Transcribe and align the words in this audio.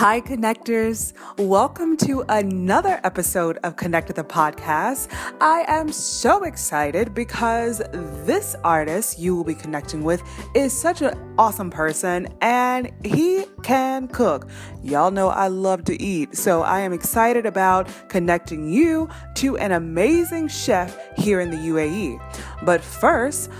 Hi, 0.00 0.22
connectors. 0.22 1.12
Welcome 1.36 1.98
to 1.98 2.24
another 2.30 3.02
episode 3.04 3.58
of 3.64 3.76
Connect 3.76 4.08
with 4.08 4.16
the 4.16 4.24
podcast. 4.24 5.12
I 5.42 5.66
am 5.68 5.92
so 5.92 6.44
excited 6.44 7.12
because 7.12 7.82
this 8.24 8.56
artist 8.64 9.18
you 9.18 9.36
will 9.36 9.44
be 9.44 9.54
connecting 9.54 10.02
with 10.02 10.22
is 10.54 10.72
such 10.72 11.02
an 11.02 11.12
awesome 11.36 11.68
person 11.68 12.28
and 12.40 12.90
he 13.04 13.44
can 13.62 14.08
cook. 14.08 14.48
Y'all 14.82 15.10
know 15.10 15.28
I 15.28 15.48
love 15.48 15.84
to 15.84 16.02
eat, 16.02 16.34
so 16.34 16.62
I 16.62 16.80
am 16.80 16.94
excited 16.94 17.44
about 17.44 17.86
connecting 18.08 18.72
you 18.72 19.06
to 19.34 19.58
an 19.58 19.72
amazing 19.72 20.48
chef 20.48 20.98
here 21.18 21.40
in 21.40 21.50
the 21.50 21.58
UAE. 21.58 22.18
But 22.62 22.80
first, 22.80 23.50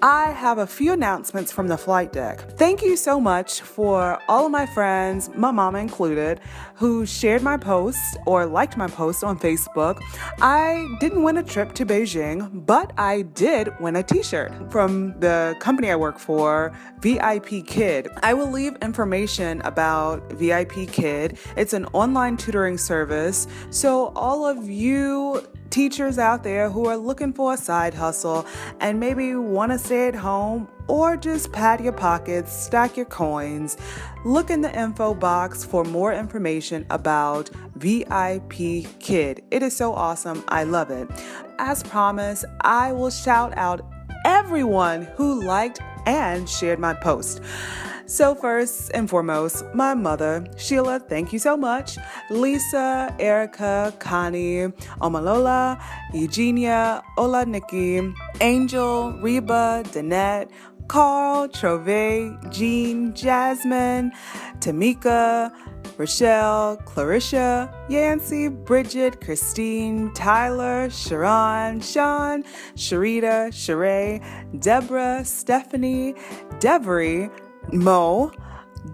I 0.00 0.30
have 0.30 0.56
a 0.56 0.66
few 0.66 0.92
announcements 0.92 1.52
from 1.52 1.68
the 1.68 1.76
flight 1.76 2.10
deck. 2.10 2.40
Thank 2.52 2.80
you 2.80 2.96
so 2.96 3.20
much 3.20 3.60
for 3.60 4.18
all 4.28 4.46
of 4.46 4.50
my 4.50 4.64
friends, 4.64 5.28
my 5.34 5.50
mama 5.50 5.89
included, 5.90 6.40
who 6.80 7.04
shared 7.04 7.42
my 7.42 7.58
post 7.58 8.16
or 8.24 8.46
liked 8.46 8.74
my 8.74 8.86
post 8.86 9.22
on 9.22 9.38
Facebook. 9.38 10.00
I 10.40 10.88
didn't 10.98 11.22
win 11.22 11.36
a 11.36 11.42
trip 11.42 11.74
to 11.74 11.84
Beijing, 11.84 12.64
but 12.64 12.92
I 12.96 13.22
did 13.22 13.68
win 13.80 13.96
a 13.96 14.02
t 14.02 14.22
shirt 14.22 14.50
from 14.72 15.12
the 15.20 15.54
company 15.60 15.90
I 15.90 15.96
work 15.96 16.18
for, 16.18 16.72
VIP 17.00 17.66
Kid. 17.66 18.08
I 18.22 18.32
will 18.32 18.50
leave 18.50 18.76
information 18.80 19.60
about 19.60 20.32
VIP 20.32 20.90
Kid. 20.90 21.38
It's 21.54 21.74
an 21.74 21.84
online 21.92 22.38
tutoring 22.38 22.78
service. 22.78 23.46
So, 23.68 24.06
all 24.16 24.46
of 24.46 24.66
you 24.70 25.46
teachers 25.70 26.18
out 26.18 26.42
there 26.42 26.68
who 26.68 26.86
are 26.86 26.96
looking 26.96 27.32
for 27.32 27.54
a 27.54 27.56
side 27.56 27.94
hustle 27.94 28.44
and 28.80 28.98
maybe 28.98 29.36
want 29.36 29.70
to 29.70 29.78
stay 29.78 30.08
at 30.08 30.14
home 30.14 30.68
or 30.88 31.16
just 31.16 31.52
pad 31.52 31.80
your 31.80 31.92
pockets, 31.92 32.52
stack 32.52 32.96
your 32.96 33.06
coins, 33.06 33.76
look 34.24 34.50
in 34.50 34.60
the 34.60 34.78
info 34.78 35.14
box 35.14 35.64
for 35.64 35.84
more 35.84 36.12
information 36.12 36.69
about 36.90 37.50
VIP 37.74 38.86
Kid. 39.00 39.42
It 39.50 39.62
is 39.62 39.76
so 39.76 39.92
awesome. 39.92 40.44
I 40.48 40.64
love 40.64 40.90
it. 40.90 41.08
As 41.58 41.82
promised, 41.82 42.44
I 42.62 42.92
will 42.92 43.10
shout 43.10 43.52
out 43.56 43.84
everyone 44.24 45.02
who 45.16 45.42
liked 45.42 45.80
and 46.06 46.48
shared 46.48 46.78
my 46.78 46.94
post. 46.94 47.40
So, 48.06 48.34
first 48.34 48.90
and 48.92 49.08
foremost, 49.08 49.64
my 49.72 49.94
mother, 49.94 50.44
Sheila, 50.56 50.98
thank 50.98 51.32
you 51.32 51.38
so 51.38 51.56
much. 51.56 51.96
Lisa, 52.28 53.14
Erica, 53.20 53.94
Connie, 54.00 54.66
Omalola, 55.00 55.80
Eugenia, 56.12 57.04
Ola 57.16 57.46
Nikki, 57.46 58.12
Angel, 58.40 59.12
Reba, 59.22 59.84
Danette, 59.92 60.50
Carl, 60.88 61.46
Trove, 61.46 62.50
Jean, 62.50 63.14
Jasmine, 63.14 64.10
Tamika, 64.58 65.52
Rochelle, 66.00 66.78
Clarissa, 66.86 67.70
Yancy, 67.90 68.48
Bridget, 68.48 69.20
Christine, 69.20 70.10
Tyler, 70.14 70.88
Sharon, 70.88 71.82
Sean, 71.82 72.42
Sharita, 72.74 73.52
Sheree, 73.52 74.24
Deborah, 74.58 75.22
Stephanie, 75.26 76.14
Devery, 76.58 77.30
Mo, 77.74 78.32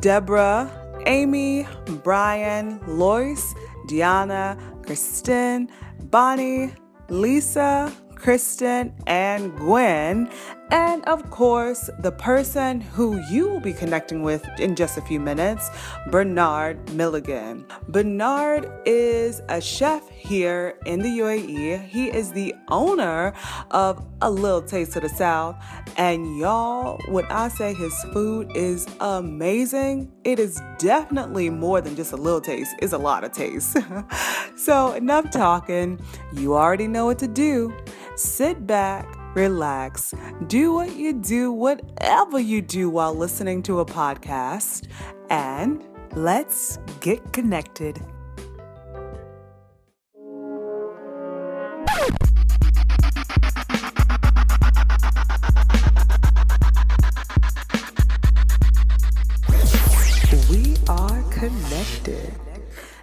Deborah, 0.01 0.69
Amy, 1.07 1.65
Brian, 2.03 2.81
Lois, 2.89 3.55
Diana, 3.87 4.59
Kristen, 4.85 5.71
Bonnie, 6.11 6.75
Lisa, 7.09 7.93
Kristen, 8.17 8.93
and 9.07 9.57
Gwen. 9.57 10.29
And 10.71 11.05
of 11.05 11.31
course, 11.31 11.89
the 12.01 12.11
person 12.11 12.81
who 12.81 13.21
you 13.31 13.49
will 13.49 13.61
be 13.61 13.73
connecting 13.73 14.23
with 14.23 14.45
in 14.59 14.75
just 14.75 14.99
a 14.99 15.01
few 15.03 15.21
minutes, 15.21 15.71
Bernard 16.11 16.93
Milligan. 16.93 17.65
Bernard 17.89 18.69
is 18.85 19.43
a 19.49 19.61
chef 19.61 20.09
here 20.09 20.77
in 20.85 21.01
the 21.01 21.09
UAE. 21.09 21.87
He 21.87 22.09
is 22.09 22.33
the 22.33 22.55
owner 22.69 23.33
of 23.71 24.05
A 24.23 24.31
Little 24.31 24.63
Taste 24.63 24.97
of 24.97 25.03
the 25.03 25.09
South. 25.09 25.57
And 25.97 26.37
y'all, 26.39 27.01
when 27.09 27.27
I 27.27 27.49
say 27.49 27.73
his 27.73 27.95
food 28.13 28.51
is 28.57 28.89
amazing, 29.01 30.13
it 30.25 30.41
is 30.41 30.61
definitely 30.79 31.49
more 31.49 31.81
than 31.81 31.95
just 31.95 32.13
a 32.13 32.17
little 32.17 32.41
taste, 32.41 32.75
it's 32.83 32.93
a 32.93 32.99
lot 32.99 33.23
of 33.23 33.31
taste. 33.31 33.77
so, 34.57 34.93
enough 34.95 35.31
talking. 35.31 36.01
You 36.33 36.55
already 36.55 36.89
know 36.89 37.07
what 37.07 37.21
to 37.21 37.29
do. 37.29 37.73
Sit 38.17 38.67
back 38.67 39.07
relax, 39.37 40.15
do 40.47 40.73
what 40.73 40.97
you 40.97 41.13
do, 41.13 41.53
whatever 41.53 42.41
you 42.41 42.63
do 42.63 42.89
while 42.89 43.15
listening 43.15 43.63
to 43.65 43.81
a 43.81 43.85
podcast, 43.85 44.89
and 45.29 45.85
let's 46.15 46.79
get 47.01 47.33
connected. 47.35 48.01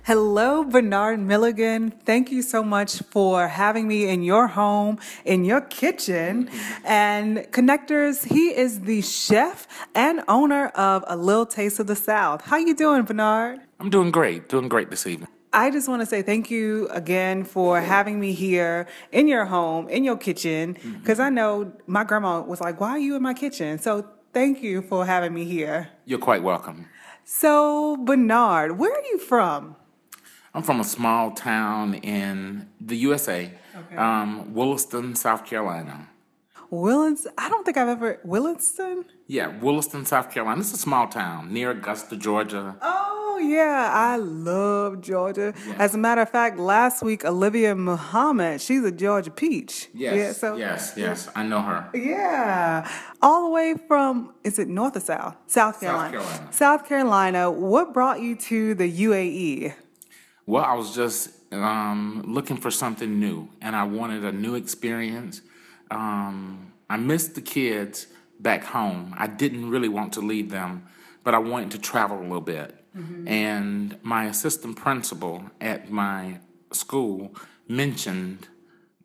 Hello, 0.05 0.65
Bernard 0.65 1.21
Milligan. 1.21 1.91
Thank 1.91 2.29
you 2.29 2.41
so 2.41 2.61
much 2.61 2.99
for 3.03 3.47
having 3.47 3.87
me 3.87 4.09
in 4.09 4.21
your 4.21 4.47
home, 4.47 4.99
in 5.23 5.45
your 5.45 5.61
kitchen. 5.61 6.49
And 6.83 7.37
Connectors, 7.51 8.29
he 8.29 8.49
is 8.49 8.81
the 8.81 9.01
chef 9.01 9.65
and 9.95 10.21
owner 10.27 10.67
of 10.75 11.05
A 11.07 11.15
Little 11.15 11.45
Taste 11.45 11.79
of 11.79 11.87
the 11.87 11.95
South. 11.95 12.41
How 12.41 12.57
you 12.57 12.75
doing, 12.75 13.03
Bernard? 13.03 13.61
I'm 13.79 13.89
doing 13.89 14.11
great. 14.11 14.49
Doing 14.49 14.67
great 14.67 14.89
this 14.89 15.07
evening. 15.07 15.29
I 15.53 15.71
just 15.71 15.87
want 15.87 16.01
to 16.01 16.05
say 16.05 16.21
thank 16.21 16.51
you 16.51 16.89
again 16.89 17.45
for 17.45 17.79
having 17.79 18.19
me 18.19 18.33
here 18.33 18.87
in 19.13 19.29
your 19.29 19.45
home, 19.45 19.87
in 19.87 20.03
your 20.03 20.17
kitchen, 20.17 20.73
mm-hmm. 20.73 20.99
because 20.99 21.21
I 21.21 21.29
know 21.29 21.71
my 21.87 22.03
grandma 22.03 22.41
was 22.41 22.59
like, 22.59 22.81
Why 22.81 22.89
are 22.89 22.99
you 22.99 23.15
in 23.15 23.23
my 23.23 23.33
kitchen? 23.33 23.79
So 23.79 24.05
thank 24.33 24.61
you 24.61 24.81
for 24.81 25.05
having 25.05 25.33
me 25.33 25.45
here. 25.45 25.91
You're 26.03 26.19
quite 26.19 26.43
welcome. 26.43 26.89
So, 27.23 27.95
Bernard, 27.95 28.77
where 28.77 28.91
are 28.91 29.05
you 29.05 29.17
from? 29.17 29.77
I'm 30.53 30.61
from 30.63 30.79
a 30.79 30.83
small 30.83 31.31
town 31.31 31.95
in 31.95 32.67
the 32.79 32.95
USA, 32.97 33.51
Okay. 33.75 33.95
um, 33.95 34.53
Williston, 34.53 35.15
South 35.15 35.45
Carolina. 35.45 36.07
Williston? 36.69 37.31
I 37.37 37.49
don't 37.49 37.63
think 37.65 37.77
I've 37.77 37.87
ever, 37.87 38.19
Williston? 38.23 39.05
Yeah, 39.27 39.47
Williston, 39.61 40.05
South 40.05 40.29
Carolina. 40.31 40.61
It's 40.61 40.73
a 40.73 40.77
small 40.77 41.07
town 41.07 41.51
near 41.53 41.71
Augusta, 41.71 42.15
Georgia. 42.15 42.75
Oh, 42.81 43.39
yeah, 43.43 43.89
I 43.93 44.17
love 44.17 45.01
Georgia. 45.01 45.53
As 45.77 45.93
a 45.95 45.97
matter 45.97 46.21
of 46.21 46.29
fact, 46.29 46.57
last 46.59 47.01
week, 47.03 47.25
Olivia 47.25 47.75
Muhammad, 47.75 48.61
she's 48.61 48.83
a 48.83 48.91
Georgia 48.91 49.31
peach. 49.31 49.89
Yes, 49.93 50.15
Yeah, 50.15 50.31
so, 50.33 50.55
yes, 50.55 50.93
yes. 50.95 51.29
I 51.35 51.43
know 51.43 51.61
her. 51.61 51.89
Yeah, 51.93 52.87
all 53.23 53.45
the 53.45 53.49
way 53.49 53.75
from, 53.87 54.33
is 54.43 54.57
it 54.59 54.67
North 54.67 54.95
or 54.97 54.99
South? 54.99 55.35
South 55.47 55.79
Carolina. 55.79 56.11
Carolina. 56.11 56.47
South 56.51 56.87
Carolina. 56.87 57.51
What 57.51 57.93
brought 57.93 58.19
you 58.21 58.35
to 58.35 58.75
the? 58.75 58.91
UAE? 59.03 59.73
Well, 60.45 60.63
I 60.63 60.73
was 60.73 60.93
just 60.93 61.29
um, 61.53 62.23
looking 62.27 62.57
for 62.57 62.71
something 62.71 63.19
new, 63.19 63.49
and 63.61 63.75
I 63.75 63.83
wanted 63.83 64.25
a 64.25 64.31
new 64.31 64.55
experience. 64.55 65.41
Um, 65.89 66.73
I 66.89 66.97
missed 66.97 67.35
the 67.35 67.41
kids 67.41 68.07
back 68.39 68.63
home. 68.63 69.13
I 69.17 69.27
didn't 69.27 69.69
really 69.69 69.87
want 69.87 70.13
to 70.13 70.21
leave 70.21 70.49
them, 70.49 70.85
but 71.23 71.33
I 71.33 71.39
wanted 71.39 71.71
to 71.71 71.79
travel 71.79 72.19
a 72.19 72.23
little 72.23 72.41
bit. 72.41 72.75
And 73.27 73.97
my 74.03 74.25
assistant 74.25 74.75
principal 74.75 75.49
at 75.59 75.89
my 75.89 76.39
school 76.71 77.35
mentioned 77.67 78.47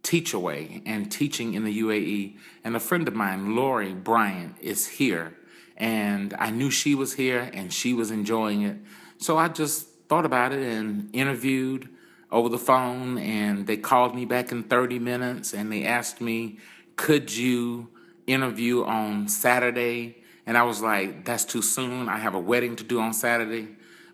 Teachaway 0.03 0.83
and 0.85 1.11
teaching 1.11 1.55
in 1.55 1.65
the 1.65 1.81
UAE. 1.81 2.37
And 2.65 2.77
a 2.77 2.81
friend 2.81 3.09
of 3.09 3.15
mine, 3.15 3.57
Lori 3.57 3.95
Bryant, 3.95 4.57
is 4.61 4.87
here. 4.87 5.35
And 5.77 6.35
I 6.39 6.51
knew 6.51 6.71
she 6.71 6.95
was 6.95 7.15
here 7.15 7.51
and 7.55 7.73
she 7.73 7.95
was 7.95 8.11
enjoying 8.11 8.63
it. 8.63 8.77
So 9.19 9.39
I 9.39 9.49
just 9.49 9.87
thought 10.09 10.25
about 10.25 10.53
it 10.53 10.63
and 10.63 11.11
interviewed 11.15 11.89
over 12.31 12.49
the 12.49 12.59
phone. 12.59 13.19
And 13.19 13.67
they 13.67 13.77
called 13.77 14.15
me 14.15 14.25
back 14.25 14.53
in 14.53 14.65
30 14.65 14.99
minutes 14.99 15.55
and 15.55 15.71
they 15.71 15.85
asked 15.85 16.21
me, 16.21 16.59
could 16.97 17.35
you 17.35 17.89
interview 18.27 18.85
on 18.85 19.29
Saturday? 19.29 20.17
And 20.47 20.57
I 20.57 20.63
was 20.63 20.81
like, 20.81 21.25
that's 21.25 21.45
too 21.45 21.63
soon. 21.63 22.09
I 22.09 22.19
have 22.19 22.35
a 22.35 22.41
wedding 22.41 22.77
to 22.77 22.85
do 22.85 23.01
on 23.01 23.13
Saturday. 23.13 23.69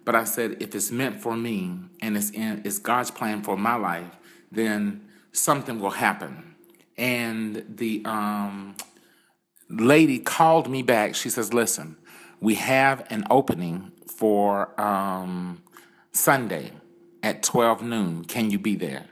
But 0.04 0.14
I 0.14 0.24
said, 0.24 0.58
if 0.60 0.74
it's 0.74 0.90
meant 0.90 1.20
for 1.20 1.36
me 1.36 1.78
and 2.02 2.16
it's 2.16 2.30
in 2.30 2.62
it's 2.64 2.78
God's 2.78 3.10
plan 3.10 3.42
for 3.42 3.56
my 3.56 3.74
life, 3.76 4.10
then 4.52 5.08
something 5.32 5.80
will 5.80 5.90
happen. 5.90 6.54
And 6.98 7.64
the 7.68 8.02
um, 8.04 8.76
lady 9.70 10.18
called 10.18 10.68
me 10.68 10.82
back. 10.82 11.14
She 11.14 11.30
says, 11.30 11.54
listen, 11.54 11.96
we 12.40 12.56
have 12.56 13.06
an 13.10 13.24
opening 13.30 13.92
for 14.06 14.78
um, 14.80 15.62
Sunday 16.14 16.70
at 17.22 17.42
12 17.42 17.82
noon. 17.82 18.24
Can 18.24 18.50
you 18.50 18.58
be 18.58 18.76
there? 18.76 19.06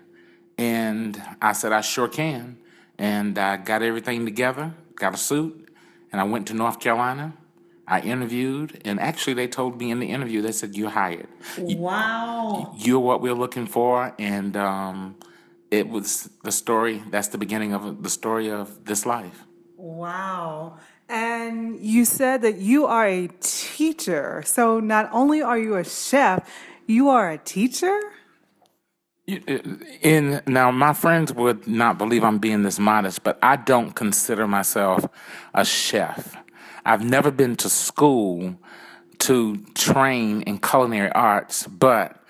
And 0.56 1.20
I 1.42 1.52
said, 1.52 1.72
I 1.72 1.80
sure 1.80 2.08
can. 2.08 2.58
And 2.98 3.38
I 3.38 3.56
got 3.56 3.82
everything 3.82 4.24
together, 4.24 4.74
got 4.94 5.14
a 5.14 5.16
suit, 5.16 5.68
and 6.12 6.20
I 6.20 6.24
went 6.24 6.46
to 6.48 6.54
North 6.54 6.78
Carolina. 6.78 7.34
I 7.88 8.00
interviewed, 8.00 8.80
and 8.84 9.00
actually, 9.00 9.34
they 9.34 9.48
told 9.48 9.78
me 9.78 9.90
in 9.90 9.98
the 9.98 10.08
interview, 10.10 10.40
they 10.40 10.52
said, 10.52 10.76
You're 10.76 10.90
hired. 10.90 11.26
Wow. 11.58 12.74
You're 12.78 13.00
what 13.00 13.20
we're 13.20 13.34
looking 13.34 13.66
for. 13.66 14.14
And 14.20 14.56
um, 14.56 15.16
it 15.72 15.88
was 15.88 16.30
the 16.44 16.52
story, 16.52 17.02
that's 17.10 17.28
the 17.28 17.38
beginning 17.38 17.74
of 17.74 18.02
the 18.02 18.08
story 18.08 18.50
of 18.50 18.84
this 18.84 19.04
life. 19.04 19.44
Wow. 19.76 20.78
And 21.08 21.80
you 21.80 22.04
said 22.04 22.42
that 22.42 22.58
you 22.58 22.86
are 22.86 23.06
a 23.06 23.28
teacher. 23.40 24.42
So 24.46 24.78
not 24.78 25.10
only 25.12 25.42
are 25.42 25.58
you 25.58 25.76
a 25.76 25.84
chef, 25.84 26.48
you 26.92 27.08
are 27.08 27.30
a 27.30 27.38
teacher? 27.38 27.98
In 29.26 30.42
now, 30.46 30.70
my 30.70 30.92
friends 30.92 31.32
would 31.32 31.66
not 31.66 31.96
believe 31.96 32.24
I'm 32.24 32.38
being 32.38 32.62
this 32.62 32.78
modest, 32.78 33.22
but 33.22 33.38
I 33.42 33.56
don't 33.56 33.92
consider 33.94 34.46
myself 34.46 35.06
a 35.54 35.64
chef. 35.64 36.36
I've 36.84 37.04
never 37.04 37.30
been 37.30 37.56
to 37.56 37.68
school 37.68 38.56
to 39.20 39.56
train 39.74 40.42
in 40.42 40.58
culinary 40.58 41.12
arts, 41.12 41.66
but 41.68 42.20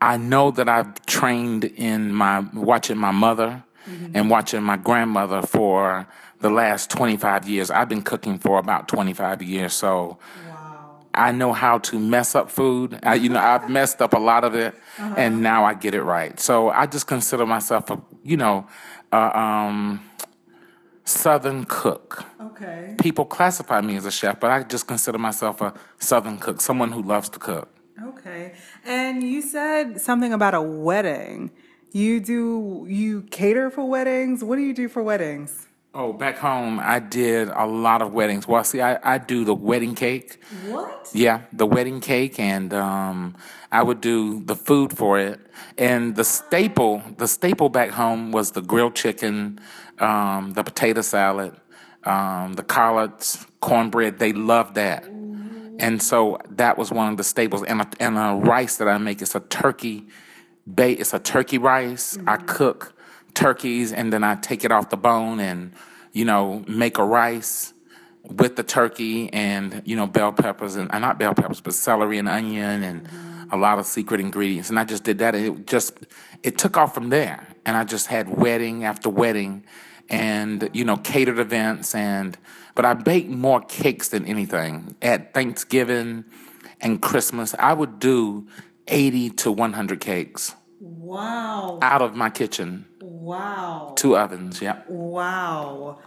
I 0.00 0.16
know 0.16 0.52
that 0.52 0.68
I've 0.68 1.04
trained 1.06 1.64
in 1.64 2.14
my 2.14 2.46
watching 2.54 2.98
my 2.98 3.10
mother 3.10 3.64
mm-hmm. 3.86 4.12
and 4.14 4.30
watching 4.30 4.62
my 4.62 4.76
grandmother 4.76 5.42
for 5.42 6.06
the 6.40 6.50
last 6.50 6.88
25 6.90 7.48
years. 7.48 7.68
I've 7.68 7.88
been 7.88 8.02
cooking 8.02 8.38
for 8.38 8.58
about 8.58 8.88
25 8.88 9.42
years, 9.42 9.72
so. 9.72 10.18
I 11.18 11.32
know 11.32 11.52
how 11.52 11.78
to 11.78 11.98
mess 11.98 12.34
up 12.34 12.50
food. 12.50 12.98
I, 13.02 13.14
you 13.14 13.28
know, 13.28 13.40
I've 13.40 13.68
messed 13.68 14.00
up 14.00 14.14
a 14.14 14.18
lot 14.18 14.44
of 14.44 14.54
it, 14.54 14.74
uh-huh. 14.98 15.14
and 15.16 15.42
now 15.42 15.64
I 15.64 15.74
get 15.74 15.94
it 15.94 16.02
right. 16.02 16.38
So 16.38 16.70
I 16.70 16.86
just 16.86 17.06
consider 17.06 17.44
myself 17.44 17.90
a, 17.90 18.00
you 18.22 18.36
know, 18.36 18.66
uh, 19.12 19.30
um, 19.34 20.00
Southern 21.04 21.64
cook. 21.64 22.24
Okay. 22.40 22.94
People 23.00 23.24
classify 23.24 23.80
me 23.80 23.96
as 23.96 24.04
a 24.04 24.10
chef, 24.10 24.38
but 24.40 24.50
I 24.50 24.62
just 24.62 24.86
consider 24.86 25.18
myself 25.18 25.60
a 25.60 25.72
Southern 25.98 26.38
cook, 26.38 26.60
someone 26.60 26.92
who 26.92 27.02
loves 27.02 27.28
to 27.30 27.38
cook. 27.38 27.68
Okay. 28.02 28.54
And 28.84 29.22
you 29.22 29.42
said 29.42 30.00
something 30.00 30.32
about 30.32 30.54
a 30.54 30.62
wedding. 30.62 31.50
You 31.92 32.20
do 32.20 32.86
you 32.88 33.22
cater 33.22 33.70
for 33.70 33.84
weddings? 33.84 34.44
What 34.44 34.56
do 34.56 34.62
you 34.62 34.74
do 34.74 34.88
for 34.88 35.02
weddings? 35.02 35.67
Oh, 35.94 36.12
back 36.12 36.36
home, 36.36 36.78
I 36.78 36.98
did 36.98 37.48
a 37.48 37.66
lot 37.66 38.02
of 38.02 38.12
weddings. 38.12 38.46
Well, 38.46 38.62
see, 38.62 38.82
I, 38.82 38.98
I 39.14 39.18
do 39.18 39.44
the 39.44 39.54
wedding 39.54 39.94
cake. 39.94 40.38
What? 40.66 41.08
Yeah, 41.14 41.42
the 41.52 41.66
wedding 41.66 42.00
cake, 42.00 42.38
and 42.38 42.74
um, 42.74 43.36
I 43.72 43.82
would 43.82 44.02
do 44.02 44.44
the 44.44 44.54
food 44.54 44.96
for 44.96 45.18
it. 45.18 45.40
And 45.78 46.14
the 46.14 46.24
staple, 46.24 47.02
the 47.16 47.26
staple 47.26 47.70
back 47.70 47.90
home 47.90 48.32
was 48.32 48.52
the 48.52 48.60
grilled 48.60 48.96
chicken, 48.96 49.60
um, 49.98 50.52
the 50.52 50.62
potato 50.62 51.00
salad, 51.00 51.56
um, 52.04 52.52
the 52.52 52.62
collards, 52.62 53.46
cornbread. 53.60 54.18
They 54.18 54.32
loved 54.34 54.74
that. 54.74 55.04
And 55.06 56.02
so 56.02 56.38
that 56.50 56.76
was 56.76 56.92
one 56.92 57.10
of 57.10 57.16
the 57.16 57.24
staples. 57.24 57.62
And 57.64 57.80
a, 57.80 57.88
and 57.98 58.18
a 58.18 58.38
rice 58.44 58.76
that 58.76 58.88
I 58.88 58.98
make 58.98 59.22
is 59.22 59.34
a 59.34 59.40
turkey 59.40 60.06
bait. 60.72 61.00
It's 61.00 61.14
a 61.14 61.18
turkey 61.18 61.56
rice. 61.56 62.16
Mm-hmm. 62.16 62.28
I 62.28 62.36
cook 62.36 62.94
turkeys 63.38 63.92
and 63.92 64.12
then 64.12 64.24
I 64.24 64.34
take 64.34 64.64
it 64.64 64.72
off 64.72 64.90
the 64.90 64.96
bone 64.96 65.38
and, 65.38 65.72
you 66.12 66.24
know, 66.24 66.64
make 66.66 66.98
a 66.98 67.04
rice 67.04 67.72
with 68.24 68.56
the 68.56 68.64
turkey 68.64 69.32
and, 69.32 69.80
you 69.84 69.94
know, 69.94 70.06
bell 70.06 70.32
peppers 70.32 70.74
and 70.74 70.92
uh, 70.92 70.98
not 70.98 71.18
bell 71.18 71.34
peppers, 71.34 71.60
but 71.60 71.72
celery 71.72 72.18
and 72.18 72.28
onion 72.28 72.82
and 72.82 73.08
a 73.52 73.56
lot 73.56 73.78
of 73.78 73.86
secret 73.86 74.20
ingredients. 74.20 74.70
And 74.70 74.78
I 74.78 74.84
just 74.84 75.04
did 75.04 75.18
that 75.18 75.36
and 75.36 75.46
it 75.60 75.66
just, 75.66 75.94
it 76.42 76.58
took 76.58 76.76
off 76.76 76.92
from 76.92 77.10
there. 77.10 77.46
And 77.64 77.76
I 77.76 77.84
just 77.84 78.08
had 78.08 78.28
wedding 78.28 78.84
after 78.84 79.08
wedding 79.08 79.64
and, 80.08 80.68
you 80.72 80.84
know, 80.84 80.96
catered 80.96 81.38
events 81.38 81.94
and, 81.94 82.36
but 82.74 82.84
I 82.84 82.94
baked 82.94 83.30
more 83.30 83.60
cakes 83.60 84.08
than 84.08 84.26
anything. 84.26 84.96
At 85.00 85.32
Thanksgiving 85.32 86.24
and 86.80 87.00
Christmas, 87.00 87.54
I 87.58 87.72
would 87.72 88.00
do 88.00 88.48
80 88.88 89.30
to 89.30 89.52
100 89.52 90.00
cakes. 90.00 90.56
Wow. 90.80 91.78
Out 91.82 92.02
of 92.02 92.16
my 92.16 92.30
kitchen. 92.30 92.86
Wow. 93.28 93.92
Two 93.94 94.16
ovens, 94.16 94.62
yeah. 94.62 94.80
Wow. 94.88 95.98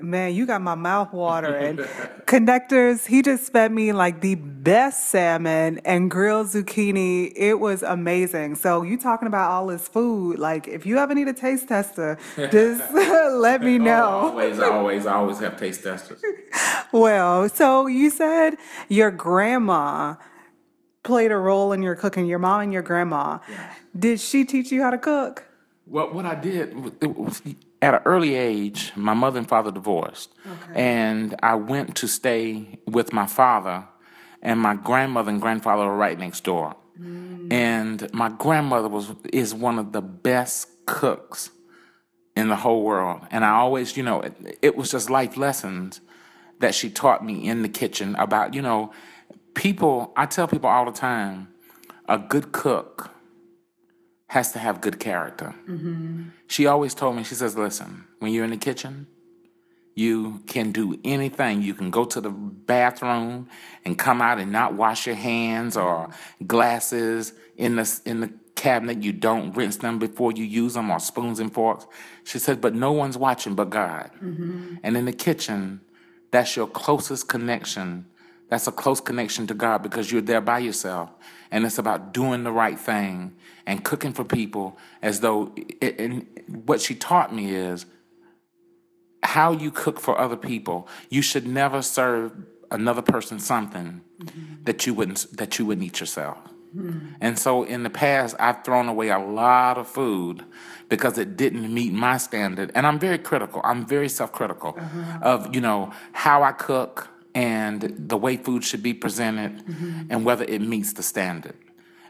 Man, 0.00 0.34
you 0.34 0.44
got 0.44 0.60
my 0.60 0.74
mouth 0.74 1.12
watering. 1.12 1.76
Connectors, 2.26 3.06
he 3.06 3.22
just 3.22 3.52
fed 3.52 3.70
me 3.70 3.92
like 3.92 4.22
the 4.22 4.34
best 4.34 5.08
salmon 5.08 5.78
and 5.84 6.10
grilled 6.10 6.48
zucchini. 6.48 7.32
It 7.36 7.60
was 7.60 7.84
amazing. 7.84 8.56
So 8.56 8.82
you 8.82 8.98
talking 8.98 9.28
about 9.28 9.52
all 9.52 9.68
this 9.68 9.86
food? 9.86 10.40
Like, 10.40 10.66
if 10.66 10.84
you 10.84 10.98
ever 10.98 11.14
need 11.14 11.28
a 11.28 11.32
taste 11.32 11.68
tester, 11.68 12.18
just 12.36 12.92
let 12.92 13.62
me 13.62 13.78
know. 13.78 14.08
Oh, 14.22 14.28
always, 14.30 14.58
always, 14.58 15.06
always 15.06 15.38
have 15.38 15.56
taste 15.56 15.84
testers. 15.84 16.20
well, 16.90 17.48
so 17.48 17.86
you 17.86 18.10
said 18.10 18.56
your 18.88 19.12
grandma 19.12 20.16
played 21.04 21.30
a 21.30 21.36
role 21.36 21.70
in 21.70 21.84
your 21.84 21.94
cooking. 21.94 22.26
Your 22.26 22.40
mom 22.40 22.62
and 22.62 22.72
your 22.72 22.82
grandma. 22.82 23.38
Yeah. 23.48 23.72
Did 23.96 24.18
she 24.18 24.44
teach 24.44 24.72
you 24.72 24.82
how 24.82 24.90
to 24.90 24.98
cook? 24.98 25.44
Well, 25.86 26.12
what 26.12 26.24
I 26.24 26.34
did 26.34 26.74
was, 27.02 27.42
at 27.82 27.94
an 27.94 28.00
early 28.06 28.34
age, 28.34 28.92
my 28.96 29.12
mother 29.12 29.38
and 29.38 29.48
father 29.48 29.70
divorced, 29.70 30.32
okay. 30.46 30.80
and 30.80 31.34
I 31.42 31.56
went 31.56 31.96
to 31.96 32.08
stay 32.08 32.78
with 32.86 33.12
my 33.12 33.26
father, 33.26 33.84
and 34.40 34.58
my 34.58 34.76
grandmother 34.76 35.30
and 35.30 35.40
grandfather 35.40 35.84
were 35.84 35.96
right 35.96 36.18
next 36.18 36.44
door. 36.44 36.74
Mm. 36.98 37.52
And 37.52 38.14
my 38.14 38.30
grandmother 38.30 38.88
was 38.88 39.12
is 39.32 39.52
one 39.52 39.78
of 39.78 39.92
the 39.92 40.00
best 40.00 40.68
cooks 40.86 41.50
in 42.34 42.48
the 42.48 42.56
whole 42.56 42.82
world, 42.82 43.20
and 43.30 43.44
I 43.44 43.50
always, 43.50 43.96
you 43.96 44.02
know, 44.02 44.22
it, 44.22 44.58
it 44.62 44.76
was 44.76 44.90
just 44.90 45.10
life 45.10 45.36
lessons 45.36 46.00
that 46.60 46.74
she 46.74 46.88
taught 46.88 47.22
me 47.24 47.46
in 47.46 47.60
the 47.60 47.68
kitchen 47.68 48.14
about, 48.16 48.54
you 48.54 48.62
know, 48.62 48.90
people. 49.52 50.14
I 50.16 50.24
tell 50.24 50.48
people 50.48 50.70
all 50.70 50.86
the 50.86 50.92
time, 50.92 51.48
a 52.08 52.16
good 52.16 52.52
cook 52.52 53.13
has 54.28 54.52
to 54.52 54.58
have 54.58 54.80
good 54.80 54.98
character. 54.98 55.54
Mm-hmm. 55.68 56.24
She 56.46 56.66
always 56.66 56.94
told 56.94 57.16
me, 57.16 57.24
she 57.24 57.34
says, 57.34 57.56
listen, 57.56 58.04
when 58.18 58.32
you're 58.32 58.44
in 58.44 58.50
the 58.50 58.56
kitchen, 58.56 59.06
you 59.94 60.40
can 60.46 60.72
do 60.72 60.98
anything. 61.04 61.62
You 61.62 61.74
can 61.74 61.90
go 61.90 62.04
to 62.04 62.20
the 62.20 62.30
bathroom 62.30 63.48
and 63.84 63.96
come 63.96 64.20
out 64.20 64.40
and 64.40 64.50
not 64.50 64.74
wash 64.74 65.06
your 65.06 65.14
hands 65.14 65.76
or 65.76 66.10
glasses 66.46 67.32
in 67.56 67.76
the 67.76 68.00
in 68.04 68.20
the 68.20 68.32
cabinet. 68.56 69.04
You 69.04 69.12
don't 69.12 69.54
rinse 69.56 69.76
them 69.76 70.00
before 70.00 70.32
you 70.32 70.44
use 70.44 70.74
them 70.74 70.90
or 70.90 70.98
spoons 70.98 71.38
and 71.38 71.52
forks. 71.52 71.86
She 72.24 72.40
says, 72.40 72.56
but 72.56 72.74
no 72.74 72.90
one's 72.90 73.16
watching 73.16 73.54
but 73.54 73.70
God. 73.70 74.10
Mm-hmm. 74.16 74.76
And 74.82 74.96
in 74.96 75.04
the 75.04 75.12
kitchen, 75.12 75.80
that's 76.32 76.56
your 76.56 76.66
closest 76.66 77.28
connection. 77.28 78.06
That's 78.48 78.66
a 78.66 78.72
close 78.72 79.00
connection 79.00 79.46
to 79.48 79.54
God 79.54 79.82
because 79.82 80.12
you're 80.12 80.20
there 80.22 80.40
by 80.40 80.58
yourself. 80.58 81.10
And 81.50 81.64
it's 81.64 81.78
about 81.78 82.12
doing 82.12 82.44
the 82.44 82.52
right 82.52 82.78
thing 82.78 83.34
and 83.66 83.84
cooking 83.84 84.12
for 84.12 84.24
people 84.24 84.76
as 85.02 85.20
though 85.20 85.52
it, 85.80 85.98
and 85.98 86.26
what 86.66 86.80
she 86.80 86.94
taught 86.94 87.34
me 87.34 87.54
is 87.54 87.86
how 89.22 89.52
you 89.52 89.70
cook 89.70 89.98
for 89.98 90.18
other 90.20 90.36
people 90.36 90.86
you 91.08 91.22
should 91.22 91.46
never 91.46 91.82
serve 91.82 92.32
another 92.70 93.02
person 93.02 93.38
something 93.38 94.02
mm-hmm. 94.20 94.62
that 94.64 94.86
you 94.86 94.94
wouldn't 94.94 95.26
that 95.36 95.58
you 95.58 95.64
wouldn't 95.64 95.86
eat 95.86 96.00
yourself 96.00 96.38
mm-hmm. 96.76 97.08
and 97.20 97.38
so 97.38 97.64
in 97.64 97.82
the 97.82 97.90
past 97.90 98.36
i've 98.38 98.62
thrown 98.64 98.88
away 98.88 99.08
a 99.08 99.18
lot 99.18 99.78
of 99.78 99.88
food 99.88 100.44
because 100.88 101.16
it 101.16 101.36
didn't 101.36 101.72
meet 101.72 101.92
my 101.92 102.18
standard 102.18 102.70
and 102.74 102.86
i'm 102.86 102.98
very 102.98 103.18
critical 103.18 103.60
i'm 103.64 103.86
very 103.86 104.08
self-critical 104.08 104.74
uh-huh. 104.78 105.18
of 105.22 105.54
you 105.54 105.60
know 105.60 105.90
how 106.12 106.42
i 106.42 106.52
cook 106.52 107.08
and 107.34 107.94
the 108.08 108.16
way 108.16 108.36
food 108.36 108.64
should 108.64 108.82
be 108.82 108.94
presented 108.94 109.66
mm-hmm. 109.66 110.02
and 110.10 110.24
whether 110.24 110.44
it 110.44 110.60
meets 110.60 110.92
the 110.92 111.02
standard 111.02 111.56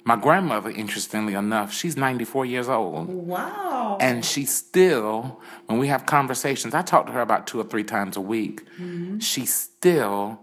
my 0.04 0.16
grandmother, 0.16 0.70
interestingly 0.70 1.32
enough, 1.32 1.72
she's 1.72 1.96
94 1.96 2.44
years 2.44 2.68
old. 2.68 3.08
Wow. 3.08 3.96
And 4.00 4.22
she 4.22 4.44
still, 4.44 5.40
when 5.66 5.78
we 5.78 5.88
have 5.88 6.04
conversations, 6.04 6.74
I 6.74 6.82
talk 6.82 7.06
to 7.06 7.12
her 7.12 7.22
about 7.22 7.46
two 7.46 7.58
or 7.58 7.64
three 7.64 7.84
times 7.84 8.18
a 8.18 8.20
week. 8.20 8.66
Mm-hmm. 8.74 9.20
She 9.20 9.46
still 9.46 10.40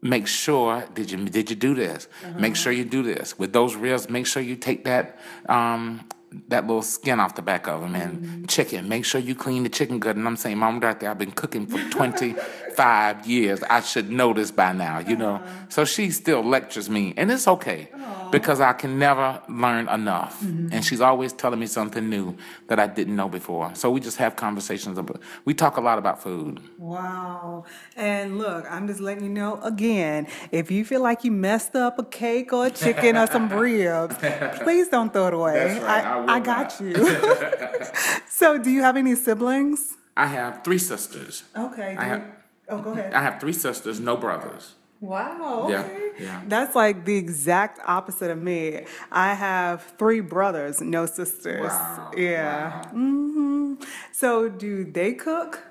makes 0.00 0.30
sure 0.30 0.84
did 0.94 1.10
you 1.10 1.24
did 1.24 1.50
you 1.50 1.56
do 1.56 1.74
this? 1.74 2.06
Uh-huh. 2.22 2.38
Make 2.38 2.54
sure 2.54 2.70
you 2.70 2.84
do 2.84 3.02
this 3.02 3.38
with 3.38 3.52
those 3.52 3.74
ribs. 3.74 4.08
Make 4.08 4.26
sure 4.26 4.42
you 4.42 4.56
take 4.56 4.84
that 4.84 5.18
um, 5.48 6.06
that 6.48 6.66
little 6.66 6.82
skin 6.82 7.20
off 7.20 7.34
the 7.34 7.42
back 7.42 7.66
of 7.66 7.80
them 7.80 7.94
and 7.94 8.18
mm-hmm. 8.18 8.44
chicken. 8.46 8.88
Make 8.88 9.04
sure 9.04 9.20
you 9.20 9.34
clean 9.34 9.62
the 9.62 9.68
chicken 9.68 9.98
good. 9.98 10.16
And 10.16 10.26
I'm 10.26 10.36
saying, 10.36 10.58
Mom, 10.58 10.80
there, 10.80 10.96
I've 11.02 11.18
been 11.18 11.32
cooking 11.32 11.66
for 11.66 11.78
25 11.90 13.26
years. 13.26 13.62
I 13.64 13.80
should 13.80 14.10
know 14.10 14.32
this 14.32 14.50
by 14.50 14.72
now, 14.72 14.98
you 14.98 15.16
know. 15.16 15.36
Uh-huh. 15.36 15.68
So 15.68 15.84
she 15.84 16.10
still 16.10 16.42
lectures 16.42 16.90
me, 16.90 17.14
and 17.16 17.30
it's 17.30 17.48
okay 17.48 17.88
Aww. 18.08 18.32
because 18.32 18.60
I 18.60 18.72
can 18.72 18.98
never 18.98 19.42
learn 19.48 19.88
enough. 19.88 20.40
Mm-hmm. 20.40 20.72
And 20.72 20.84
she's 20.84 21.00
always 21.00 21.32
telling 21.32 21.60
me 21.60 21.66
something 21.66 22.08
new 22.08 22.36
that 22.68 22.78
I 22.78 22.86
didn't 22.86 23.16
know 23.16 23.28
before. 23.28 23.74
So 23.74 23.90
we 23.90 24.00
just 24.00 24.16
have 24.16 24.36
conversations 24.36 24.96
about. 24.96 25.20
We 25.44 25.54
talk 25.54 25.76
a 25.76 25.80
lot 25.80 25.98
about 25.98 26.22
food. 26.22 26.60
Wow. 26.78 27.64
And 27.96 28.38
look, 28.38 28.64
I'm 28.70 28.86
just 28.86 29.00
letting 29.00 29.24
you 29.24 29.30
know 29.30 29.60
again, 29.62 30.26
if 30.52 30.70
you 30.70 30.84
feel 30.84 31.02
like 31.02 31.24
you 31.24 31.30
messed 31.30 31.76
up 31.76 31.98
a 31.98 32.04
cake 32.04 32.52
or 32.52 32.66
a 32.66 32.70
chicken 32.70 33.16
or 33.16 33.26
some 33.26 33.48
ribs, 33.50 34.16
please 34.62 34.88
don't 34.88 35.12
throw 35.12 35.26
it 35.26 35.34
away. 35.34 35.78
Right. 35.78 35.82
I, 35.82 36.24
I, 36.24 36.36
I 36.36 36.40
got 36.40 36.80
you. 36.80 36.94
so, 38.28 38.58
do 38.58 38.70
you 38.70 38.82
have 38.82 38.96
any 38.96 39.14
siblings? 39.14 39.96
I 40.16 40.26
have 40.26 40.64
three 40.64 40.78
sisters. 40.78 41.44
Okay. 41.56 41.96
I 41.96 42.04
have, 42.04 42.24
oh, 42.68 42.80
go 42.80 42.92
ahead. 42.92 43.12
I 43.12 43.22
have 43.22 43.38
three 43.40 43.52
sisters, 43.52 44.00
no 44.00 44.16
brothers. 44.16 44.74
Wow. 45.00 45.68
Yeah, 45.70 45.80
Okay. 45.80 46.10
yeah. 46.20 46.42
That's 46.46 46.74
like 46.74 47.04
the 47.04 47.16
exact 47.16 47.80
opposite 47.86 48.30
of 48.30 48.42
me. 48.42 48.84
I 49.12 49.34
have 49.34 49.82
three 49.98 50.20
brothers, 50.20 50.80
no 50.80 51.06
sisters. 51.06 51.70
Wow, 51.70 52.10
Yeah. 52.16 52.82
hmm 52.90 53.74
So 54.12 54.48
do 54.48 54.84
they 54.84 55.14
cook? 55.14 55.62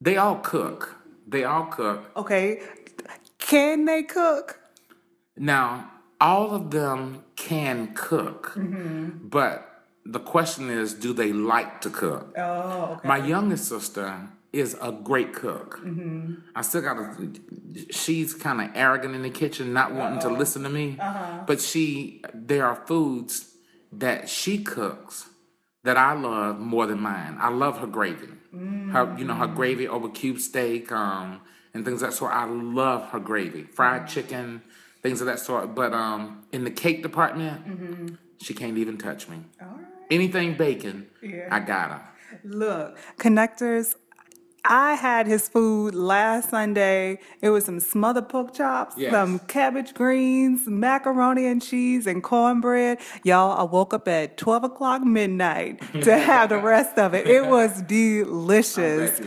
They 0.00 0.16
all 0.16 0.36
cook. 0.36 0.96
They 1.26 1.44
all 1.44 1.66
cook. 1.66 2.10
Okay. 2.16 2.62
Can 3.38 3.84
they 3.86 4.02
cook? 4.02 4.58
Now, 5.36 5.90
all 6.20 6.52
of 6.54 6.70
them 6.70 7.24
can 7.36 7.94
cook, 7.94 8.52
but 9.22 9.71
the 10.04 10.20
question 10.20 10.70
is, 10.70 10.94
do 10.94 11.12
they 11.12 11.32
like 11.32 11.80
to 11.82 11.90
cook? 11.90 12.34
Oh, 12.36 12.96
okay. 12.96 13.08
My 13.08 13.18
youngest 13.18 13.68
sister 13.68 14.28
is 14.52 14.76
a 14.82 14.92
great 14.92 15.32
cook. 15.32 15.80
Mm-hmm. 15.82 16.34
I 16.54 16.62
still 16.62 16.82
got 16.82 17.16
to. 17.16 17.32
She's 17.90 18.34
kind 18.34 18.60
of 18.60 18.70
arrogant 18.74 19.14
in 19.14 19.22
the 19.22 19.30
kitchen, 19.30 19.72
not 19.72 19.94
wanting 19.94 20.20
to 20.20 20.28
oh. 20.28 20.32
listen 20.32 20.62
to 20.64 20.68
me. 20.68 20.96
Uh-huh. 20.98 21.44
But 21.46 21.60
she, 21.60 22.22
there 22.34 22.66
are 22.66 22.76
foods 22.86 23.54
that 23.92 24.28
she 24.28 24.62
cooks 24.62 25.28
that 25.84 25.96
I 25.96 26.12
love 26.14 26.58
more 26.58 26.86
than 26.86 27.00
mine. 27.00 27.36
I 27.40 27.48
love 27.48 27.78
her 27.78 27.86
gravy. 27.86 28.28
Her, 28.52 29.16
you 29.16 29.24
know, 29.24 29.32
her 29.32 29.48
mm. 29.48 29.56
gravy 29.56 29.88
over 29.88 30.10
cube 30.10 30.38
steak, 30.38 30.92
um, 30.92 31.40
and 31.72 31.86
things 31.86 32.02
of 32.02 32.10
that 32.10 32.14
sort. 32.14 32.32
I 32.32 32.44
love 32.44 33.08
her 33.08 33.18
gravy, 33.18 33.62
fried 33.62 34.02
mm-hmm. 34.02 34.08
chicken, 34.08 34.62
things 35.00 35.22
of 35.22 35.26
that 35.26 35.38
sort. 35.38 35.74
But 35.74 35.94
um, 35.94 36.44
in 36.52 36.64
the 36.64 36.70
cake 36.70 37.02
department, 37.02 37.66
mm-hmm. 37.66 38.14
she 38.42 38.52
can't 38.52 38.76
even 38.76 38.98
touch 38.98 39.26
me. 39.26 39.38
All 39.62 39.68
right. 39.68 39.86
Anything 40.12 40.54
bacon, 40.54 41.06
Yeah. 41.22 41.48
I 41.50 41.60
got 41.60 41.90
her. 41.90 42.00
Look, 42.44 42.98
connectors. 43.18 43.94
I 44.64 44.94
had 44.94 45.26
his 45.26 45.48
food 45.48 45.92
last 45.92 46.50
Sunday. 46.50 47.18
It 47.40 47.50
was 47.50 47.64
some 47.64 47.80
smothered 47.80 48.28
pork 48.28 48.54
chops, 48.54 48.94
Yes. 48.96 49.10
some 49.10 49.40
cabbage 49.40 49.92
greens, 49.92 50.68
macaroni 50.68 51.46
and 51.46 51.60
cheese, 51.60 52.06
and 52.06 52.22
cornbread. 52.22 52.98
Y'all, 53.24 53.58
I 53.58 53.64
woke 53.64 53.92
up 53.92 54.06
at 54.06 54.36
12 54.36 54.62
o'clock 54.70 55.02
midnight 55.02 55.80
to 56.02 56.16
have 56.30 56.50
the 56.50 56.58
rest 56.58 56.96
of 56.96 57.12
it. 57.12 57.26
It 57.26 57.46
was 57.46 57.82
delicious. 57.82 59.18
it. 59.18 59.26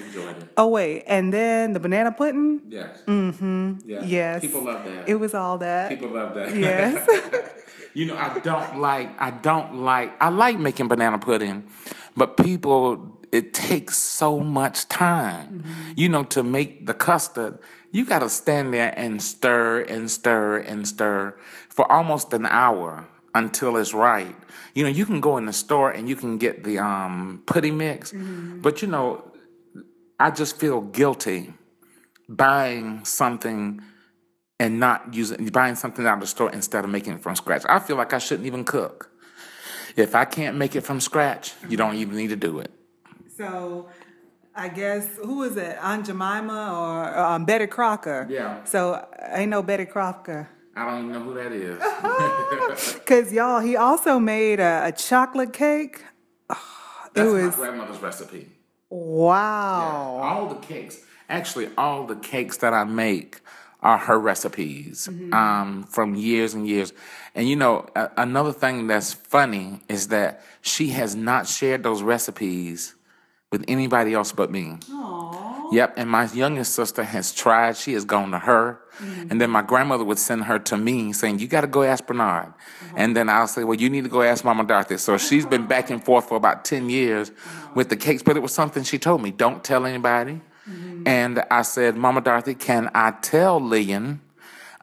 Oh, 0.55 0.69
wait. 0.69 1.03
And 1.05 1.33
then 1.33 1.73
the 1.73 1.81
banana 1.81 2.13
pudding? 2.13 2.61
Yes. 2.69 3.01
Mm-hmm. 3.05 3.79
Yeah. 3.85 4.03
Yes. 4.05 4.39
People 4.41 4.63
love 4.63 4.85
that. 4.85 5.09
It 5.09 5.15
was 5.15 5.33
all 5.33 5.57
that. 5.57 5.89
People 5.89 6.11
love 6.11 6.33
that. 6.35 6.55
yes. 6.55 7.05
you 7.95 8.05
know, 8.05 8.17
I 8.17 8.37
don't 8.39 8.79
like. 8.79 9.09
I 9.19 9.31
don't 9.31 9.83
like. 9.83 10.13
I 10.21 10.29
like 10.29 10.59
making 10.59 10.87
banana 10.87 11.17
pudding, 11.17 11.67
but 12.15 12.37
people. 12.37 13.11
It 13.31 13.53
takes 13.53 13.97
so 13.97 14.39
much 14.39 14.87
time. 14.87 15.65
You 15.97 16.07
know, 16.07 16.23
to 16.25 16.41
make 16.41 16.85
the 16.85 16.93
custard, 16.93 17.59
you 17.91 18.05
got 18.05 18.19
to 18.19 18.29
stand 18.29 18.73
there 18.73 18.93
and 18.97 19.21
stir 19.21 19.81
and 19.81 20.09
stir 20.09 20.59
and 20.59 20.87
stir 20.87 21.35
for 21.67 21.91
almost 21.91 22.31
an 22.31 22.45
hour 22.45 23.07
until 23.33 23.75
it's 23.75 23.93
right. 23.93 24.35
You 24.73 24.83
know, 24.83 24.89
you 24.89 25.05
can 25.05 25.19
go 25.19 25.35
in 25.35 25.47
the 25.47 25.53
store 25.53 25.91
and 25.91 26.07
you 26.07 26.15
can 26.15 26.37
get 26.37 26.63
the 26.63 26.79
um, 26.79 27.43
pudding 27.45 27.77
mix, 27.77 28.13
but 28.61 28.81
you 28.81 28.87
know, 28.87 29.31
I 30.17 30.31
just 30.31 30.57
feel 30.57 30.79
guilty 30.79 31.53
buying 32.29 33.03
something 33.03 33.81
and 34.59 34.79
not 34.79 35.13
using 35.13 35.45
buying 35.47 35.75
something 35.75 36.05
out 36.05 36.15
of 36.15 36.21
the 36.21 36.27
store 36.27 36.51
instead 36.51 36.83
of 36.83 36.89
making 36.89 37.13
it 37.13 37.21
from 37.21 37.35
scratch. 37.35 37.63
I 37.67 37.79
feel 37.79 37.95
like 37.97 38.13
I 38.13 38.19
shouldn't 38.19 38.47
even 38.47 38.63
cook. 38.63 39.11
If 39.95 40.15
I 40.15 40.25
can't 40.25 40.57
make 40.57 40.75
it 40.75 40.81
from 40.81 40.99
scratch, 40.99 41.53
you 41.69 41.77
don't 41.77 41.95
even 41.95 42.15
need 42.17 42.29
to 42.29 42.35
do 42.35 42.59
it. 42.59 42.71
So 43.37 43.87
I 44.55 44.69
guess 44.69 45.17
who 45.17 45.43
is 45.43 45.57
it? 45.57 45.77
Aunt 45.81 46.05
Jemima 46.05 46.73
or 46.77 47.17
um, 47.17 47.45
Betty 47.45 47.67
Crocker? 47.67 48.27
Yeah. 48.29 48.63
So 48.65 49.05
ain't 49.31 49.49
no 49.49 49.61
Betty 49.61 49.85
Crocker. 49.85 50.49
I 50.77 50.89
don't 50.89 51.09
even 51.09 51.11
know 51.13 51.19
who 51.21 51.33
that 51.35 51.51
is. 51.53 52.99
Cause 53.05 53.31
y'all, 53.31 53.61
he 53.61 53.77
also 53.77 54.19
made 54.19 54.59
a, 54.59 54.87
a 54.87 54.91
chocolate 54.91 55.53
cake. 55.53 56.03
it 56.49 56.55
That's 57.13 57.31
was 57.31 57.57
my 57.57 57.63
grandmother's 57.67 58.01
recipe. 58.01 58.49
wow. 58.89 60.19
All 60.21 60.47
the 60.49 60.55
cakes, 60.55 60.99
actually, 61.29 61.69
all 61.77 62.05
the 62.05 62.17
cakes 62.17 62.57
that 62.57 62.73
I 62.73 62.83
make 62.83 63.39
are 63.85 63.99
her 63.99 64.19
recipes 64.19 65.07
mm-hmm. 65.11 65.31
um, 65.31 65.83
from 65.83 66.15
years 66.15 66.55
and 66.55 66.67
years. 66.67 66.91
And 67.35 67.47
you 67.47 67.55
know, 67.55 67.85
a- 67.95 68.09
another 68.17 68.51
thing 68.51 68.87
that's 68.87 69.13
funny 69.13 69.79
is 69.87 70.07
that 70.07 70.41
she 70.61 70.89
has 70.89 71.15
not 71.15 71.47
shared 71.47 71.83
those 71.83 72.01
recipes 72.01 72.95
with 73.51 73.63
anybody 73.67 74.15
else 74.15 74.31
but 74.31 74.49
me. 74.49 74.77
Aww. 74.89 75.71
Yep, 75.71 75.93
and 75.97 76.09
my 76.09 76.25
youngest 76.31 76.73
sister 76.73 77.03
has 77.03 77.31
tried. 77.31 77.77
She 77.77 77.93
has 77.93 78.05
gone 78.05 78.31
to 78.31 78.39
her, 78.39 78.79
mm-hmm. 78.97 79.31
and 79.31 79.41
then 79.41 79.49
my 79.49 79.61
grandmother 79.61 80.03
would 80.03 80.19
send 80.19 80.43
her 80.43 80.59
to 80.59 80.77
me, 80.77 81.11
saying, 81.13 81.39
"You 81.39 81.47
got 81.47 81.61
to 81.61 81.67
go 81.67 81.83
ask 81.83 82.05
Bernard." 82.05 82.47
Uh-huh. 82.47 82.93
And 82.97 83.15
then 83.15 83.29
I'll 83.29 83.47
say, 83.47 83.63
"Well, 83.63 83.77
you 83.77 83.89
need 83.89 84.03
to 84.03 84.09
go 84.09 84.21
ask 84.21 84.43
Mama 84.45 84.63
Dorothy." 84.63 84.97
So 84.97 85.17
she's 85.17 85.45
been 85.45 85.65
back 85.65 85.89
and 85.89 86.03
forth 86.03 86.29
for 86.29 86.37
about 86.37 86.65
ten 86.65 86.89
years 86.89 87.31
with 87.73 87.89
the 87.89 87.97
cakes, 87.97 88.21
but 88.21 88.37
it 88.37 88.41
was 88.41 88.53
something 88.53 88.83
she 88.83 88.99
told 88.99 89.23
me, 89.23 89.31
"Don't 89.31 89.63
tell 89.63 89.85
anybody." 89.87 90.41
Mm-hmm. 90.69 91.07
And 91.07 91.43
I 91.51 91.61
said, 91.61 91.95
"Mama 91.95 92.21
Dorothy, 92.21 92.55
can 92.55 92.89
I 92.93 93.11
tell 93.11 93.59
Lillian?" 93.59 94.21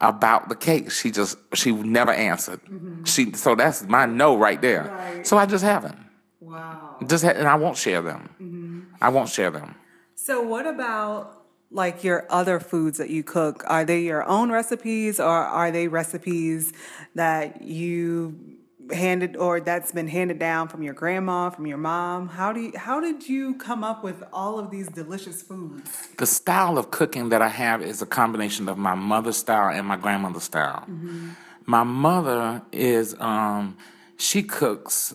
About 0.01 0.49
the 0.49 0.57
cake, 0.57 0.91
she 0.91 1.13
just 1.13 1.37
she 1.55 1.71
never 1.71 2.11
answered. 2.11 2.61
Mm-hmm. 2.65 3.05
She 3.05 3.33
so 3.35 3.55
that's 3.55 3.85
my 3.85 4.05
no 4.05 4.37
right 4.37 4.61
there. 4.61 4.85
Right. 4.85 5.25
So 5.25 5.39
I 5.39 5.47
just 5.47 5.63
haven't. 5.63 5.97
Wow. 6.41 6.97
Just 7.07 7.23
ha- 7.23 7.31
and 7.31 7.47
I 7.47 7.55
won't 7.55 7.77
share 7.77 8.03
them. 8.03 8.29
Mm-hmm. 8.43 8.81
I 9.01 9.11
won't 9.11 9.29
share 9.29 9.53
them. 9.53 9.77
So 10.17 10.43
what 10.43 10.67
about 10.67 11.43
like 11.71 12.05
your 12.05 12.27
other 12.31 12.61
foods 12.61 12.99
that 12.99 13.11
you 13.11 13.23
cook? 13.23 13.65
Are 13.67 13.85
they 13.85 14.01
your 14.01 14.29
own 14.29 14.51
recipes 14.51 15.19
or 15.19 15.29
are 15.29 15.71
they 15.71 15.89
recipes 15.89 16.73
that 17.15 17.63
you 17.63 18.59
handed 18.93 19.37
or 19.37 19.61
that's 19.61 19.93
been 19.93 20.09
handed 20.09 20.39
down 20.39 20.69
from 20.69 20.83
your 20.83 20.95
grandma, 20.95 21.51
from 21.51 21.67
your 21.67 21.79
mom? 21.79 22.29
How 22.29 22.53
do 22.53 22.61
you, 22.61 22.73
how 22.77 23.01
did 23.01 23.29
you 23.29 23.55
come 23.55 23.83
up 23.85 24.05
with 24.05 24.23
all 24.33 24.59
of 24.59 24.71
these 24.71 24.89
delicious 24.89 25.43
foods? 25.43 26.09
the 26.19 26.27
style 26.27 26.79
of 26.79 26.91
cooking 26.91 27.31
that 27.31 27.43
I 27.43 27.49
have 27.49 27.83
is 27.83 28.03
a 28.03 28.07
combination 28.07 28.69
of 28.69 28.79
my 28.79 28.95
mother's 28.95 29.37
style 29.37 29.77
and 29.77 29.87
my 29.87 29.97
grandmother's 29.97 30.45
style. 30.45 30.85
Mm-hmm. 30.89 31.31
My 31.67 31.83
mother 31.83 32.63
is 32.73 33.19
um 33.21 33.77
she 34.17 34.43
cooks 34.43 35.15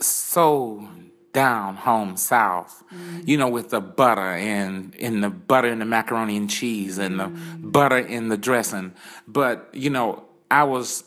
so 0.00 0.88
down 1.32 1.76
home 1.76 2.16
south, 2.16 2.82
mm-hmm. 2.92 3.20
you 3.24 3.36
know, 3.36 3.48
with 3.48 3.70
the 3.70 3.80
butter 3.80 4.20
and 4.20 4.94
in 4.94 5.20
the 5.20 5.30
butter 5.30 5.68
and 5.68 5.80
the 5.80 5.84
macaroni 5.84 6.36
and 6.36 6.48
cheese 6.48 6.98
and 6.98 7.20
the 7.20 7.24
mm-hmm. 7.24 7.70
butter 7.70 7.98
in 7.98 8.28
the 8.28 8.36
dressing. 8.36 8.92
But 9.26 9.68
you 9.72 9.90
know, 9.90 10.24
I 10.50 10.64
was 10.64 11.04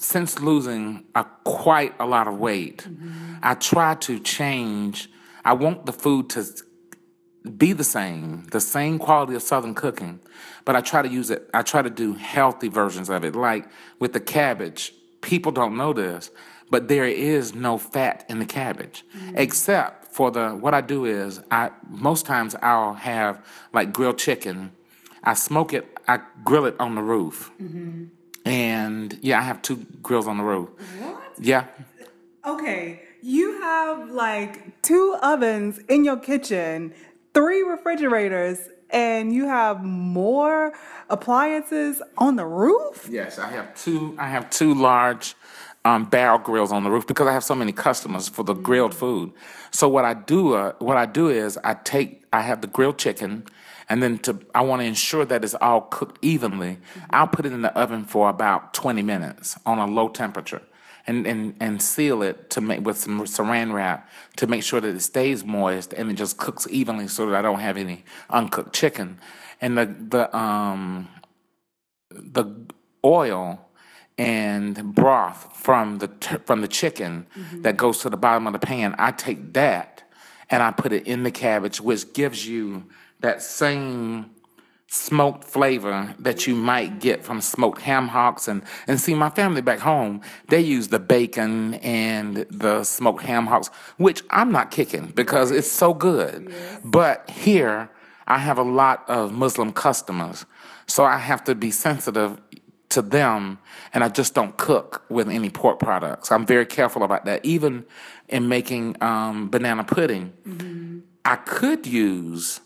since 0.00 0.40
losing 0.40 1.04
a, 1.14 1.24
quite 1.44 1.94
a 1.98 2.06
lot 2.06 2.28
of 2.28 2.38
weight. 2.38 2.78
Mm-hmm. 2.78 3.36
I 3.42 3.54
try 3.54 3.94
to 3.96 4.18
change. 4.18 5.10
I 5.44 5.52
want 5.52 5.86
the 5.86 5.92
food 5.92 6.30
to 6.30 6.44
be 7.56 7.72
the 7.72 7.84
same, 7.84 8.46
the 8.50 8.60
same 8.60 8.98
quality 8.98 9.34
of 9.34 9.42
Southern 9.42 9.74
cooking, 9.74 10.20
but 10.64 10.76
I 10.76 10.80
try 10.80 11.02
to 11.02 11.08
use 11.08 11.30
it. 11.30 11.48
I 11.54 11.62
try 11.62 11.82
to 11.82 11.90
do 11.90 12.14
healthy 12.14 12.68
versions 12.68 13.08
of 13.08 13.24
it, 13.24 13.34
like 13.34 13.68
with 13.98 14.12
the 14.12 14.20
cabbage. 14.20 14.92
People 15.20 15.52
don't 15.52 15.76
know 15.76 15.92
this, 15.92 16.30
but 16.70 16.88
there 16.88 17.06
is 17.06 17.54
no 17.54 17.78
fat 17.78 18.24
in 18.28 18.38
the 18.38 18.44
cabbage, 18.44 19.04
mm-hmm. 19.16 19.36
except 19.36 20.12
for 20.12 20.30
the. 20.30 20.50
What 20.50 20.74
I 20.74 20.80
do 20.80 21.04
is, 21.04 21.40
I 21.50 21.70
most 21.88 22.26
times 22.26 22.54
I'll 22.62 22.94
have 22.94 23.44
like 23.72 23.92
grilled 23.92 24.18
chicken. 24.18 24.72
I 25.24 25.34
smoke 25.34 25.72
it. 25.72 25.86
I 26.06 26.20
grill 26.44 26.66
it 26.66 26.76
on 26.78 26.94
the 26.94 27.02
roof, 27.02 27.50
mm-hmm. 27.60 28.06
And 28.48 29.18
yeah, 29.22 29.38
I 29.38 29.42
have 29.42 29.62
two 29.62 29.86
grills 30.02 30.26
on 30.26 30.38
the 30.38 30.44
roof. 30.44 30.68
What? 31.00 31.22
Yeah, 31.38 31.64
Okay, 32.48 33.02
you 33.22 33.60
have 33.60 34.10
like 34.10 34.80
two 34.82 35.16
ovens 35.22 35.78
in 35.88 36.04
your 36.04 36.16
kitchen, 36.16 36.94
three 37.34 37.62
refrigerators, 37.62 38.70
and 38.90 39.34
you 39.34 39.46
have 39.46 39.84
more 39.84 40.72
appliances 41.10 42.00
on 42.16 42.36
the 42.36 42.46
roof? 42.46 43.06
Yes, 43.10 43.38
I 43.38 43.48
have 43.50 43.74
two. 43.74 44.14
I 44.18 44.28
have 44.28 44.48
two 44.48 44.72
large 44.72 45.34
um, 45.84 46.04
barrel 46.04 46.38
grills 46.38 46.72
on 46.72 46.84
the 46.84 46.90
roof 46.90 47.06
because 47.06 47.26
I 47.26 47.32
have 47.32 47.44
so 47.44 47.54
many 47.54 47.72
customers 47.72 48.28
for 48.28 48.44
the 48.44 48.54
grilled 48.54 48.94
food. 48.94 49.32
So 49.70 49.88
what 49.88 50.06
I 50.06 50.14
do, 50.14 50.54
uh, 50.54 50.72
what 50.78 50.96
I 50.96 51.04
do 51.04 51.28
is 51.28 51.58
I 51.64 51.74
take, 51.74 52.24
I 52.32 52.40
have 52.40 52.62
the 52.62 52.66
grilled 52.66 52.98
chicken, 52.98 53.44
and 53.88 54.02
then 54.02 54.18
to 54.18 54.38
I 54.54 54.62
want 54.62 54.82
to 54.82 54.86
ensure 54.86 55.24
that 55.24 55.44
it's 55.44 55.54
all 55.54 55.82
cooked 55.82 56.18
evenly. 56.22 56.78
I'll 57.10 57.28
put 57.28 57.46
it 57.46 57.52
in 57.52 57.62
the 57.62 57.76
oven 57.78 58.04
for 58.04 58.28
about 58.28 58.74
twenty 58.74 59.02
minutes 59.02 59.56
on 59.64 59.78
a 59.78 59.86
low 59.86 60.08
temperature. 60.08 60.62
And, 61.06 61.26
and, 61.26 61.54
and 61.58 61.80
seal 61.80 62.22
it 62.22 62.50
to 62.50 62.60
make 62.60 62.84
with 62.84 62.98
some 62.98 63.18
saran 63.22 63.72
wrap 63.72 64.10
to 64.36 64.46
make 64.46 64.62
sure 64.62 64.78
that 64.78 64.94
it 64.94 65.00
stays 65.00 65.42
moist 65.42 65.94
and 65.94 66.10
it 66.10 66.14
just 66.18 66.36
cooks 66.36 66.66
evenly 66.68 67.08
so 67.08 67.24
that 67.24 67.34
I 67.34 67.40
don't 67.40 67.60
have 67.60 67.78
any 67.78 68.04
uncooked 68.28 68.74
chicken. 68.74 69.18
And 69.58 69.78
the 69.78 69.86
the 69.86 70.36
um 70.36 71.08
the 72.10 72.44
oil 73.02 73.58
and 74.18 74.94
broth 74.94 75.56
from 75.56 75.96
the 75.96 76.08
t- 76.08 76.36
from 76.44 76.60
the 76.60 76.68
chicken 76.68 77.26
that 77.62 77.78
goes 77.78 78.00
to 78.00 78.10
the 78.10 78.18
bottom 78.18 78.46
of 78.46 78.52
the 78.52 78.58
pan. 78.58 78.94
I 78.98 79.12
take 79.12 79.54
that 79.54 80.02
and 80.50 80.62
I 80.62 80.72
put 80.72 80.92
it 80.92 81.06
in 81.06 81.22
the 81.22 81.30
cabbage, 81.30 81.80
which 81.80 82.12
gives 82.12 82.46
you 82.46 82.84
that 83.20 83.42
same 83.42 84.30
smoked 84.90 85.44
flavor 85.44 86.14
that 86.18 86.46
you 86.46 86.54
might 86.54 86.98
get 86.98 87.22
from 87.22 87.40
smoked 87.42 87.82
ham 87.82 88.08
hocks. 88.08 88.48
And 88.48 88.62
and 88.86 88.98
see 88.98 89.14
my 89.14 89.30
family 89.30 89.60
back 89.60 89.78
home 89.78 90.22
they 90.48 90.60
use 90.60 90.88
the 90.88 90.98
bacon 90.98 91.74
and 91.74 92.46
the 92.50 92.84
smoked 92.84 93.22
ham 93.22 93.46
hocks 93.46 93.68
which 93.98 94.22
I'm 94.30 94.50
not 94.50 94.70
kicking 94.70 95.08
because 95.08 95.50
it's 95.50 95.70
so 95.70 95.92
good. 95.92 96.52
But 96.82 97.28
here 97.30 97.90
I 98.26 98.38
have 98.38 98.58
a 98.58 98.62
lot 98.62 99.04
of 99.08 99.32
Muslim 99.32 99.72
customers 99.72 100.46
so 100.86 101.04
I 101.04 101.18
have 101.18 101.44
to 101.44 101.54
be 101.54 101.70
sensitive 101.70 102.40
to 102.88 103.02
them 103.02 103.58
and 103.92 104.02
I 104.02 104.08
just 104.08 104.32
don't 104.32 104.56
cook 104.56 105.04
with 105.10 105.28
any 105.28 105.50
pork 105.50 105.78
products. 105.78 106.32
I'm 106.32 106.46
very 106.46 106.64
careful 106.64 107.02
about 107.02 107.26
that. 107.26 107.44
Even 107.44 107.84
in 108.28 108.48
making 108.48 108.96
um, 109.02 109.50
banana 109.50 109.84
pudding 109.84 110.32
I 111.26 111.36
could 111.36 111.86
use 111.86 112.60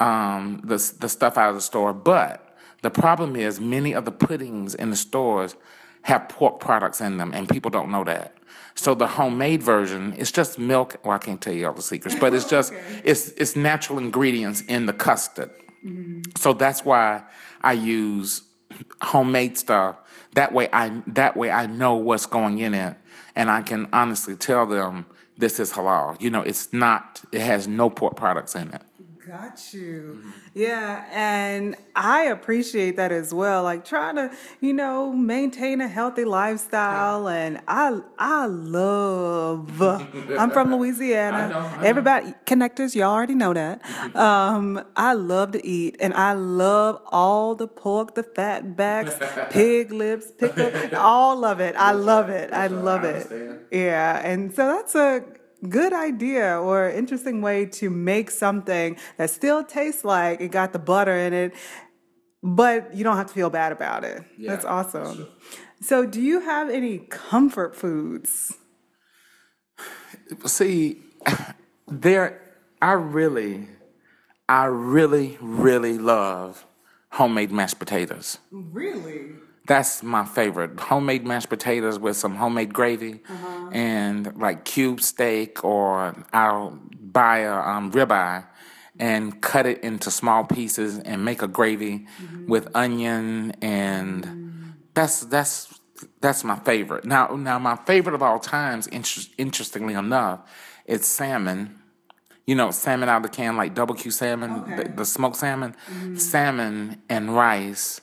um, 0.00 0.60
the 0.64 0.76
the 0.98 1.08
stuff 1.08 1.38
out 1.38 1.50
of 1.50 1.54
the 1.54 1.60
store. 1.60 1.92
But 1.92 2.56
the 2.82 2.90
problem 2.90 3.36
is, 3.36 3.60
many 3.60 3.92
of 3.92 4.04
the 4.04 4.12
puddings 4.12 4.74
in 4.74 4.90
the 4.90 4.96
stores 4.96 5.54
have 6.02 6.28
pork 6.28 6.60
products 6.60 7.00
in 7.00 7.18
them, 7.18 7.32
and 7.34 7.48
people 7.48 7.70
don't 7.70 7.90
know 7.90 8.04
that. 8.04 8.34
So 8.74 8.94
the 8.94 9.06
homemade 9.06 9.62
version 9.62 10.14
is 10.14 10.32
just 10.32 10.58
milk. 10.58 10.96
Well, 11.04 11.14
I 11.14 11.18
can't 11.18 11.40
tell 11.40 11.52
you 11.52 11.66
all 11.66 11.74
the 11.74 11.82
secrets, 11.82 12.16
but 12.18 12.34
it's 12.34 12.48
just 12.56 12.72
it's 13.04 13.28
it's 13.32 13.54
natural 13.54 13.98
ingredients 13.98 14.62
in 14.62 14.86
the 14.86 14.92
custard. 14.92 15.50
So 16.36 16.52
that's 16.52 16.84
why 16.84 17.22
I 17.62 17.72
use 17.74 18.42
homemade 19.02 19.58
stuff. 19.58 19.96
That 20.34 20.52
way, 20.52 20.68
I 20.72 21.02
that 21.08 21.36
way 21.36 21.50
I 21.50 21.66
know 21.66 21.94
what's 21.96 22.26
going 22.26 22.58
in 22.58 22.74
it, 22.74 22.96
and 23.34 23.50
I 23.50 23.62
can 23.62 23.88
honestly 23.92 24.36
tell 24.36 24.66
them 24.66 25.06
this 25.36 25.58
is 25.58 25.72
halal. 25.72 26.20
You 26.20 26.30
know, 26.30 26.42
it's 26.42 26.72
not. 26.72 27.22
It 27.32 27.40
has 27.40 27.66
no 27.66 27.90
pork 27.90 28.16
products 28.16 28.54
in 28.54 28.68
it. 28.68 28.82
Got 29.30 29.72
you. 29.72 30.24
Yeah, 30.54 31.06
and 31.12 31.76
I 31.94 32.22
appreciate 32.22 32.96
that 32.96 33.12
as 33.12 33.32
well. 33.32 33.62
Like 33.62 33.84
trying 33.84 34.16
to, 34.16 34.32
you 34.60 34.72
know, 34.72 35.12
maintain 35.12 35.80
a 35.80 35.86
healthy 35.86 36.24
lifestyle 36.24 37.28
and 37.28 37.60
I 37.68 38.00
I 38.18 38.46
love 38.46 39.80
I'm 39.80 40.50
from 40.50 40.74
Louisiana. 40.76 41.36
I 41.36 41.48
know, 41.48 41.58
I 41.60 41.76
know. 41.76 41.82
Everybody 41.86 42.34
connectors, 42.44 42.96
y'all 42.96 43.12
already 43.12 43.36
know 43.36 43.52
that. 43.54 43.86
Um 44.16 44.82
I 44.96 45.12
love 45.12 45.52
to 45.52 45.64
eat 45.64 45.96
and 46.00 46.12
I 46.14 46.32
love 46.32 47.00
all 47.06 47.54
the 47.54 47.68
pork, 47.68 48.16
the 48.16 48.24
fat 48.24 48.76
backs, 48.76 49.16
pig 49.50 49.92
lips, 49.92 50.32
pickle, 50.36 50.72
all 50.98 51.44
of 51.44 51.60
it. 51.60 51.76
I 51.76 51.92
love 51.92 52.30
it. 52.30 52.52
I 52.52 52.66
love 52.66 53.04
it. 53.04 53.30
Yeah, 53.70 54.20
and 54.24 54.52
so 54.52 54.66
that's 54.66 54.96
a 54.96 55.22
good 55.68 55.92
idea 55.92 56.58
or 56.58 56.88
interesting 56.88 57.42
way 57.42 57.66
to 57.66 57.90
make 57.90 58.30
something 58.30 58.96
that 59.16 59.30
still 59.30 59.64
tastes 59.64 60.04
like 60.04 60.40
it 60.40 60.50
got 60.50 60.72
the 60.72 60.78
butter 60.78 61.16
in 61.16 61.32
it, 61.32 61.54
but 62.42 62.94
you 62.94 63.04
don't 63.04 63.16
have 63.16 63.26
to 63.26 63.34
feel 63.34 63.50
bad 63.50 63.72
about 63.72 64.04
it. 64.04 64.24
Yeah, 64.38 64.50
that's 64.50 64.64
that's 64.64 64.94
awesome. 64.94 65.28
So, 65.82 66.04
do 66.06 66.20
you 66.20 66.40
have 66.40 66.68
any 66.68 66.98
comfort 66.98 67.74
foods? 67.74 68.56
See, 70.46 71.02
there, 71.88 72.40
I 72.82 72.92
really, 72.92 73.68
I 74.48 74.64
really, 74.66 75.38
really 75.40 75.98
love 75.98 76.66
homemade 77.12 77.50
mashed 77.50 77.78
potatoes. 77.78 78.38
Really? 78.50 79.32
That's 79.70 80.02
my 80.02 80.24
favorite. 80.24 80.80
Homemade 80.80 81.24
mashed 81.24 81.48
potatoes 81.48 81.96
with 81.96 82.16
some 82.16 82.34
homemade 82.34 82.74
gravy 82.74 83.20
uh-huh. 83.28 83.70
and 83.70 84.36
like 84.36 84.64
cube 84.64 85.00
steak, 85.00 85.64
or 85.64 86.12
I'll 86.32 86.76
buy 87.00 87.38
a 87.38 87.54
um, 87.54 87.92
ribeye 87.92 88.46
and 88.98 89.40
cut 89.40 89.66
it 89.66 89.78
into 89.84 90.10
small 90.10 90.42
pieces 90.42 90.98
and 90.98 91.24
make 91.24 91.40
a 91.40 91.46
gravy 91.46 92.08
mm-hmm. 92.20 92.48
with 92.48 92.66
onion 92.74 93.52
and 93.62 94.24
mm. 94.24 94.72
that's 94.94 95.20
that's 95.26 95.80
that's 96.20 96.42
my 96.42 96.56
favorite. 96.56 97.04
Now 97.04 97.28
now 97.36 97.60
my 97.60 97.76
favorite 97.76 98.16
of 98.16 98.24
all 98.24 98.40
times, 98.40 98.88
inter- 98.88 99.30
interestingly 99.38 99.94
enough, 99.94 100.40
is 100.84 101.06
salmon. 101.06 101.78
You 102.44 102.56
know, 102.56 102.72
salmon 102.72 103.08
out 103.08 103.18
of 103.18 103.22
the 103.22 103.28
can, 103.28 103.56
like 103.56 103.76
double 103.76 103.94
Q 103.94 104.10
salmon, 104.10 104.50
Okay. 104.50 104.82
the, 104.82 104.88
the 104.96 105.04
smoked 105.04 105.36
salmon, 105.36 105.76
mm-hmm. 105.86 106.16
salmon 106.16 107.00
and 107.08 107.36
rice, 107.36 108.00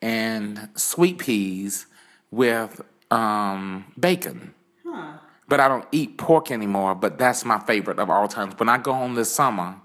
and 0.00 0.68
sweet 0.74 1.18
peas 1.18 1.86
with 2.30 2.80
um, 3.10 3.84
bacon. 3.98 4.54
But 5.48 5.60
I 5.60 5.68
don't 5.68 5.86
eat 5.92 6.18
pork 6.18 6.50
anymore. 6.50 6.94
But 6.94 7.18
that's 7.18 7.44
my 7.44 7.58
favorite 7.60 7.98
of 7.98 8.10
all 8.10 8.28
times. 8.28 8.54
When 8.58 8.68
I 8.68 8.78
go 8.78 8.92
home 8.92 9.14
this 9.14 9.32
summer, 9.32 9.76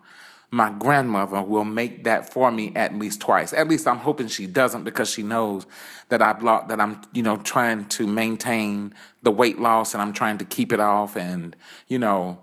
my 0.52 0.70
grandmother 0.70 1.42
will 1.42 1.66
make 1.66 2.04
that 2.04 2.32
for 2.32 2.52
me 2.52 2.72
at 2.76 2.94
least 2.94 3.22
twice. 3.22 3.54
At 3.54 3.68
least 3.68 3.88
I'm 3.88 3.98
hoping 3.98 4.28
she 4.28 4.46
doesn't 4.46 4.84
because 4.84 5.10
she 5.10 5.24
knows 5.24 5.66
that 6.10 6.22
I've 6.22 6.44
lo- 6.44 6.66
that 6.68 6.80
I'm 6.80 7.02
you 7.14 7.24
know 7.24 7.38
trying 7.38 7.86
to 7.86 8.06
maintain 8.06 8.94
the 9.24 9.32
weight 9.32 9.60
loss 9.60 9.94
and 9.94 10.02
I'm 10.02 10.14
trying 10.14 10.38
to 10.38 10.46
keep 10.46 10.72
it 10.72 10.80
off 10.80 11.16
and 11.18 11.56
you 11.88 11.98
know 11.98 12.40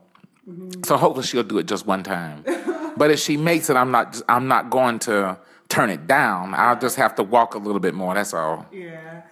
so 0.84 0.96
hopefully 0.96 1.24
she'll 1.24 1.44
do 1.44 1.58
it 1.58 1.68
just 1.68 1.86
one 1.86 2.02
time. 2.02 2.44
but 2.96 3.10
if 3.10 3.20
she 3.20 3.36
makes 3.36 3.70
it, 3.70 3.76
I'm 3.76 3.90
not 3.90 4.20
I'm 4.28 4.48
not 4.48 4.70
going 4.70 4.98
to 5.00 5.38
turn 5.70 5.88
it 5.88 6.06
down. 6.06 6.52
I'll 6.54 6.78
just 6.78 6.96
have 6.96 7.14
to 7.14 7.22
walk 7.22 7.54
a 7.54 7.58
little 7.58 7.80
bit 7.80 7.94
more. 7.94 8.12
That's 8.14 8.34
all. 8.34 8.66
Yeah. 8.70 9.22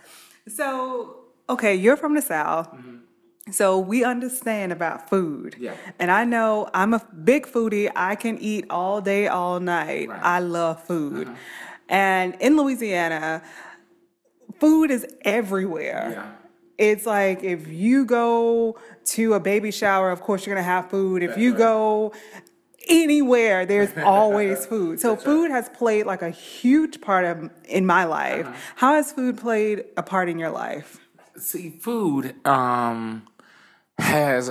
So, 0.47 1.17
okay, 1.51 1.75
you're 1.75 1.97
from 1.97 2.15
the 2.15 2.23
South. 2.23 2.73
Mm-hmm. 2.73 2.97
So 3.51 3.79
we 3.79 4.05
understand 4.05 4.73
about 4.73 5.09
food. 5.09 5.57
Yeah. 5.59 5.75
And 5.99 6.11
I 6.11 6.25
know 6.25 6.69
I'm 6.75 6.95
a 6.95 7.05
big 7.25 7.47
foodie. 7.47 7.91
I 7.95 8.15
can 8.15 8.39
eat 8.39 8.67
all 8.71 9.01
day, 9.01 9.27
all 9.27 9.59
night. 9.61 10.09
Right. 10.09 10.23
I 10.23 10.39
love 10.41 10.83
food. 10.85 11.29
Uh-huh. 11.29 11.37
And 11.89 12.37
in 12.41 12.57
Louisiana, 12.57 13.43
food 14.61 14.91
is 14.91 15.07
everywhere. 15.23 16.11
Yeah. 16.13 16.33
It's 16.77 17.07
like 17.07 17.43
if 17.43 17.67
you 17.67 18.05
go 18.05 18.79
to 19.07 19.35
a 19.35 19.41
baby 19.41 19.71
shower, 19.71 20.11
of 20.11 20.21
course 20.21 20.47
you're 20.47 20.55
gonna 20.55 20.65
have 20.65 20.91
food. 20.91 21.23
If 21.23 21.37
you 21.37 21.51
right. 21.51 21.59
go 21.59 22.13
anywhere, 22.89 23.67
there's 23.67 23.91
always 24.05 24.67
food. 24.67 25.01
So 25.01 25.17
food 25.17 25.51
has 25.51 25.69
played 25.71 26.07
like 26.07 26.23
a 26.23 26.31
huge 26.31 27.01
part 27.01 27.25
of 27.25 27.51
in 27.65 27.87
my 27.87 28.05
life. 28.05 28.47
Uh-huh. 28.47 28.57
How 28.77 28.95
has 28.95 29.13
food 29.13 29.39
played 29.39 29.85
a 29.97 30.03
part 30.03 30.29
in 30.29 30.39
your 30.39 30.51
life? 30.51 30.99
See, 31.37 31.71
food 31.71 32.35
um, 32.47 33.27
has 33.99 34.51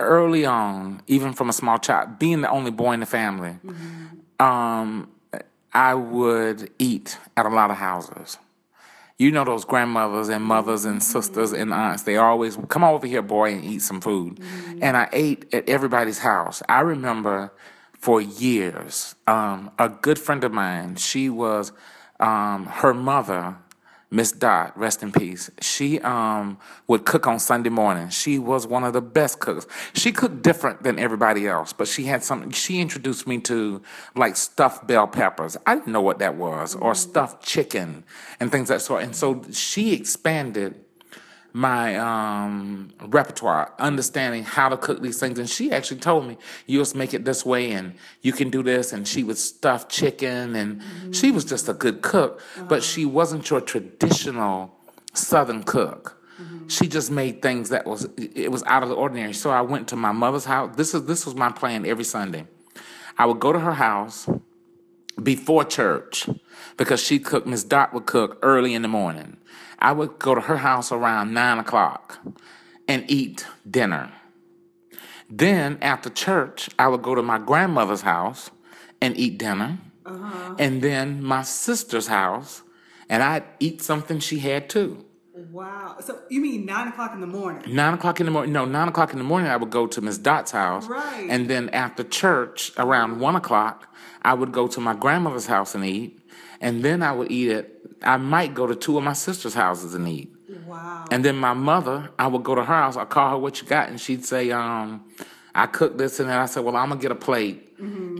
early 0.00 0.44
on, 0.44 1.02
even 1.06 1.32
from 1.32 1.48
a 1.48 1.52
small 1.52 1.78
child, 1.78 2.18
being 2.18 2.40
the 2.40 2.50
only 2.50 2.70
boy 2.70 2.92
in 2.92 3.00
the 3.00 3.06
family, 3.06 3.56
um, 4.40 5.10
I 5.72 5.94
would 5.94 6.70
eat 6.78 7.18
at 7.36 7.46
a 7.46 7.48
lot 7.48 7.70
of 7.70 7.76
houses. 7.76 8.38
You 9.16 9.30
know 9.30 9.44
those 9.44 9.64
grandmothers 9.64 10.28
and 10.28 10.44
mothers 10.44 10.84
and 10.84 11.00
sisters 11.00 11.52
and 11.52 11.72
aunts. 11.72 12.02
They 12.02 12.16
always 12.16 12.58
come 12.68 12.82
over 12.82 13.06
here, 13.06 13.22
boy, 13.22 13.52
and 13.52 13.64
eat 13.64 13.82
some 13.82 14.00
food. 14.00 14.40
And 14.82 14.96
I 14.96 15.08
ate 15.12 15.54
at 15.54 15.68
everybody's 15.68 16.18
house. 16.18 16.62
I 16.68 16.80
remember 16.80 17.52
for 17.92 18.20
years, 18.20 19.14
um, 19.28 19.70
a 19.78 19.88
good 19.88 20.18
friend 20.18 20.42
of 20.42 20.52
mine. 20.52 20.96
She 20.96 21.30
was 21.30 21.70
um, 22.18 22.66
her 22.66 22.92
mother 22.92 23.56
Miss 24.14 24.30
Dot, 24.30 24.78
rest 24.78 25.02
in 25.02 25.10
peace. 25.10 25.50
She 25.60 25.98
um 26.00 26.58
would 26.86 27.04
cook 27.04 27.26
on 27.26 27.40
Sunday 27.40 27.68
morning. 27.68 28.10
She 28.10 28.38
was 28.38 28.64
one 28.64 28.84
of 28.84 28.92
the 28.92 29.02
best 29.02 29.40
cooks. 29.40 29.66
She 29.92 30.12
cooked 30.12 30.40
different 30.40 30.84
than 30.84 31.00
everybody 31.00 31.48
else, 31.48 31.72
but 31.72 31.88
she 31.88 32.04
had 32.04 32.22
something. 32.22 32.52
She 32.52 32.80
introduced 32.80 33.26
me 33.26 33.40
to 33.40 33.82
like 34.14 34.36
stuffed 34.36 34.86
bell 34.86 35.08
peppers. 35.08 35.56
I 35.66 35.74
didn't 35.74 35.92
know 35.92 36.00
what 36.00 36.20
that 36.20 36.36
was, 36.36 36.76
or 36.76 36.94
stuffed 36.94 37.44
chicken 37.44 38.04
and 38.38 38.52
things 38.52 38.68
that 38.68 38.82
sort. 38.82 39.02
And 39.02 39.16
so 39.16 39.42
she 39.50 39.92
expanded 39.94 40.83
my 41.56 41.94
um, 41.96 42.90
repertoire, 43.00 43.72
understanding 43.78 44.42
how 44.42 44.68
to 44.68 44.76
cook 44.76 45.00
these 45.00 45.20
things. 45.20 45.38
And 45.38 45.48
she 45.48 45.70
actually 45.70 46.00
told 46.00 46.26
me, 46.26 46.36
you 46.66 46.80
just 46.80 46.96
make 46.96 47.14
it 47.14 47.24
this 47.24 47.46
way 47.46 47.70
and 47.70 47.94
you 48.22 48.32
can 48.32 48.50
do 48.50 48.62
this. 48.62 48.92
And 48.92 49.06
she 49.06 49.22
would 49.22 49.38
stuff 49.38 49.88
chicken 49.88 50.56
and 50.56 50.82
she 51.14 51.30
was 51.30 51.44
just 51.44 51.68
a 51.68 51.72
good 51.72 52.02
cook, 52.02 52.42
but 52.68 52.82
she 52.82 53.06
wasn't 53.06 53.48
your 53.48 53.60
traditional 53.60 54.76
Southern 55.14 55.62
cook. 55.62 56.20
She 56.66 56.88
just 56.88 57.12
made 57.12 57.40
things 57.40 57.68
that 57.68 57.86
was 57.86 58.08
it 58.16 58.50
was 58.50 58.64
out 58.64 58.82
of 58.82 58.88
the 58.88 58.96
ordinary. 58.96 59.32
So 59.32 59.50
I 59.50 59.60
went 59.60 59.86
to 59.88 59.96
my 59.96 60.10
mother's 60.10 60.46
house. 60.46 60.74
This 60.74 60.92
is 60.92 61.04
this 61.06 61.24
was 61.24 61.36
my 61.36 61.52
plan 61.52 61.86
every 61.86 62.04
Sunday. 62.04 62.46
I 63.16 63.26
would 63.26 63.38
go 63.38 63.52
to 63.52 63.60
her 63.60 63.74
house 63.74 64.28
before 65.22 65.64
church 65.64 66.28
because 66.76 67.00
she 67.00 67.20
cooked 67.20 67.46
miss 67.46 67.62
dot 67.62 67.94
would 67.94 68.06
cook 68.06 68.38
early 68.42 68.74
in 68.74 68.82
the 68.82 68.88
morning 68.88 69.36
i 69.88 69.90
would 69.96 70.12
go 70.26 70.32
to 70.34 70.42
her 70.50 70.60
house 70.68 70.88
around 70.98 71.26
nine 71.42 71.58
o'clock 71.64 72.18
and 72.92 73.00
eat 73.18 73.46
dinner 73.78 74.04
then 75.44 75.78
after 75.92 76.10
church 76.10 76.68
i 76.78 76.86
would 76.88 77.02
go 77.08 77.14
to 77.14 77.22
my 77.22 77.38
grandmother's 77.50 78.02
house 78.02 78.50
and 79.00 79.16
eat 79.16 79.38
dinner 79.38 79.78
uh-huh. 80.06 80.54
and 80.58 80.82
then 80.82 81.22
my 81.22 81.42
sister's 81.42 82.08
house 82.08 82.62
and 83.08 83.22
i'd 83.22 83.44
eat 83.60 83.82
something 83.90 84.18
she 84.18 84.38
had 84.50 84.68
too 84.68 84.90
Wow. 85.50 85.96
So 86.00 86.20
you 86.30 86.40
mean 86.40 86.64
nine 86.64 86.88
o'clock 86.88 87.12
in 87.12 87.20
the 87.20 87.26
morning? 87.26 87.62
Nine 87.74 87.94
o'clock 87.94 88.20
in 88.20 88.26
the 88.26 88.32
morning. 88.32 88.52
No, 88.52 88.64
nine 88.64 88.88
o'clock 88.88 89.12
in 89.12 89.18
the 89.18 89.24
morning. 89.24 89.48
I 89.50 89.56
would 89.56 89.70
go 89.70 89.86
to 89.86 90.00
Miss 90.00 90.16
Dot's 90.18 90.52
house, 90.52 90.86
Right. 90.86 91.26
and 91.28 91.48
then 91.50 91.68
after 91.70 92.02
church 92.04 92.72
around 92.76 93.18
one 93.20 93.34
o'clock, 93.36 93.92
I 94.22 94.32
would 94.34 94.52
go 94.52 94.66
to 94.68 94.80
my 94.80 94.94
grandmother's 94.94 95.46
house 95.46 95.74
and 95.74 95.84
eat. 95.84 96.20
and 96.60 96.82
then 96.84 97.02
I 97.02 97.12
would 97.12 97.30
eat 97.30 97.50
it. 97.50 97.73
I 98.04 98.16
might 98.16 98.54
go 98.54 98.66
to 98.66 98.74
two 98.74 98.96
of 98.98 99.04
my 99.04 99.12
sister's 99.12 99.54
houses 99.54 99.94
and 99.94 100.06
eat. 100.08 100.32
Wow. 100.66 101.04
And 101.10 101.24
then 101.24 101.36
my 101.36 101.52
mother, 101.54 102.10
I 102.18 102.26
would 102.26 102.42
go 102.42 102.54
to 102.54 102.62
her 102.64 102.66
house. 102.66 102.96
I'd 102.96 103.08
call 103.08 103.30
her, 103.30 103.38
"What 103.38 103.60
you 103.60 103.68
got?" 103.68 103.88
And 103.88 104.00
she'd 104.00 104.24
say, 104.24 104.50
um, 104.50 105.04
"I 105.54 105.66
cooked 105.66 105.98
this," 105.98 106.20
and 106.20 106.28
then 106.28 106.38
I 106.38 106.46
said, 106.46 106.64
"Well, 106.64 106.76
I'm 106.76 106.88
gonna 106.88 107.00
get 107.00 107.12
a 107.12 107.16
plate 107.16 107.76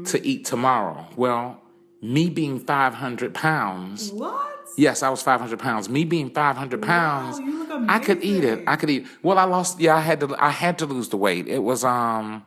to 0.07 0.27
eat 0.27 0.45
tomorrow." 0.45 1.07
Well, 1.17 1.61
me 2.03 2.29
being 2.29 2.59
500 2.61 3.35
pounds. 3.35 4.13
What? 4.13 4.51
Yes, 4.77 5.03
I 5.03 5.09
was 5.09 5.23
500 5.23 5.59
pounds. 5.59 5.89
Me 5.89 6.05
being 6.05 6.31
500 6.31 6.83
pounds, 6.83 7.39
you 7.39 7.65
look 7.65 7.89
I 7.89 7.99
could 7.99 8.23
eat 8.25 8.45
it. 8.45 8.65
I 8.67 8.77
could 8.77 8.91
eat. 8.91 9.07
Well, 9.23 9.39
I 9.39 9.45
lost. 9.45 9.81
Yeah, 9.81 9.97
I 9.97 10.01
had 10.01 10.21
to. 10.21 10.35
I 10.39 10.51
had 10.51 10.79
to 10.79 10.87
lose 10.87 11.09
the 11.09 11.17
weight. 11.17 11.47
It 11.47 11.63
was 11.63 11.85
um 11.85 12.45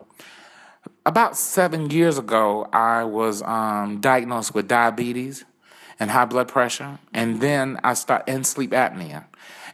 about 1.05 1.37
seven 1.37 1.89
years 1.89 2.17
ago. 2.17 2.67
I 2.73 3.03
was 3.03 3.41
um 3.43 3.99
diagnosed 4.01 4.53
with 4.53 4.67
diabetes 4.67 5.45
and 5.99 6.11
high 6.11 6.25
blood 6.25 6.47
pressure, 6.47 6.99
and 7.13 7.41
then 7.41 7.79
I 7.83 7.93
start 7.93 8.23
and 8.27 8.45
sleep 8.45 8.71
apnea, 8.71 9.25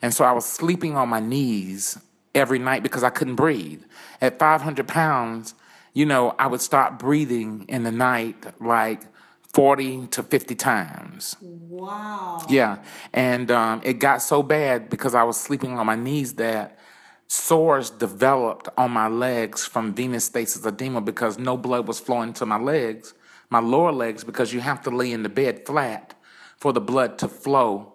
and 0.01 0.13
so 0.13 0.25
I 0.25 0.31
was 0.31 0.45
sleeping 0.45 0.95
on 0.95 1.09
my 1.09 1.19
knees 1.19 1.97
every 2.35 2.59
night 2.59 2.83
because 2.83 3.03
I 3.03 3.09
couldn't 3.09 3.35
breathe. 3.35 3.83
At 4.21 4.39
500 4.39 4.87
pounds, 4.87 5.53
you 5.93 6.05
know, 6.05 6.35
I 6.39 6.47
would 6.47 6.61
start 6.61 6.97
breathing 6.97 7.65
in 7.67 7.83
the 7.83 7.91
night 7.91 8.35
like 8.59 9.01
40 9.53 10.07
to 10.07 10.23
50 10.23 10.55
times. 10.55 11.35
Wow. 11.41 12.41
Yeah, 12.49 12.77
and 13.13 13.51
um, 13.51 13.81
it 13.83 13.99
got 13.99 14.21
so 14.21 14.41
bad 14.41 14.89
because 14.89 15.13
I 15.13 15.23
was 15.23 15.39
sleeping 15.39 15.77
on 15.77 15.85
my 15.85 15.95
knees 15.95 16.33
that 16.35 16.79
sores 17.27 17.89
developed 17.89 18.69
on 18.77 18.91
my 18.91 19.07
legs 19.07 19.65
from 19.65 19.93
venous 19.93 20.25
stasis 20.25 20.65
edema 20.65 21.01
because 21.01 21.37
no 21.37 21.57
blood 21.57 21.87
was 21.87 21.99
flowing 21.99 22.33
to 22.33 22.45
my 22.45 22.59
legs, 22.59 23.13
my 23.49 23.59
lower 23.59 23.91
legs, 23.91 24.23
because 24.23 24.53
you 24.53 24.59
have 24.59 24.81
to 24.83 24.89
lay 24.89 25.11
in 25.11 25.23
the 25.23 25.29
bed 25.29 25.65
flat 25.65 26.12
for 26.63 26.71
the 26.71 26.79
blood 26.79 27.17
to 27.17 27.27
flow 27.27 27.91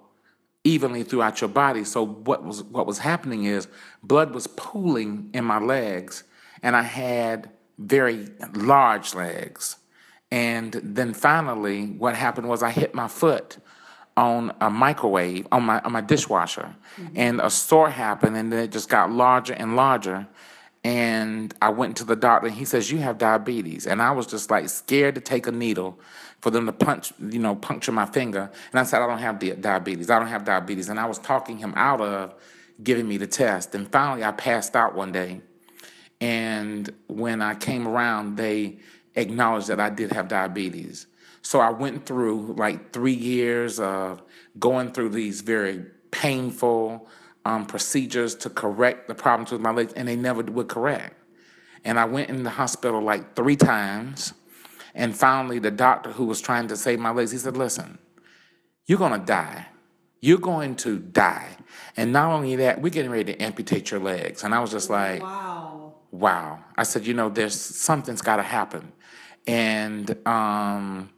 evenly 0.62 1.02
throughout 1.02 1.40
your 1.40 1.48
body. 1.48 1.84
So 1.84 2.04
what 2.04 2.44
was 2.44 2.62
what 2.64 2.86
was 2.86 2.98
happening 2.98 3.44
is 3.44 3.66
blood 4.02 4.34
was 4.34 4.46
pooling 4.46 5.30
in 5.32 5.46
my 5.46 5.58
legs, 5.58 6.24
and 6.62 6.76
I 6.76 6.82
had 6.82 7.48
very 7.78 8.28
large 8.52 9.14
legs. 9.14 9.76
And 10.30 10.74
then 10.84 11.14
finally, 11.14 11.86
what 11.86 12.14
happened 12.14 12.46
was 12.46 12.62
I 12.62 12.70
hit 12.70 12.94
my 12.94 13.08
foot 13.08 13.56
on 14.18 14.52
a 14.60 14.68
microwave 14.68 15.46
on 15.50 15.62
my 15.62 15.80
on 15.80 15.92
my 15.92 16.02
dishwasher, 16.02 16.76
mm-hmm. 17.00 17.16
and 17.16 17.40
a 17.40 17.48
sore 17.48 17.88
happened, 17.88 18.36
and 18.36 18.52
then 18.52 18.64
it 18.64 18.70
just 18.70 18.90
got 18.90 19.10
larger 19.10 19.54
and 19.54 19.76
larger. 19.76 20.28
And 20.84 21.52
I 21.60 21.70
went 21.70 21.96
to 21.98 22.04
the 22.04 22.16
doctor, 22.16 22.46
and 22.46 22.56
he 22.56 22.64
says 22.64 22.90
you 22.90 22.98
have 22.98 23.18
diabetes, 23.18 23.86
and 23.86 24.00
I 24.00 24.12
was 24.12 24.26
just 24.26 24.50
like 24.50 24.68
scared 24.68 25.16
to 25.16 25.20
take 25.20 25.46
a 25.46 25.52
needle 25.52 25.98
for 26.40 26.50
them 26.50 26.66
to 26.66 26.72
punch, 26.72 27.12
you 27.18 27.40
know, 27.40 27.56
puncture 27.56 27.90
my 27.90 28.06
finger. 28.06 28.50
And 28.70 28.80
I 28.80 28.84
said 28.84 29.02
I 29.02 29.06
don't 29.06 29.18
have 29.18 29.38
diabetes. 29.60 30.08
I 30.08 30.18
don't 30.18 30.28
have 30.28 30.44
diabetes, 30.44 30.88
and 30.88 31.00
I 31.00 31.06
was 31.06 31.18
talking 31.18 31.58
him 31.58 31.74
out 31.76 32.00
of 32.00 32.34
giving 32.82 33.08
me 33.08 33.16
the 33.16 33.26
test. 33.26 33.74
And 33.74 33.90
finally, 33.90 34.24
I 34.24 34.30
passed 34.30 34.76
out 34.76 34.94
one 34.94 35.10
day. 35.12 35.40
And 36.20 36.92
when 37.08 37.42
I 37.42 37.54
came 37.54 37.86
around, 37.86 38.36
they 38.36 38.78
acknowledged 39.14 39.68
that 39.68 39.80
I 39.80 39.90
did 39.90 40.12
have 40.12 40.28
diabetes. 40.28 41.06
So 41.42 41.60
I 41.60 41.70
went 41.70 42.06
through 42.06 42.54
like 42.54 42.92
three 42.92 43.14
years 43.14 43.80
of 43.80 44.22
going 44.58 44.92
through 44.92 45.10
these 45.10 45.40
very 45.40 45.84
painful 46.10 47.08
um, 47.48 47.64
procedures 47.64 48.34
to 48.34 48.50
correct 48.50 49.08
the 49.08 49.14
problems 49.14 49.50
with 49.50 49.62
my 49.62 49.70
legs, 49.70 49.94
and 49.94 50.06
they 50.06 50.16
never 50.16 50.42
would 50.42 50.68
correct. 50.68 51.14
And 51.82 51.98
I 51.98 52.04
went 52.04 52.28
in 52.28 52.42
the 52.42 52.50
hospital 52.50 53.00
like 53.00 53.34
three 53.34 53.56
times. 53.56 54.34
And 54.94 55.16
finally, 55.16 55.58
the 55.58 55.70
doctor 55.70 56.10
who 56.10 56.26
was 56.26 56.42
trying 56.42 56.68
to 56.68 56.76
save 56.76 56.98
my 56.98 57.10
legs, 57.10 57.30
he 57.30 57.38
said, 57.38 57.56
Listen, 57.56 57.98
you're 58.86 58.98
going 58.98 59.18
to 59.18 59.26
die. 59.26 59.66
You're 60.20 60.38
going 60.38 60.76
to 60.76 60.98
die. 60.98 61.56
And 61.96 62.12
not 62.12 62.32
only 62.32 62.56
that, 62.56 62.82
we're 62.82 62.90
getting 62.90 63.10
ready 63.10 63.32
to 63.32 63.42
amputate 63.42 63.90
your 63.90 64.00
legs. 64.00 64.44
And 64.44 64.54
I 64.54 64.60
was 64.60 64.70
just 64.70 64.90
like, 64.90 65.22
Wow. 65.22 65.94
wow. 66.10 66.58
I 66.76 66.82
said, 66.82 67.06
you 67.06 67.14
know, 67.14 67.30
there's 67.30 67.58
something's 67.58 68.20
got 68.20 68.36
to 68.36 68.42
happen. 68.42 68.92
And 69.46 70.10
um, 70.26 71.08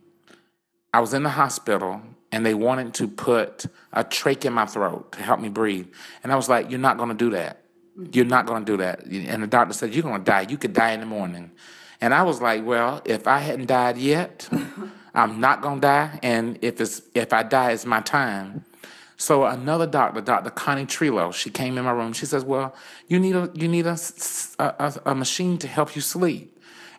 I 0.94 1.00
was 1.00 1.12
in 1.12 1.24
the 1.24 1.30
hospital 1.30 2.02
and 2.32 2.44
they 2.46 2.54
wanted 2.54 2.94
to 2.94 3.08
put 3.08 3.66
a 3.92 4.04
trach 4.04 4.44
in 4.44 4.52
my 4.52 4.66
throat 4.66 5.12
to 5.12 5.22
help 5.22 5.40
me 5.40 5.48
breathe. 5.48 5.88
And 6.22 6.32
I 6.32 6.36
was 6.36 6.48
like, 6.48 6.70
you're 6.70 6.80
not 6.80 6.96
going 6.96 7.08
to 7.10 7.14
do 7.14 7.30
that. 7.30 7.62
You're 8.12 8.24
not 8.24 8.46
going 8.46 8.64
to 8.64 8.72
do 8.72 8.76
that. 8.78 9.04
And 9.04 9.42
the 9.42 9.46
doctor 9.46 9.74
said, 9.74 9.94
you're 9.94 10.02
going 10.02 10.20
to 10.20 10.24
die. 10.24 10.42
You 10.42 10.56
could 10.56 10.72
die 10.72 10.92
in 10.92 11.00
the 11.00 11.06
morning. 11.06 11.50
And 12.00 12.14
I 12.14 12.22
was 12.22 12.40
like, 12.40 12.64
well, 12.64 13.02
if 13.04 13.26
I 13.26 13.38
hadn't 13.38 13.66
died 13.66 13.98
yet, 13.98 14.48
I'm 15.14 15.40
not 15.40 15.60
going 15.60 15.76
to 15.80 15.86
die. 15.86 16.18
And 16.22 16.58
if, 16.62 16.80
it's, 16.80 17.02
if 17.14 17.32
I 17.32 17.42
die, 17.42 17.72
it's 17.72 17.84
my 17.84 18.00
time. 18.00 18.64
So 19.16 19.44
another 19.44 19.86
doctor, 19.86 20.22
Dr. 20.22 20.48
Connie 20.50 20.86
Trillo, 20.86 21.34
she 21.34 21.50
came 21.50 21.76
in 21.76 21.84
my 21.84 21.90
room. 21.92 22.14
She 22.14 22.24
says, 22.24 22.42
"Well, 22.42 22.74
you 23.06 23.20
need 23.20 23.36
a 23.36 23.50
you 23.52 23.68
need 23.68 23.84
a, 23.86 23.98
a- 24.58 24.94
a 25.04 25.14
machine 25.14 25.58
to 25.58 25.68
help 25.68 25.94
you 25.94 26.00
sleep." 26.00 26.49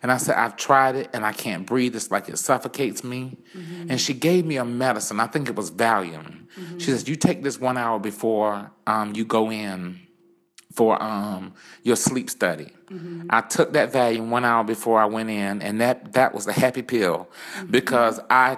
And 0.02 0.12
I 0.12 0.18
said, 0.18 0.36
"I've 0.36 0.56
tried 0.56 0.96
it 0.96 1.10
and 1.14 1.26
I 1.26 1.32
can't 1.34 1.66
breathe. 1.66 1.96
It's 1.96 2.10
like 2.12 2.28
it 2.30 2.38
suffocates 2.38 3.04
me." 3.04 3.38
And 3.90 4.00
she 4.02 4.14
gave 4.14 4.46
me 4.46 4.58
a 4.58 4.66
medicine. 4.66 5.20
I 5.20 5.28
think 5.28 5.50
it 5.50 5.56
was 5.56 5.70
Valium. 5.72 6.48
She 6.80 6.86
says, 6.92 7.08
"You 7.08 7.16
take 7.16 7.44
this 7.44 7.60
one 7.60 7.78
hour 7.78 8.00
before 8.00 8.72
um, 8.88 9.14
you 9.16 9.26
go 9.26 9.52
in 9.52 10.00
for 10.74 11.02
um, 11.02 11.54
your 11.84 11.96
sleep 11.96 12.30
study." 12.30 12.70
I 13.30 13.42
took 13.42 13.72
that 13.74 13.94
Valium 13.94 14.30
one 14.30 14.44
hour 14.44 14.64
before 14.66 15.00
I 15.00 15.06
went 15.06 15.30
in, 15.30 15.62
and 15.62 15.80
that 15.80 16.14
that 16.14 16.34
was 16.34 16.46
a 16.48 16.52
happy 16.52 16.82
pill 16.82 17.30
because 17.70 18.20
I 18.30 18.58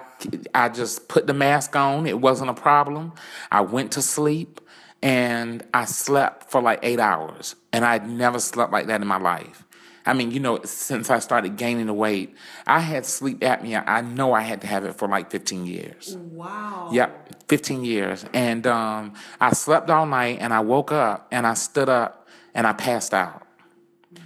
I 0.54 0.70
just 0.70 1.08
put 1.08 1.26
the 1.26 1.34
mask 1.34 1.76
on. 1.76 2.06
It 2.06 2.20
wasn't 2.20 2.50
a 2.50 2.54
problem. 2.54 3.12
I 3.52 3.60
went 3.60 3.92
to 3.92 4.02
sleep, 4.02 4.60
and 5.02 5.62
I 5.72 5.84
slept 5.84 6.50
for 6.50 6.60
like 6.60 6.80
eight 6.82 6.98
hours, 6.98 7.54
and 7.72 7.84
I'd 7.84 8.08
never 8.08 8.40
slept 8.40 8.72
like 8.72 8.86
that 8.88 9.00
in 9.02 9.06
my 9.06 9.18
life. 9.18 9.63
I 10.06 10.12
mean, 10.12 10.30
you 10.30 10.40
know, 10.40 10.60
since 10.64 11.08
I 11.08 11.18
started 11.18 11.56
gaining 11.56 11.86
the 11.86 11.94
weight, 11.94 12.34
I 12.66 12.80
had 12.80 13.06
sleep 13.06 13.40
apnea. 13.40 13.84
I 13.86 14.02
know 14.02 14.32
I 14.32 14.42
had 14.42 14.60
to 14.60 14.66
have 14.66 14.84
it 14.84 14.94
for 14.94 15.08
like 15.08 15.30
15 15.30 15.66
years. 15.66 16.16
Wow. 16.16 16.90
Yep, 16.92 17.48
15 17.48 17.84
years. 17.84 18.26
And 18.34 18.66
um, 18.66 19.14
I 19.40 19.52
slept 19.54 19.88
all 19.88 20.04
night 20.04 20.38
and 20.40 20.52
I 20.52 20.60
woke 20.60 20.92
up 20.92 21.26
and 21.30 21.46
I 21.46 21.54
stood 21.54 21.88
up 21.88 22.28
and 22.52 22.66
I 22.66 22.74
passed 22.74 23.14
out. 23.14 23.46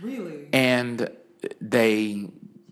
Really? 0.03 0.49
And 0.53 1.09
they, 1.61 2.29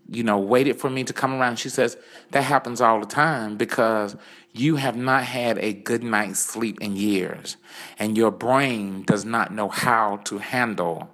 you 0.09 0.23
know, 0.23 0.37
waited 0.39 0.77
for 0.77 0.89
me 0.89 1.05
to 1.05 1.13
come 1.13 1.33
around. 1.33 1.59
She 1.59 1.69
says, 1.69 1.97
that 2.31 2.43
happens 2.43 2.81
all 2.81 2.99
the 2.99 3.05
time 3.05 3.55
because 3.55 4.17
you 4.51 4.75
have 4.75 4.97
not 4.97 5.23
had 5.23 5.57
a 5.59 5.71
good 5.71 6.03
night's 6.03 6.39
sleep 6.39 6.81
in 6.81 6.97
years. 6.97 7.55
And 7.97 8.17
your 8.17 8.31
brain 8.31 9.03
does 9.03 9.23
not 9.23 9.53
know 9.53 9.69
how 9.69 10.17
to 10.25 10.39
handle 10.39 11.13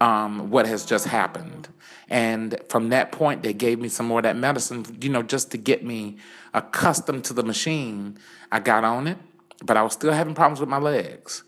um, 0.00 0.50
what 0.50 0.66
has 0.66 0.84
just 0.84 1.06
happened. 1.06 1.68
And 2.08 2.58
from 2.68 2.88
that 2.88 3.12
point, 3.12 3.42
they 3.42 3.52
gave 3.52 3.78
me 3.78 3.88
some 3.88 4.06
more 4.06 4.18
of 4.18 4.24
that 4.24 4.36
medicine, 4.36 4.84
you 5.00 5.10
know, 5.10 5.22
just 5.22 5.50
to 5.52 5.58
get 5.58 5.84
me 5.84 6.16
accustomed 6.54 7.24
to 7.24 7.34
the 7.34 7.42
machine. 7.42 8.18
I 8.50 8.60
got 8.60 8.82
on 8.82 9.06
it, 9.06 9.18
but 9.62 9.76
I 9.76 9.82
was 9.82 9.92
still 9.92 10.12
having 10.12 10.34
problems 10.34 10.58
with 10.60 10.68
my 10.68 10.78
legs. 10.78 11.44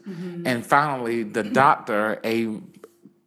And 0.47 0.65
finally, 0.65 1.25
the 1.25 1.43
doctor, 1.43 2.21
a 2.25 2.61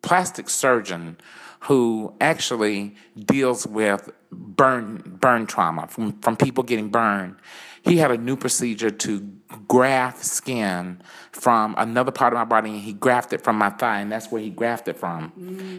plastic 0.02 0.50
surgeon 0.50 1.18
who 1.62 2.14
actually 2.22 2.96
deals 3.18 3.66
with 3.66 4.10
burn 4.32 5.18
burn 5.20 5.48
trauma 5.48 5.88
from, 5.88 6.14
from 6.22 6.38
people 6.38 6.64
getting 6.64 6.90
burned. 6.90 7.36
He 7.82 7.98
had 7.98 8.12
a 8.12 8.18
new 8.18 8.36
procedure 8.36 8.92
to 8.92 9.20
graft 9.68 10.24
skin 10.24 11.02
from 11.32 11.76
another 11.78 12.12
part 12.12 12.34
of 12.34 12.38
my 12.38 12.46
body 12.46 12.72
and 12.72 12.80
he 12.80 12.94
grafted 12.94 13.42
from 13.42 13.58
my 13.58 13.70
thigh 13.70 14.00
and 14.00 14.12
that's 14.12 14.32
where 14.32 14.42
he 14.42 14.50
grafted 14.50 14.98
from. 14.98 15.32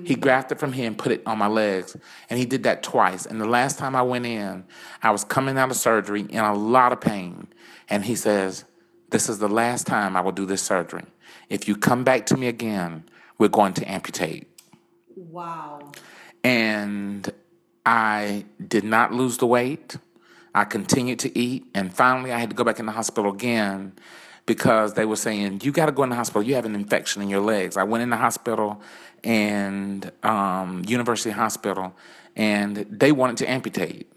He 0.04 0.14
mm. 0.14 0.20
grafted 0.20 0.58
from 0.58 0.72
here 0.72 0.86
and 0.86 0.96
put 0.96 1.12
it 1.12 1.22
on 1.26 1.38
my 1.38 1.46
legs 1.46 1.96
and 2.30 2.38
he 2.38 2.46
did 2.46 2.62
that 2.64 2.82
twice. 2.82 3.26
And 3.26 3.40
the 3.40 3.48
last 3.48 3.78
time 3.78 3.96
I 3.96 4.02
went 4.02 4.26
in, 4.26 4.64
I 5.02 5.10
was 5.10 5.24
coming 5.24 5.58
out 5.58 5.70
of 5.70 5.76
surgery 5.76 6.22
in 6.22 6.40
a 6.40 6.54
lot 6.54 6.92
of 6.92 7.00
pain 7.00 7.48
and 7.88 8.04
he 8.04 8.14
says, 8.14 8.64
"This 9.10 9.28
is 9.28 9.38
the 9.38 9.48
last 9.48 9.86
time 9.86 10.16
I 10.16 10.20
will 10.20 10.32
do 10.32 10.46
this 10.46 10.62
surgery. 10.62 11.04
If 11.48 11.68
you 11.68 11.76
come 11.76 12.04
back 12.04 12.26
to 12.26 12.36
me 12.36 12.48
again, 12.48 13.04
we're 13.38 13.48
going 13.48 13.74
to 13.74 13.90
amputate." 13.90 14.48
Wow. 15.16 15.92
and 16.44 17.32
I 17.86 18.44
did 18.66 18.84
not 18.84 19.12
lose 19.12 19.38
the 19.38 19.46
weight. 19.46 19.96
I 20.56 20.64
continued 20.64 21.18
to 21.18 21.38
eat, 21.38 21.66
and 21.74 21.92
finally, 21.92 22.32
I 22.32 22.38
had 22.38 22.48
to 22.48 22.56
go 22.56 22.64
back 22.64 22.80
in 22.80 22.86
the 22.86 22.92
hospital 22.92 23.30
again 23.30 23.92
because 24.46 24.94
they 24.94 25.04
were 25.04 25.16
saying 25.16 25.60
you 25.62 25.70
got 25.70 25.86
to 25.86 25.92
go 25.92 26.02
in 26.02 26.08
the 26.08 26.16
hospital. 26.16 26.42
You 26.42 26.54
have 26.54 26.64
an 26.64 26.74
infection 26.74 27.20
in 27.20 27.28
your 27.28 27.42
legs. 27.42 27.76
I 27.76 27.82
went 27.82 28.02
in 28.02 28.08
the 28.08 28.16
hospital 28.16 28.80
and 29.22 30.10
um, 30.22 30.82
University 30.88 31.30
Hospital, 31.30 31.94
and 32.34 32.76
they 32.88 33.12
wanted 33.12 33.36
to 33.38 33.50
amputate. 33.50 34.10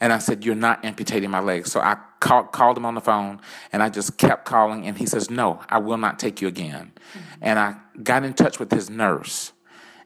And 0.00 0.12
I 0.12 0.18
said, 0.18 0.44
You're 0.44 0.54
not 0.54 0.84
amputating 0.84 1.30
my 1.30 1.40
legs. 1.40 1.72
So 1.72 1.80
I 1.80 1.96
called, 2.20 2.52
called 2.52 2.76
him 2.76 2.84
on 2.84 2.94
the 2.94 3.00
phone 3.00 3.40
and 3.72 3.82
I 3.82 3.88
just 3.88 4.18
kept 4.18 4.44
calling. 4.44 4.86
And 4.86 4.98
he 4.98 5.06
says, 5.06 5.30
No, 5.30 5.60
I 5.70 5.78
will 5.78 5.96
not 5.96 6.18
take 6.18 6.42
you 6.42 6.48
again. 6.48 6.92
And 7.40 7.58
I 7.58 7.76
got 8.02 8.22
in 8.22 8.34
touch 8.34 8.58
with 8.58 8.70
his 8.70 8.90
nurse. 8.90 9.52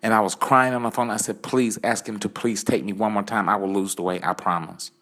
And 0.03 0.15
I 0.15 0.21
was 0.21 0.37
crying 0.37 0.75
on 0.75 0.85
the 0.85 0.93
phone. 0.93 1.11
I 1.11 1.17
said, 1.17 1.43
Please 1.43 1.81
ask 1.83 2.09
him 2.09 2.21
to 2.21 2.29
please 2.29 2.63
take 2.63 2.85
me 2.85 2.93
one 2.93 3.11
more 3.11 3.25
time. 3.25 3.49
I 3.49 3.57
will 3.57 3.73
lose 3.73 3.97
the 3.97 4.03
weight. 4.03 4.25
I 4.25 4.35
promise. 4.35 4.93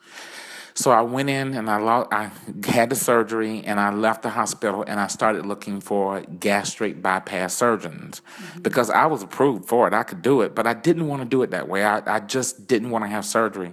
So 0.77 0.91
I 0.91 1.01
went 1.01 1.31
in 1.31 1.55
and 1.55 1.71
I, 1.71 1.79
lo- 1.79 2.07
I 2.13 2.31
had 2.67 2.91
the 2.91 2.97
surgery 2.97 3.63
and 3.65 3.81
I 3.81 3.93
left 3.95 4.23
the 4.23 4.29
hospital 4.29 4.85
and 4.87 5.01
I 5.01 5.07
started 5.07 5.47
looking 5.47 5.81
for 5.81 6.21
gastric 6.21 7.01
bypass 7.01 7.55
surgeons 7.55 8.21
mm-hmm. 8.21 8.61
because 8.61 8.91
I 8.91 9.07
was 9.07 9.23
approved 9.23 9.65
for 9.65 9.89
it. 9.89 9.95
I 9.95 10.03
could 10.03 10.21
do 10.21 10.43
it, 10.43 10.55
but 10.55 10.67
I 10.67 10.75
didn't 10.75 11.09
want 11.09 11.23
to 11.23 11.29
do 11.29 11.43
it 11.43 11.51
that 11.53 11.67
way. 11.67 11.83
I, 11.83 12.17
I 12.17 12.21
just 12.21 12.67
didn't 12.67 12.91
want 12.91 13.05
to 13.05 13.09
have 13.09 13.25
surgery. 13.25 13.73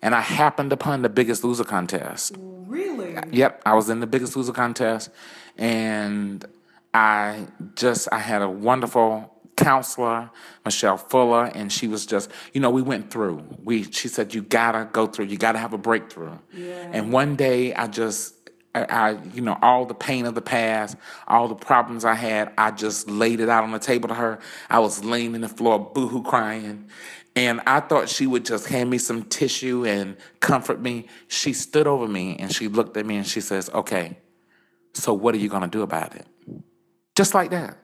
And 0.00 0.14
I 0.14 0.22
happened 0.22 0.72
upon 0.72 1.02
the 1.02 1.10
Biggest 1.10 1.44
Loser 1.44 1.64
contest. 1.64 2.34
Really? 2.38 3.16
Yep, 3.30 3.60
I 3.66 3.74
was 3.74 3.90
in 3.90 4.00
the 4.00 4.06
Biggest 4.06 4.34
Loser 4.34 4.52
contest, 4.52 5.10
and 5.58 6.42
I 6.94 7.48
just 7.74 8.08
I 8.10 8.18
had 8.18 8.40
a 8.40 8.48
wonderful 8.48 9.29
counselor, 9.64 10.30
Michelle 10.64 10.96
Fuller, 10.96 11.46
and 11.54 11.72
she 11.72 11.86
was 11.88 12.06
just 12.06 12.30
you 12.52 12.60
know 12.60 12.70
we 12.70 12.82
went 12.82 13.10
through. 13.10 13.44
We 13.62 13.84
she 13.84 14.08
said 14.08 14.34
you 14.34 14.42
gotta 14.42 14.88
go 14.90 15.06
through, 15.06 15.26
you 15.26 15.36
gotta 15.36 15.58
have 15.58 15.72
a 15.72 15.78
breakthrough. 15.78 16.38
Yeah. 16.52 16.90
And 16.92 17.12
one 17.12 17.36
day 17.36 17.74
I 17.74 17.86
just. 17.86 18.36
I, 18.72 18.84
I, 18.84 19.10
you 19.34 19.40
know, 19.40 19.58
all 19.62 19.84
the 19.84 19.96
pain 19.96 20.26
of 20.26 20.36
the 20.36 20.40
past, 20.40 20.96
all 21.26 21.48
the 21.48 21.56
problems 21.56 22.04
I 22.04 22.14
had, 22.14 22.52
I 22.56 22.70
just 22.70 23.10
laid 23.10 23.40
it 23.40 23.48
out 23.48 23.64
on 23.64 23.72
the 23.72 23.80
table 23.80 24.08
to 24.10 24.14
her. 24.14 24.38
I 24.68 24.78
was 24.78 25.04
laying 25.04 25.34
in 25.34 25.40
the 25.40 25.48
floor, 25.48 25.90
boohoo 25.92 26.22
crying. 26.22 26.88
And 27.34 27.60
I 27.66 27.80
thought 27.80 28.08
she 28.08 28.28
would 28.28 28.44
just 28.44 28.68
hand 28.68 28.88
me 28.88 28.98
some 28.98 29.24
tissue 29.24 29.84
and 29.84 30.16
comfort 30.38 30.80
me. 30.80 31.08
She 31.26 31.52
stood 31.52 31.88
over 31.88 32.06
me 32.06 32.36
and 32.38 32.54
she 32.54 32.68
looked 32.68 32.96
at 32.96 33.06
me 33.06 33.16
and 33.16 33.26
she 33.26 33.40
says, 33.40 33.70
Okay, 33.70 34.18
so 34.94 35.14
what 35.14 35.34
are 35.34 35.38
you 35.38 35.48
going 35.48 35.62
to 35.62 35.68
do 35.68 35.82
about 35.82 36.14
it? 36.14 36.26
Just 37.16 37.34
like 37.34 37.50
that. 37.50 37.76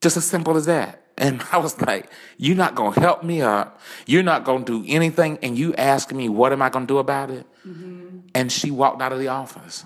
Just 0.00 0.16
as 0.16 0.24
simple 0.24 0.56
as 0.56 0.66
that. 0.66 1.02
And 1.16 1.42
I 1.52 1.58
was 1.58 1.80
like, 1.80 2.10
You're 2.36 2.56
not 2.56 2.74
going 2.74 2.94
to 2.94 3.00
help 3.00 3.22
me 3.22 3.42
up. 3.42 3.80
You're 4.06 4.22
not 4.22 4.44
going 4.44 4.64
to 4.64 4.82
do 4.82 4.92
anything. 4.92 5.38
And 5.42 5.58
you 5.58 5.74
ask 5.74 6.12
me, 6.12 6.28
What 6.28 6.52
am 6.52 6.62
I 6.62 6.68
going 6.70 6.86
to 6.86 6.92
do 6.92 6.98
about 6.98 7.30
it? 7.30 7.46
Mm-hmm. 7.66 8.18
And 8.34 8.52
she 8.52 8.70
walked 8.70 9.02
out 9.02 9.12
of 9.12 9.18
the 9.18 9.28
office 9.28 9.84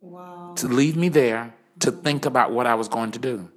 Wow. 0.00 0.54
to 0.56 0.66
leave 0.66 0.96
me 0.96 1.10
there 1.10 1.52
to 1.80 1.90
think 1.90 2.24
about 2.24 2.52
what 2.52 2.66
I 2.66 2.74
was 2.74 2.88
going 2.88 3.10
to 3.12 3.18
do. 3.18 3.50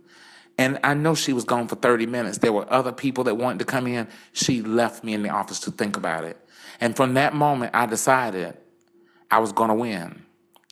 And 0.57 0.79
I 0.83 0.93
know 0.93 1.15
she 1.15 1.33
was 1.33 1.45
gone 1.45 1.67
for 1.67 1.75
30 1.75 2.05
minutes. 2.05 2.39
There 2.39 2.53
were 2.53 2.71
other 2.71 2.91
people 2.91 3.23
that 3.25 3.35
wanted 3.35 3.59
to 3.59 3.65
come 3.65 3.87
in. 3.87 4.07
She 4.33 4.61
left 4.61 5.03
me 5.03 5.13
in 5.13 5.23
the 5.23 5.29
office 5.29 5.59
to 5.61 5.71
think 5.71 5.97
about 5.97 6.25
it. 6.25 6.37
And 6.79 6.95
from 6.95 7.15
that 7.15 7.33
moment, 7.33 7.71
I 7.73 7.85
decided 7.85 8.57
I 9.31 9.39
was 9.39 9.51
going 9.51 9.69
to 9.69 9.75
win. 9.75 10.23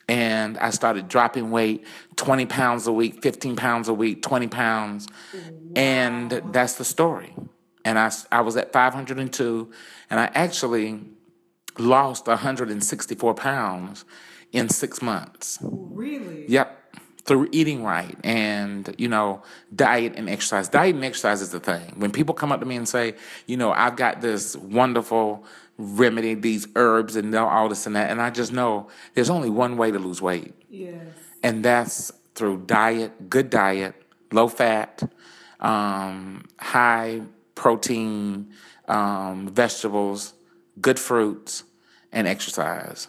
And 0.08 0.58
I 0.58 0.70
started 0.70 1.08
dropping 1.08 1.50
weight 1.50 1.84
20 2.16 2.46
pounds 2.46 2.86
a 2.86 2.92
week, 2.92 3.22
15 3.22 3.56
pounds 3.56 3.88
a 3.88 3.94
week, 3.94 4.22
20 4.22 4.48
pounds. 4.48 5.06
And 5.76 6.30
that's 6.52 6.74
the 6.74 6.84
story. 6.84 7.34
And 7.84 7.98
I, 7.98 8.12
I 8.30 8.40
was 8.42 8.56
at 8.56 8.72
502, 8.72 9.70
and 10.10 10.20
I 10.20 10.30
actually 10.34 11.00
lost 11.78 12.26
164 12.26 13.34
pounds 13.34 14.04
in 14.52 14.68
six 14.68 15.02
months. 15.02 15.58
Really? 15.62 16.44
Yep. 16.48 16.78
Through 17.24 17.48
eating 17.52 17.84
right 17.84 18.16
and, 18.24 18.92
you 18.98 19.08
know, 19.08 19.42
diet 19.74 20.14
and 20.16 20.28
exercise. 20.28 20.68
Diet 20.68 20.96
and 20.96 21.04
exercise 21.04 21.40
is 21.40 21.50
the 21.50 21.60
thing. 21.60 21.94
When 21.96 22.10
people 22.10 22.34
come 22.34 22.50
up 22.50 22.58
to 22.60 22.66
me 22.66 22.74
and 22.74 22.88
say, 22.88 23.14
you 23.46 23.56
know, 23.56 23.72
I've 23.72 23.94
got 23.94 24.20
this 24.20 24.56
wonderful 24.56 25.44
remedy, 25.78 26.34
these 26.34 26.66
herbs 26.76 27.16
and 27.16 27.34
all 27.34 27.68
this 27.68 27.86
and 27.86 27.96
that, 27.96 28.10
and 28.10 28.20
I 28.20 28.30
just 28.30 28.52
know 28.52 28.88
there's 29.14 29.30
only 29.30 29.50
one 29.50 29.76
way 29.76 29.90
to 29.90 29.98
lose 29.98 30.20
weight, 30.22 30.54
Yes. 30.68 31.06
and 31.42 31.64
that's 31.64 32.12
through 32.34 32.64
diet, 32.66 33.28
good 33.28 33.50
diet, 33.50 33.94
low 34.32 34.48
fat, 34.48 35.02
um, 35.60 36.44
high 36.58 37.22
protein, 37.54 38.50
um, 38.88 39.48
vegetables, 39.48 40.34
good 40.80 40.98
fruits, 40.98 41.64
and 42.10 42.26
exercise. 42.26 43.08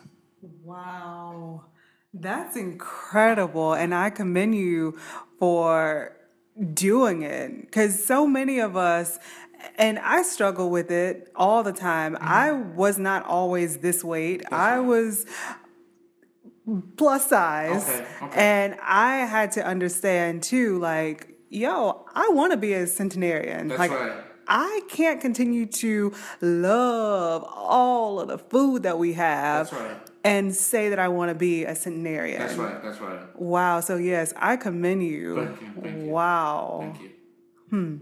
Wow. 0.63 1.65
That's 2.13 2.55
incredible. 2.55 3.73
And 3.73 3.93
I 3.95 4.09
commend 4.09 4.55
you 4.55 4.97
for 5.39 6.15
doing 6.73 7.23
it 7.23 7.61
because 7.61 8.03
so 8.05 8.27
many 8.27 8.59
of 8.59 8.77
us, 8.77 9.17
and 9.77 9.99
I 9.99 10.23
struggle 10.23 10.69
with 10.69 10.91
it 10.91 11.31
all 11.35 11.63
the 11.63 11.73
time. 11.73 12.15
Mm-hmm. 12.15 12.27
I 12.27 12.51
was 12.51 12.97
not 12.97 13.25
always 13.25 13.77
this 13.77 14.03
weight. 14.03 14.43
I 14.51 14.79
was 14.79 15.25
plus 16.97 17.27
size. 17.27 17.89
Okay, 17.89 18.05
okay. 18.23 18.39
And 18.39 18.77
I 18.81 19.17
had 19.17 19.51
to 19.53 19.65
understand 19.65 20.43
too, 20.43 20.79
like, 20.79 21.37
yo, 21.49 22.05
I 22.13 22.29
want 22.29 22.51
to 22.51 22.57
be 22.57 22.73
a 22.73 22.87
centenarian. 22.87 23.67
That's 23.67 23.79
like, 23.79 23.91
right. 23.91 24.13
I 24.47 24.81
can't 24.89 25.21
continue 25.21 25.65
to 25.65 26.13
love 26.41 27.43
all 27.43 28.19
of 28.19 28.27
the 28.27 28.37
food 28.37 28.83
that 28.83 28.97
we 28.99 29.13
have 29.13 29.71
right. 29.71 29.97
and 30.25 30.53
say 30.53 30.89
that 30.89 30.99
I 30.99 31.07
want 31.07 31.29
to 31.29 31.35
be 31.35 31.63
a 31.63 31.75
centenarian. 31.75 32.39
That's 32.39 32.55
right. 32.55 32.83
That's 32.83 32.99
right. 32.99 33.39
Wow. 33.39 33.79
So, 33.79 33.95
yes, 33.95 34.33
I 34.35 34.57
commend 34.57 35.03
you. 35.03 35.45
Thank 35.45 35.61
you, 35.61 35.81
thank 35.81 35.97
you. 36.03 36.11
Wow. 36.11 36.79
Thank 36.81 37.01
you. 37.01 37.09
Hmm. 37.69 37.97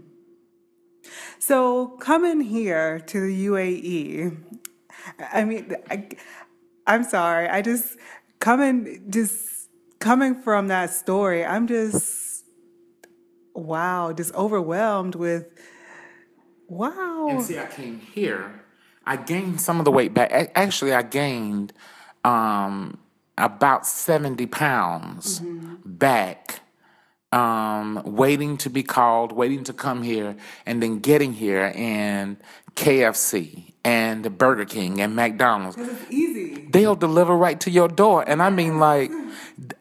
So, 1.38 1.88
coming 1.98 2.40
here 2.40 3.00
to 3.00 3.20
the 3.20 3.46
UAE, 3.46 4.36
I 5.32 5.44
mean, 5.44 5.74
I, 5.90 6.08
I'm 6.86 7.04
sorry. 7.04 7.48
I 7.48 7.62
just 7.62 7.96
coming, 8.38 9.04
just 9.08 9.68
coming 9.98 10.40
from 10.42 10.68
that 10.68 10.90
story, 10.90 11.44
I'm 11.44 11.66
just, 11.66 12.44
wow, 13.54 14.12
just 14.12 14.34
overwhelmed 14.34 15.14
with, 15.14 15.46
wow. 16.68 17.28
And 17.30 17.42
see, 17.42 17.58
I 17.58 17.66
came 17.66 18.00
here. 18.00 18.62
I 19.04 19.16
gained 19.16 19.60
some 19.60 19.78
of 19.78 19.84
the 19.84 19.90
weight 19.90 20.14
back. 20.14 20.30
A- 20.32 20.56
Actually, 20.58 20.92
I 20.92 21.02
gained 21.02 21.72
um, 22.24 22.98
about 23.36 23.86
70 23.86 24.46
pounds 24.46 25.40
back, 25.84 26.60
um, 27.32 28.02
waiting 28.04 28.56
to 28.58 28.70
be 28.70 28.82
called, 28.82 29.32
waiting 29.32 29.64
to 29.64 29.72
come 29.72 30.02
here, 30.02 30.36
and 30.66 30.82
then 30.82 30.98
getting 31.00 31.32
here 31.32 31.72
and 31.74 32.36
KFC 32.76 33.72
and 33.84 34.36
Burger 34.38 34.64
King 34.64 35.00
and 35.00 35.16
McDonald's 35.16 35.76
It's 35.78 36.10
easy. 36.10 36.68
they'll 36.70 36.94
deliver 36.94 37.36
right 37.36 37.58
to 37.60 37.70
your 37.70 37.88
door. 37.88 38.24
And 38.26 38.42
I 38.42 38.50
mean, 38.50 38.78
like, 38.78 39.10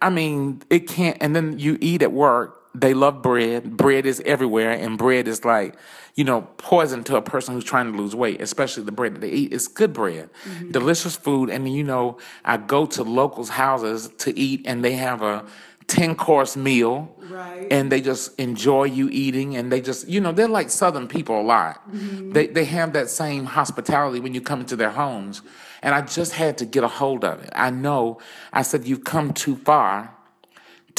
I 0.02 0.10
mean, 0.10 0.62
it 0.70 0.88
can't. 0.88 1.18
And 1.22 1.36
then 1.36 1.60
you 1.60 1.78
eat 1.82 2.02
at 2.02 2.12
work. 2.12 2.58
They 2.74 2.94
love 2.94 3.22
bread. 3.22 3.76
Bread 3.76 4.06
is 4.06 4.22
everywhere, 4.26 4.72
and 4.72 4.98
bread 4.98 5.28
is 5.28 5.44
like, 5.44 5.76
you 6.16 6.24
know, 6.24 6.42
poison 6.56 7.04
to 7.06 7.18
a 7.18 7.22
person 7.22 7.54
who's 7.54 7.66
trying 7.66 7.92
to 7.92 7.98
lose 7.98 8.16
weight. 8.16 8.40
Especially 8.42 8.84
the 8.84 8.94
bread 8.94 9.16
that 9.16 9.20
they 9.20 9.30
eat. 9.30 9.52
It's 9.54 9.68
good 9.68 9.92
bread, 9.92 10.30
delicious 10.72 11.18
food. 11.18 11.50
And 11.50 11.68
you 11.68 11.84
know, 11.84 12.18
I 12.46 12.56
go 12.56 12.86
to 12.86 13.04
locals' 13.04 13.50
houses 13.50 14.10
to 14.20 14.38
eat, 14.40 14.62
and 14.66 14.86
they 14.86 14.94
have 14.94 15.22
a 15.22 15.46
ten 15.88 16.16
course 16.16 16.56
meal 16.56 17.14
Right. 17.32 17.68
and 17.72 17.92
they 17.92 18.02
just 18.02 18.38
enjoy 18.40 18.86
you 18.86 19.10
eating 19.10 19.56
and 19.56 19.72
they 19.72 19.82
just 19.82 20.08
you 20.08 20.20
know 20.20 20.32
they're 20.32 20.48
like 20.48 20.70
southern 20.70 21.08
people 21.08 21.40
a 21.40 21.44
lot. 21.44 21.90
Mm-hmm. 21.90 22.32
They, 22.32 22.48
they 22.48 22.66
have 22.66 22.94
that 22.94 23.10
same 23.10 23.46
hospitality 23.46 24.20
when 24.20 24.34
you 24.34 24.42
come 24.42 24.60
into 24.60 24.76
their 24.76 24.92
homes. 24.92 25.42
And 25.84 25.96
i 25.96 26.02
just 26.02 26.34
had 26.34 26.60
to 26.60 26.66
get 26.66 26.84
a 26.84 26.88
hold 26.88 27.26
of 27.26 27.42
it. 27.42 27.50
I 27.56 27.72
know. 27.72 28.20
I 28.54 28.62
said 28.62 28.86
you've 28.86 29.04
come 29.04 29.34
too 29.34 29.56
far 29.56 30.16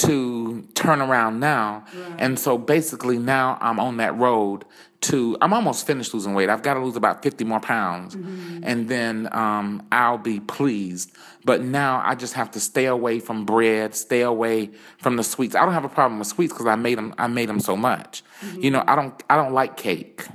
to 0.07 0.63
turn 0.75 1.01
around 1.01 1.41
now. 1.41 1.85
And 2.19 2.39
so 2.39 2.59
basically 2.59 3.19
now 3.19 3.59
i'm 3.61 3.79
on 3.79 3.97
that 3.99 4.17
road 4.17 4.65
to 5.03 5.37
i'm 5.41 5.53
almost 5.53 5.87
finished 5.87 6.15
losing 6.15 6.35
weight. 6.35 6.49
I've 6.49 6.63
got 6.63 6.75
to 6.75 6.81
lose 6.81 6.97
about 6.97 7.23
50 7.23 7.45
more 7.45 7.61
pounds. 7.61 8.15
And 8.15 8.89
then 8.89 9.29
um, 9.33 9.87
i'll 9.93 10.19
be 10.19 10.41
pleased. 10.41 11.13
But 11.45 11.63
now 11.63 12.03
i 12.05 12.15
just 12.15 12.35
have 12.35 12.51
to 12.53 12.61
stay 12.61 12.87
away 12.87 13.21
from 13.21 13.45
bread 13.45 13.95
stay 13.95 14.23
away 14.23 14.71
from 14.99 15.17
the 15.17 15.25
sweets. 15.25 15.55
I 15.55 15.65
don't 15.65 15.75
have 15.75 15.85
a 15.85 15.89
problem 15.89 16.19
with 16.19 16.29
sweets 16.29 16.53
because 16.53 16.67
i 16.67 16.77
made 16.77 16.99
them 16.99 17.15
i 17.19 17.27
made 17.27 17.49
them 17.49 17.61
so 17.61 17.77
much. 17.77 18.23
You 18.59 18.71
know 18.71 18.85
i 18.87 18.97
don't 18.97 19.23
i 19.31 19.37
don't 19.37 19.53
like 19.53 19.77
cake. 19.77 20.27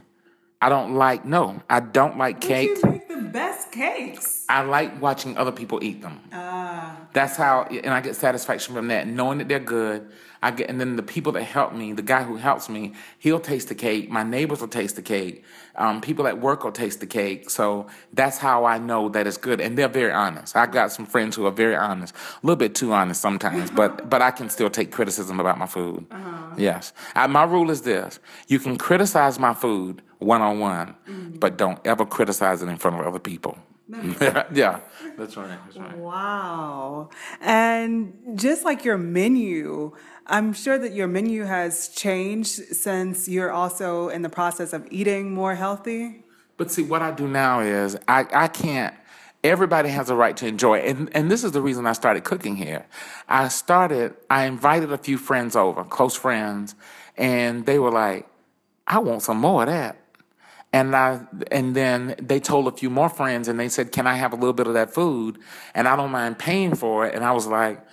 I 0.60 0.70
don't 0.70 0.96
like 0.96 1.24
no 1.24 1.62
i 1.70 1.80
don't 1.80 2.18
like 2.18 2.42
cake 2.42 2.78
You 2.78 2.84
make 2.84 2.92
the 2.92 2.97
best 3.38 3.72
cakes. 3.72 4.46
I 4.50 4.64
like 4.64 5.00
watching 5.00 5.38
other 5.38 5.52
people 5.52 5.78
eat 5.84 6.02
them. 6.02 6.20
Ah, 6.34 6.98
That's 7.14 7.36
how, 7.38 7.64
and 7.86 7.94
I 7.94 8.02
get 8.02 8.16
satisfaction 8.16 8.74
from 8.74 8.88
that, 8.88 9.08
knowing 9.08 9.38
that 9.38 9.48
they're 9.48 9.60
good. 9.80 10.10
I 10.42 10.52
get, 10.52 10.70
and 10.70 10.80
then 10.80 10.96
the 10.96 11.04
people 11.16 11.32
that 11.34 11.44
help 11.44 11.74
me, 11.74 11.94
the 11.94 12.08
guy 12.14 12.24
who 12.24 12.36
helps 12.38 12.70
me, 12.70 12.94
he'll 13.20 13.40
taste 13.40 13.68
the 13.70 13.76
cake. 13.76 14.10
My 14.10 14.24
neighbors 14.24 14.62
will 14.62 14.68
taste 14.82 14.96
the 14.96 15.02
cake. 15.02 15.44
Um, 15.76 16.00
people 16.02 16.26
at 16.28 16.40
work 16.40 16.64
will 16.64 16.72
taste 16.72 17.00
the 17.00 17.08
cake. 17.08 17.50
So 17.50 17.88
that's 18.14 18.38
how 18.38 18.66
I 18.66 18.78
know 18.90 19.10
that 19.10 19.26
it's 19.28 19.38
good, 19.38 19.60
and 19.62 19.78
they're 19.78 19.88
very 20.02 20.12
honest. 20.12 20.56
I 20.56 20.66
got 20.66 20.92
some 20.92 21.06
friends 21.06 21.36
who 21.36 21.46
are 21.46 21.52
very 21.52 21.76
honest, 21.76 22.14
a 22.16 22.46
little 22.46 22.56
bit 22.66 22.74
too 22.76 22.92
honest 22.94 23.20
sometimes, 23.22 23.70
but 23.72 24.10
but 24.12 24.22
I 24.22 24.32
can 24.32 24.50
still 24.50 24.70
take 24.70 24.92
criticism 24.92 25.40
about 25.40 25.58
my 25.58 25.68
food. 25.68 26.06
Yes, 26.58 26.94
I, 27.16 27.28
my 27.28 27.44
rule 27.44 27.70
is 27.72 27.82
this: 27.82 28.20
you 28.48 28.60
can 28.60 28.78
criticize 28.78 29.38
my 29.40 29.54
food 29.54 30.02
one 30.20 30.42
on 30.42 30.60
one, 30.60 30.96
but 31.40 31.58
don't 31.58 31.80
ever 31.86 32.06
criticize 32.06 32.62
it 32.62 32.68
in 32.68 32.78
front 32.78 33.00
of 33.00 33.06
other 33.06 33.20
people. 33.20 33.58
yeah, 33.90 34.82
that's 35.18 35.38
right. 35.38 35.58
That's 35.66 35.78
right. 35.78 35.98
wow. 35.98 37.10
And 37.40 38.14
just 38.36 38.66
like 38.66 38.84
your 38.84 38.98
menu, 38.98 39.94
I'm 40.26 40.52
sure 40.52 40.78
that 40.78 40.94
your 40.94 41.08
menu 41.08 41.46
has 41.46 41.88
changed 41.90 42.50
since 42.76 43.30
you're 43.30 43.52
also 43.52 44.10
in 44.10 44.24
the 44.24 44.30
process 44.30 44.74
of 44.74 44.86
eating 44.92 45.34
more 45.34 45.56
healthy. 45.56 46.26
But 46.58 46.70
see, 46.70 46.84
what 46.84 47.02
I 47.02 47.12
do 47.12 47.28
now 47.30 47.62
is 47.62 47.98
I, 48.08 48.26
I 48.34 48.48
can't 48.50 48.94
everybody 49.44 49.90
has 49.90 50.10
a 50.10 50.16
right 50.16 50.36
to 50.38 50.48
enjoy. 50.48 50.80
And, 50.80 51.10
and 51.16 51.32
this 51.32 51.44
is 51.44 51.52
the 51.52 51.62
reason 51.62 51.86
I 51.86 51.94
started 51.94 52.24
cooking 52.24 52.56
here. 52.56 52.86
I 53.28 53.48
started, 53.48 54.16
I 54.30 54.46
invited 54.46 54.92
a 54.92 54.98
few 54.98 55.18
friends 55.18 55.56
over, 55.56 55.84
close 55.84 56.16
friends, 56.16 56.76
and 57.16 57.66
they 57.66 57.80
were 57.80 57.92
like, 57.92 58.28
I 58.86 59.00
want 59.00 59.22
some 59.22 59.38
more 59.38 59.64
of 59.64 59.68
that. 59.68 59.98
And 60.74 60.96
I, 60.96 61.26
and 61.52 61.76
then 61.76 62.16
they 62.22 62.40
told 62.40 62.68
a 62.68 62.72
few 62.72 62.90
more 62.90 63.10
friends 63.10 63.48
and 63.48 63.60
they 63.60 63.70
said, 63.70 63.92
can 63.92 64.06
I 64.06 64.16
have 64.16 64.34
a 64.34 64.36
little 64.36 64.54
bit 64.54 64.68
of 64.68 64.74
that 64.74 64.94
food? 64.94 65.40
And 65.74 65.88
I 65.88 65.96
don't 65.96 66.12
mind 66.12 66.38
paying 66.38 66.76
for 66.76 67.06
it. 67.08 67.16
And 67.16 67.24
I 67.24 67.32
was 67.32 67.48
like, 67.48 67.86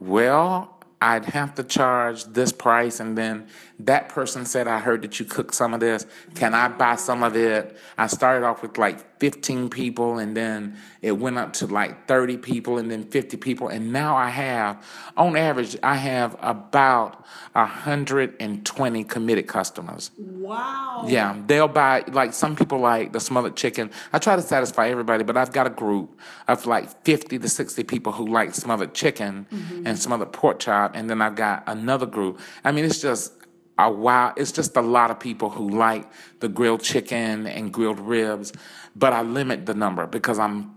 well, 0.00 0.80
I'd 1.00 1.26
have 1.26 1.54
to 1.54 1.62
charge 1.62 2.24
this 2.24 2.52
price. 2.52 3.00
And 3.00 3.16
then 3.16 3.46
that 3.80 4.08
person 4.08 4.44
said, 4.46 4.66
I 4.68 4.78
heard 4.78 5.02
that 5.02 5.20
you 5.20 5.26
cook 5.26 5.52
some 5.52 5.74
of 5.74 5.80
this. 5.80 6.06
Can 6.34 6.54
I 6.54 6.68
buy 6.68 6.96
some 6.96 7.22
of 7.22 7.36
it? 7.36 7.76
I 7.98 8.06
started 8.06 8.44
off 8.44 8.62
with 8.62 8.78
like 8.78 9.18
15 9.20 9.68
people 9.68 10.18
and 10.18 10.36
then 10.36 10.76
it 11.02 11.12
went 11.12 11.36
up 11.38 11.52
to 11.54 11.66
like 11.66 12.06
30 12.08 12.38
people 12.38 12.78
and 12.78 12.90
then 12.90 13.04
50 13.04 13.36
people. 13.36 13.68
And 13.68 13.92
now 13.92 14.16
I 14.16 14.30
have, 14.30 14.84
on 15.16 15.36
average, 15.36 15.76
I 15.82 15.96
have 15.96 16.36
about 16.40 17.24
120 17.52 19.04
committed 19.04 19.46
customers. 19.46 20.10
Wow. 20.16 21.04
Yeah, 21.06 21.36
they'll 21.46 21.68
buy 21.68 22.04
like 22.08 22.32
some 22.32 22.56
people 22.56 22.78
like 22.78 23.12
the 23.12 23.20
smothered 23.20 23.56
chicken. 23.56 23.90
I 24.12 24.18
try 24.18 24.36
to 24.36 24.42
satisfy 24.42 24.88
everybody, 24.88 25.22
but 25.24 25.36
I've 25.36 25.52
got 25.52 25.66
a 25.66 25.70
group 25.70 26.18
of 26.48 26.66
like 26.66 27.04
50 27.04 27.38
to 27.38 27.48
60 27.48 27.84
people 27.84 28.12
who 28.12 28.26
like 28.26 28.54
smothered 28.54 28.94
chicken 28.94 29.46
mm-hmm. 29.52 29.86
and 29.86 29.98
smothered 29.98 30.32
pork 30.32 30.60
chop, 30.60 30.92
and 30.94 31.10
then 31.10 31.20
I've 31.20 31.36
got 31.36 31.64
another 31.66 32.06
group. 32.06 32.40
I 32.64 32.72
mean, 32.72 32.84
it's 32.84 33.00
just 33.00 33.32
a 33.78 33.90
wow. 33.90 34.32
It's 34.36 34.52
just 34.52 34.76
a 34.76 34.80
lot 34.82 35.10
of 35.10 35.20
people 35.20 35.50
who 35.50 35.68
like 35.68 36.10
the 36.40 36.48
grilled 36.48 36.82
chicken 36.82 37.46
and 37.46 37.72
grilled 37.72 38.00
ribs, 38.00 38.52
but 38.94 39.12
I 39.12 39.22
limit 39.22 39.66
the 39.66 39.74
number 39.74 40.06
because 40.06 40.38
I'm 40.38 40.74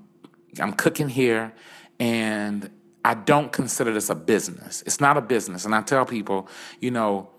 I'm 0.59 0.73
cooking 0.73 1.09
here 1.09 1.53
and 1.99 2.69
I 3.05 3.13
don't 3.13 3.51
consider 3.51 3.93
this 3.93 4.09
a 4.09 4.15
business. 4.15 4.83
It's 4.85 4.99
not 4.99 5.17
a 5.17 5.21
business. 5.21 5.65
And 5.65 5.73
I 5.73 5.81
tell 5.81 6.05
people, 6.05 6.47
you 6.79 6.91
know, 6.91 7.29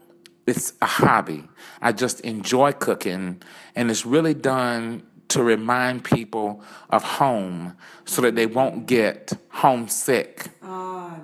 it's 0.46 0.72
a 0.80 0.86
hobby. 0.86 1.44
I 1.80 1.92
just 1.92 2.20
enjoy 2.20 2.72
cooking, 2.72 3.42
and 3.76 3.90
it's 3.90 4.04
really 4.04 4.34
done 4.34 5.02
to 5.30 5.42
remind 5.42 6.04
people 6.04 6.62
of 6.90 7.02
home 7.02 7.76
so 8.04 8.22
that 8.22 8.34
they 8.34 8.46
won't 8.46 8.86
get 8.86 9.32
homesick 9.48 10.50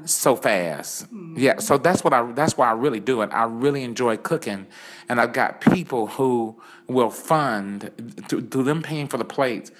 so 0.04 0.36
fast. 0.36 1.06
Yeah, 1.36 1.58
so 1.58 1.78
that's 1.78 2.04
what 2.04 2.12
I 2.12 2.30
that's 2.32 2.56
why 2.56 2.68
I 2.68 2.72
really 2.72 3.00
do 3.00 3.22
it. 3.22 3.30
I 3.32 3.44
really 3.44 3.82
enjoy 3.82 4.16
cooking, 4.16 4.66
and 5.08 5.20
I've 5.20 5.32
got 5.32 5.60
people 5.60 6.06
who 6.06 6.60
will 6.86 7.10
fund 7.10 7.90
through, 8.28 8.48
through 8.48 8.64
them 8.64 8.82
paying 8.82 9.08
for 9.08 9.18
the 9.18 9.24
plates. 9.24 9.70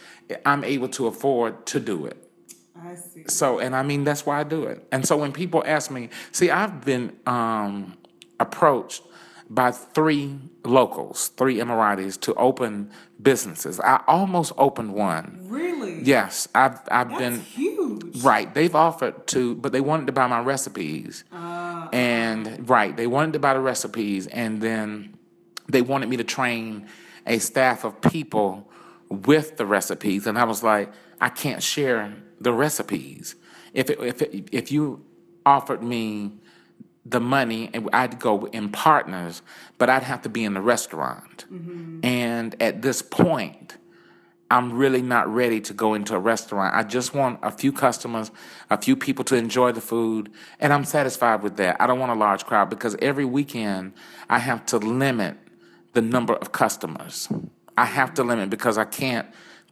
I'm 0.45 0.65
able 0.65 0.89
to 0.91 1.07
afford 1.07 1.67
to 1.67 1.81
do 1.81 2.07
it. 2.07 2.23
I 2.79 2.95
see. 2.95 3.25
So, 3.29 3.59
and 3.59 3.75
I 3.75 3.83
mean, 3.83 4.05
that's 4.05 4.27
why 4.27 4.41
I 4.41 4.45
do 4.45 4.65
it. 4.65 4.87
And 4.93 5.07
so 5.07 5.17
when 5.17 5.33
people 5.33 5.63
ask 5.67 5.91
me, 5.91 6.11
see, 6.33 6.51
I've 6.51 6.85
been 6.85 7.17
um, 7.27 7.97
approached 8.39 9.03
by 9.49 9.71
three 9.71 10.39
locals, 10.65 11.29
three 11.29 11.57
Emiratis, 11.57 12.21
to 12.23 12.35
open 12.35 12.91
businesses. 13.21 13.79
I 13.81 14.03
almost 14.07 14.53
opened 14.59 14.93
one. 14.93 15.47
Really? 15.49 16.03
Yes, 16.03 16.49
I've 16.55 16.81
I've 16.91 17.09
That's 17.11 17.21
been 17.21 17.41
huge. 17.41 18.23
right. 18.23 18.53
They've 18.53 18.75
offered 18.75 19.27
to, 19.29 19.55
but 19.55 19.73
they 19.73 19.81
wanted 19.81 20.07
to 20.07 20.13
buy 20.13 20.27
my 20.27 20.41
recipes, 20.41 21.25
ah. 21.33 21.89
and 21.93 22.69
right, 22.69 22.97
they 22.97 23.07
wanted 23.07 23.35
to 23.35 23.39
buy 23.39 23.55
the 23.55 23.61
recipes, 23.61 24.27
and 24.27 24.61
then 24.61 25.17
they 25.69 25.83
wanted 25.83 26.09
me 26.09 26.17
to 26.17 26.25
train 26.25 26.87
a 27.27 27.39
staff 27.39 27.85
of 27.85 28.01
people 28.01 28.69
with 29.09 29.57
the 29.57 29.67
recipes, 29.67 30.27
and 30.27 30.39
I 30.39 30.45
was 30.45 30.63
like, 30.63 30.93
I 31.21 31.29
can't 31.29 31.63
share 31.63 32.15
the 32.41 32.53
recipes. 32.53 33.37
If 33.73 33.91
it, 33.91 34.01
if 34.01 34.23
it, 34.23 34.49
if 34.53 34.73
you 34.73 35.05
offered 35.45 35.83
me 35.83 36.33
the 37.09 37.21
money, 37.21 37.71
and 37.73 37.89
I'd 37.93 38.19
go 38.19 38.47
in 38.47 38.71
partners, 38.71 39.43
but 39.79 39.89
I'd 39.89 40.03
have 40.03 40.23
to 40.23 40.29
be 40.29 40.45
in 40.45 40.55
the 40.55 40.61
restaurant, 40.61 41.45
mm-hmm. 41.53 42.05
and 42.05 42.61
at 42.61 42.83
this 42.83 43.03
point. 43.03 43.77
I'm 44.49 44.75
really 44.75 45.03
not 45.03 45.27
ready 45.27 45.61
to 45.63 45.75
go 45.75 45.95
into 45.95 46.15
a 46.15 46.21
restaurant. 46.21 46.73
I 46.73 46.85
just 46.85 47.13
want 47.13 47.41
a 47.43 47.51
few 47.51 47.73
customers, 47.73 48.31
a 48.71 48.81
few 48.81 48.95
people 48.95 49.25
to 49.25 49.35
enjoy 49.35 49.73
the 49.73 49.81
food, 49.81 50.31
and 50.61 50.73
I'm 50.73 50.85
satisfied 50.85 51.43
with 51.43 51.57
that. 51.57 51.81
I 51.81 51.89
don't 51.89 51.99
want 51.99 52.13
a 52.13 52.15
large 52.15 52.47
crowd 52.47 52.71
because 52.71 52.95
every 53.03 53.25
weekend 53.25 53.95
I 54.31 54.39
have 54.39 54.65
to 54.67 54.79
limit 54.79 55.37
the 55.95 56.03
number 56.03 56.35
of 56.35 56.53
customers. 56.53 57.29
I 57.77 57.87
have 57.87 58.15
to 58.15 58.23
limit 58.23 58.51
because 58.51 58.79
I 58.79 58.85
can't 58.85 59.27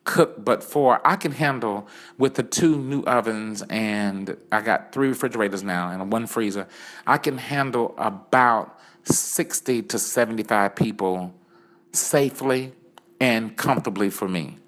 cook 0.04 0.44
but 0.44 0.62
four. 0.62 1.00
I 1.06 1.16
can 1.16 1.32
handle 1.32 1.88
with 2.18 2.34
the 2.34 2.42
two 2.42 2.76
new 2.78 3.02
ovens 3.02 3.62
and 3.70 4.36
I 4.52 4.60
got 4.60 4.92
three 4.92 5.08
refrigerators 5.08 5.62
now 5.62 5.90
and 5.90 6.12
one 6.12 6.26
freezer. 6.26 6.68
I 7.06 7.18
can 7.18 7.38
handle 7.38 7.94
about 7.96 8.78
60 9.04 9.82
to 9.82 9.98
75 9.98 10.76
people 10.76 11.34
safely 11.92 12.72
and 13.20 13.56
comfortably 13.56 14.10
for 14.10 14.28
me. 14.28 14.58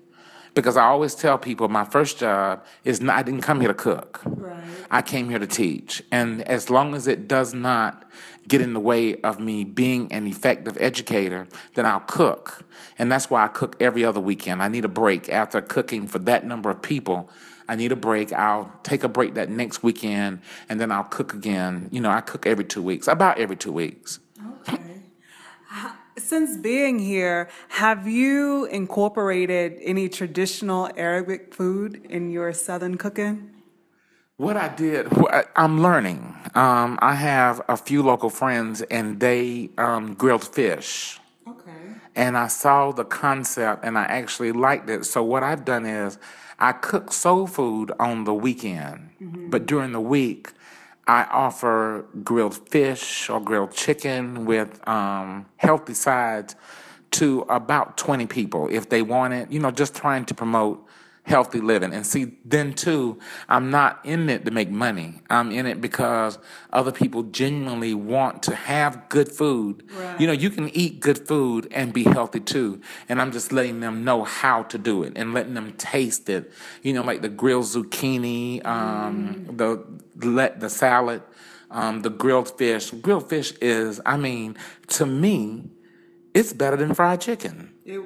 Because 0.54 0.78
I 0.78 0.84
always 0.84 1.14
tell 1.14 1.36
people 1.36 1.68
my 1.68 1.84
first 1.84 2.18
job 2.18 2.64
is 2.82 3.02
not, 3.02 3.16
I 3.16 3.22
didn't 3.22 3.42
come 3.42 3.60
here 3.60 3.68
to 3.68 3.74
cook. 3.74 4.22
Right. 4.24 4.56
I 4.90 5.02
came 5.02 5.28
here 5.28 5.38
to 5.38 5.46
teach. 5.46 6.02
And 6.10 6.40
as 6.42 6.70
long 6.70 6.94
as 6.94 7.06
it 7.06 7.28
does 7.28 7.52
not 7.52 8.04
get 8.48 8.60
in 8.60 8.72
the 8.72 8.80
way 8.80 9.20
of 9.22 9.40
me 9.40 9.64
being 9.64 10.12
an 10.12 10.26
effective 10.26 10.76
educator, 10.80 11.46
then 11.74 11.86
I'll 11.86 12.00
cook. 12.00 12.64
And 12.98 13.10
that's 13.10 13.30
why 13.30 13.44
I 13.44 13.48
cook 13.48 13.76
every 13.80 14.04
other 14.04 14.20
weekend. 14.20 14.62
I 14.62 14.68
need 14.68 14.84
a 14.84 14.88
break 14.88 15.28
after 15.28 15.60
cooking 15.60 16.06
for 16.06 16.18
that 16.20 16.46
number 16.46 16.70
of 16.70 16.82
people. 16.82 17.30
I 17.68 17.74
need 17.74 17.92
a 17.92 17.96
break. 17.96 18.32
I'll 18.32 18.72
take 18.82 19.02
a 19.02 19.08
break 19.08 19.34
that 19.34 19.50
next 19.50 19.82
weekend 19.82 20.40
and 20.68 20.80
then 20.80 20.92
I'll 20.92 21.04
cook 21.04 21.34
again. 21.34 21.88
You 21.90 22.00
know, 22.00 22.10
I 22.10 22.20
cook 22.20 22.46
every 22.46 22.64
two 22.64 22.82
weeks, 22.82 23.08
about 23.08 23.38
every 23.38 23.56
two 23.56 23.72
weeks. 23.72 24.20
Okay. 24.60 24.78
Uh, 25.72 25.92
since 26.16 26.56
being 26.56 26.98
here, 26.98 27.48
have 27.68 28.06
you 28.06 28.66
incorporated 28.66 29.78
any 29.82 30.08
traditional 30.08 30.88
Arabic 30.96 31.52
food 31.52 32.06
in 32.08 32.30
your 32.30 32.52
Southern 32.52 32.96
cooking? 32.96 33.55
What 34.38 34.58
I 34.58 34.68
did, 34.68 35.08
I'm 35.56 35.82
learning. 35.82 36.36
Um, 36.54 36.98
I 37.00 37.14
have 37.14 37.62
a 37.68 37.76
few 37.76 38.02
local 38.02 38.28
friends 38.28 38.82
and 38.82 39.18
they 39.18 39.70
um, 39.78 40.14
grilled 40.14 40.44
fish. 40.44 41.18
Okay. 41.48 41.70
and 42.14 42.36
I 42.36 42.48
saw 42.48 42.90
the 42.92 43.04
concept 43.04 43.84
and 43.84 43.96
I 43.96 44.02
actually 44.04 44.52
liked 44.52 44.90
it. 44.90 45.06
So 45.06 45.22
what 45.22 45.42
I've 45.42 45.64
done 45.64 45.86
is 45.86 46.18
I 46.58 46.72
cook 46.72 47.12
soul 47.12 47.46
food 47.46 47.92
on 47.98 48.24
the 48.24 48.34
weekend, 48.34 49.10
but 49.50 49.66
during 49.66 49.92
the 49.92 50.00
week 50.00 50.52
I 51.06 51.24
offer 51.24 52.04
grilled 52.24 52.56
fish 52.68 53.30
or 53.30 53.40
grilled 53.40 53.72
chicken 53.72 54.44
with 54.44 54.86
um, 54.88 55.46
healthy 55.56 55.94
sides 55.94 56.56
to 57.12 57.42
about 57.48 57.96
20 57.96 58.26
people 58.26 58.68
if 58.70 58.88
they 58.88 59.02
want 59.02 59.34
it, 59.34 59.50
you 59.50 59.60
know, 59.60 59.70
just 59.70 59.94
trying 59.94 60.24
to 60.26 60.34
promote 60.34 60.85
healthy 61.26 61.60
living. 61.60 61.92
And 61.92 62.06
see, 62.06 62.38
then 62.44 62.72
too, 62.72 63.18
I'm 63.48 63.68
not 63.70 64.00
in 64.04 64.30
it 64.30 64.44
to 64.44 64.52
make 64.52 64.70
money. 64.70 65.20
I'm 65.28 65.50
in 65.50 65.66
it 65.66 65.80
because 65.80 66.38
other 66.72 66.92
people 66.92 67.24
genuinely 67.24 67.94
want 67.94 68.44
to 68.44 68.54
have 68.54 69.08
good 69.08 69.30
food. 69.30 69.82
Right. 69.92 70.20
You 70.20 70.28
know, 70.28 70.32
you 70.32 70.50
can 70.50 70.68
eat 70.68 71.00
good 71.00 71.26
food 71.26 71.66
and 71.72 71.92
be 71.92 72.04
healthy 72.04 72.38
too. 72.38 72.80
And 73.08 73.20
I'm 73.20 73.32
just 73.32 73.52
letting 73.52 73.80
them 73.80 74.04
know 74.04 74.22
how 74.22 74.62
to 74.64 74.78
do 74.78 75.02
it 75.02 75.14
and 75.16 75.34
letting 75.34 75.54
them 75.54 75.72
taste 75.72 76.28
it. 76.28 76.52
You 76.82 76.92
know, 76.92 77.02
like 77.02 77.22
the 77.22 77.28
grilled 77.28 77.64
zucchini, 77.64 78.64
um, 78.64 79.46
the 79.56 79.84
let 80.24 80.60
the 80.60 80.70
salad, 80.70 81.22
um, 81.72 82.02
the 82.02 82.10
grilled 82.10 82.56
fish. 82.56 82.92
Grilled 82.92 83.28
fish 83.28 83.52
is, 83.60 84.00
I 84.06 84.16
mean, 84.16 84.56
to 84.88 85.06
me, 85.06 85.70
it's 86.34 86.52
better 86.52 86.76
than 86.76 86.94
fried 86.94 87.20
chicken. 87.20 87.72
It, 87.84 88.00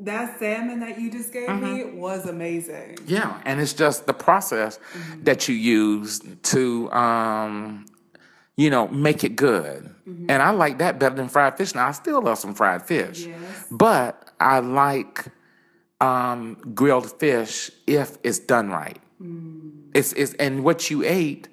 that 0.00 0.38
salmon 0.38 0.80
that 0.80 0.98
you 1.00 1.10
just 1.10 1.32
gave 1.32 1.48
me 1.48 1.54
Mm-hmm. 1.82 1.98
was 1.98 2.26
amazing. 2.26 2.98
Yeah, 3.06 3.40
and 3.44 3.60
it's 3.60 3.72
just 3.74 4.06
the 4.06 4.14
process 4.14 4.78
that 5.22 5.48
you 5.48 5.54
use 5.54 6.20
to, 6.44 6.90
um, 6.92 7.86
you 8.56 8.70
know, 8.70 8.88
make 8.88 9.24
it 9.24 9.36
good. 9.36 9.94
And 10.06 10.42
I 10.42 10.50
like 10.50 10.78
that 10.78 10.98
better 10.98 11.14
than 11.16 11.28
fried 11.28 11.56
fish. 11.58 11.74
Now 11.74 11.88
I 11.88 11.92
still 11.92 12.22
love 12.22 12.38
some 12.38 12.54
fried 12.54 12.82
fish, 12.86 13.26
Yes. 13.26 13.66
but 13.70 14.30
I 14.40 14.60
like 14.60 15.26
um, 16.00 16.56
grilled 16.74 17.18
fish 17.18 17.70
if 17.86 18.16
it's 18.22 18.38
done 18.38 18.70
right. 18.70 18.98
It's, 19.94 20.12
it's 20.12 20.34
and 20.34 20.62
what 20.64 20.90
you 20.90 21.02
ate 21.04 21.48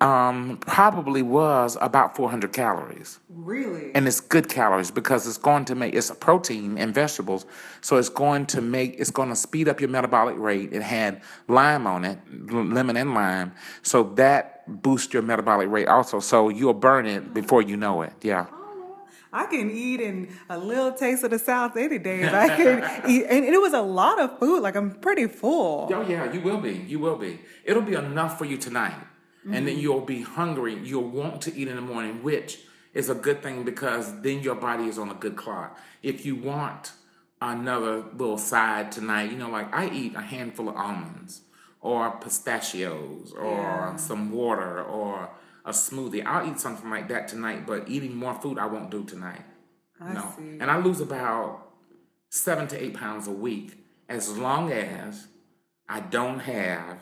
um, 0.00 0.58
probably 0.60 1.22
was 1.22 1.76
about 1.80 2.14
400 2.14 2.52
calories. 2.52 3.18
Really? 3.28 3.90
And 3.94 4.06
it's 4.06 4.20
good 4.20 4.48
calories 4.48 4.90
because 4.90 5.26
it's 5.26 5.38
going 5.38 5.64
to 5.66 5.74
make 5.74 5.94
it's 5.94 6.10
a 6.10 6.14
protein 6.14 6.78
and 6.78 6.94
vegetables, 6.94 7.46
so 7.80 7.96
it's 7.96 8.08
going 8.08 8.46
to 8.46 8.60
make 8.60 8.94
it's 8.98 9.10
going 9.10 9.28
to 9.28 9.36
speed 9.36 9.68
up 9.68 9.80
your 9.80 9.90
metabolic 9.90 10.36
rate. 10.38 10.72
It 10.72 10.82
had 10.82 11.22
lime 11.48 11.86
on 11.86 12.04
it, 12.04 12.18
lemon 12.52 12.96
and 12.96 13.14
lime, 13.14 13.52
so 13.82 14.04
that 14.14 14.82
boosts 14.82 15.12
your 15.12 15.22
metabolic 15.22 15.68
rate 15.68 15.88
also. 15.88 16.20
So 16.20 16.48
you'll 16.48 16.74
burn 16.74 17.06
it 17.06 17.34
before 17.34 17.62
you 17.62 17.76
know 17.76 18.02
it. 18.02 18.12
Yeah. 18.22 18.46
I 19.30 19.44
can 19.44 19.70
eat 19.70 20.00
in 20.00 20.34
a 20.48 20.56
little 20.56 20.92
taste 20.92 21.22
of 21.22 21.30
the 21.30 21.38
South 21.38 21.76
any 21.76 21.98
day 21.98 22.22
if 22.22 22.32
I 22.32 22.48
can 22.48 23.02
eat. 23.08 23.26
And 23.28 23.44
it 23.44 23.60
was 23.60 23.74
a 23.74 23.82
lot 23.82 24.18
of 24.18 24.38
food. 24.38 24.62
Like 24.62 24.74
I'm 24.74 24.92
pretty 24.92 25.26
full. 25.26 25.90
Oh 25.92 26.02
yeah, 26.02 26.32
you 26.32 26.40
will 26.40 26.60
be. 26.60 26.72
You 26.72 26.98
will 26.98 27.16
be. 27.16 27.40
It'll 27.64 27.82
be 27.82 27.94
enough 27.94 28.38
for 28.38 28.46
you 28.46 28.56
tonight, 28.56 28.96
and 29.50 29.54
Mm-hmm. 29.56 29.66
then 29.66 29.78
you'll 29.78 30.00
be 30.16 30.22
hungry. 30.22 30.74
You'll 30.90 31.08
want 31.10 31.42
to 31.42 31.54
eat 31.58 31.68
in 31.68 31.76
the 31.76 31.82
morning, 31.82 32.22
which 32.22 32.60
is 32.94 33.08
a 33.08 33.14
good 33.14 33.42
thing 33.42 33.64
because 33.64 34.20
then 34.22 34.40
your 34.40 34.54
body 34.54 34.84
is 34.84 34.98
on 34.98 35.08
a 35.10 35.14
good 35.14 35.36
clock. 35.36 35.78
If 36.02 36.26
you 36.26 36.36
want 36.36 36.92
another 37.40 38.02
little 38.14 38.38
side 38.38 38.90
tonight, 38.92 39.30
you 39.30 39.38
know, 39.38 39.50
like 39.50 39.72
I 39.74 39.88
eat 39.90 40.14
a 40.14 40.20
handful 40.20 40.68
of 40.68 40.76
almonds 40.76 41.42
or 41.80 42.10
pistachios 42.20 43.32
or 43.32 43.52
Yeah. 43.52 43.96
some 43.96 44.30
water 44.32 44.82
or 44.82 45.30
a 45.64 45.70
smoothie. 45.70 46.24
I'll 46.26 46.46
eat 46.50 46.58
something 46.58 46.90
like 46.90 47.08
that 47.08 47.28
tonight, 47.28 47.66
but 47.66 47.88
eating 47.88 48.14
more 48.16 48.34
food 48.34 48.58
I 48.58 48.66
won't 48.66 48.90
do 48.90 49.04
tonight. 49.04 49.44
I 50.00 50.12
no. 50.14 50.32
see. 50.36 50.58
And 50.60 50.70
I 50.70 50.78
lose 50.78 51.00
about 51.00 51.68
seven 52.30 52.66
to 52.68 52.82
eight 52.82 52.94
pounds 52.94 53.26
a 53.28 53.32
week 53.32 53.84
as 54.08 54.36
long 54.36 54.72
as 54.72 55.26
I 55.88 56.00
don't 56.00 56.40
have 56.40 57.00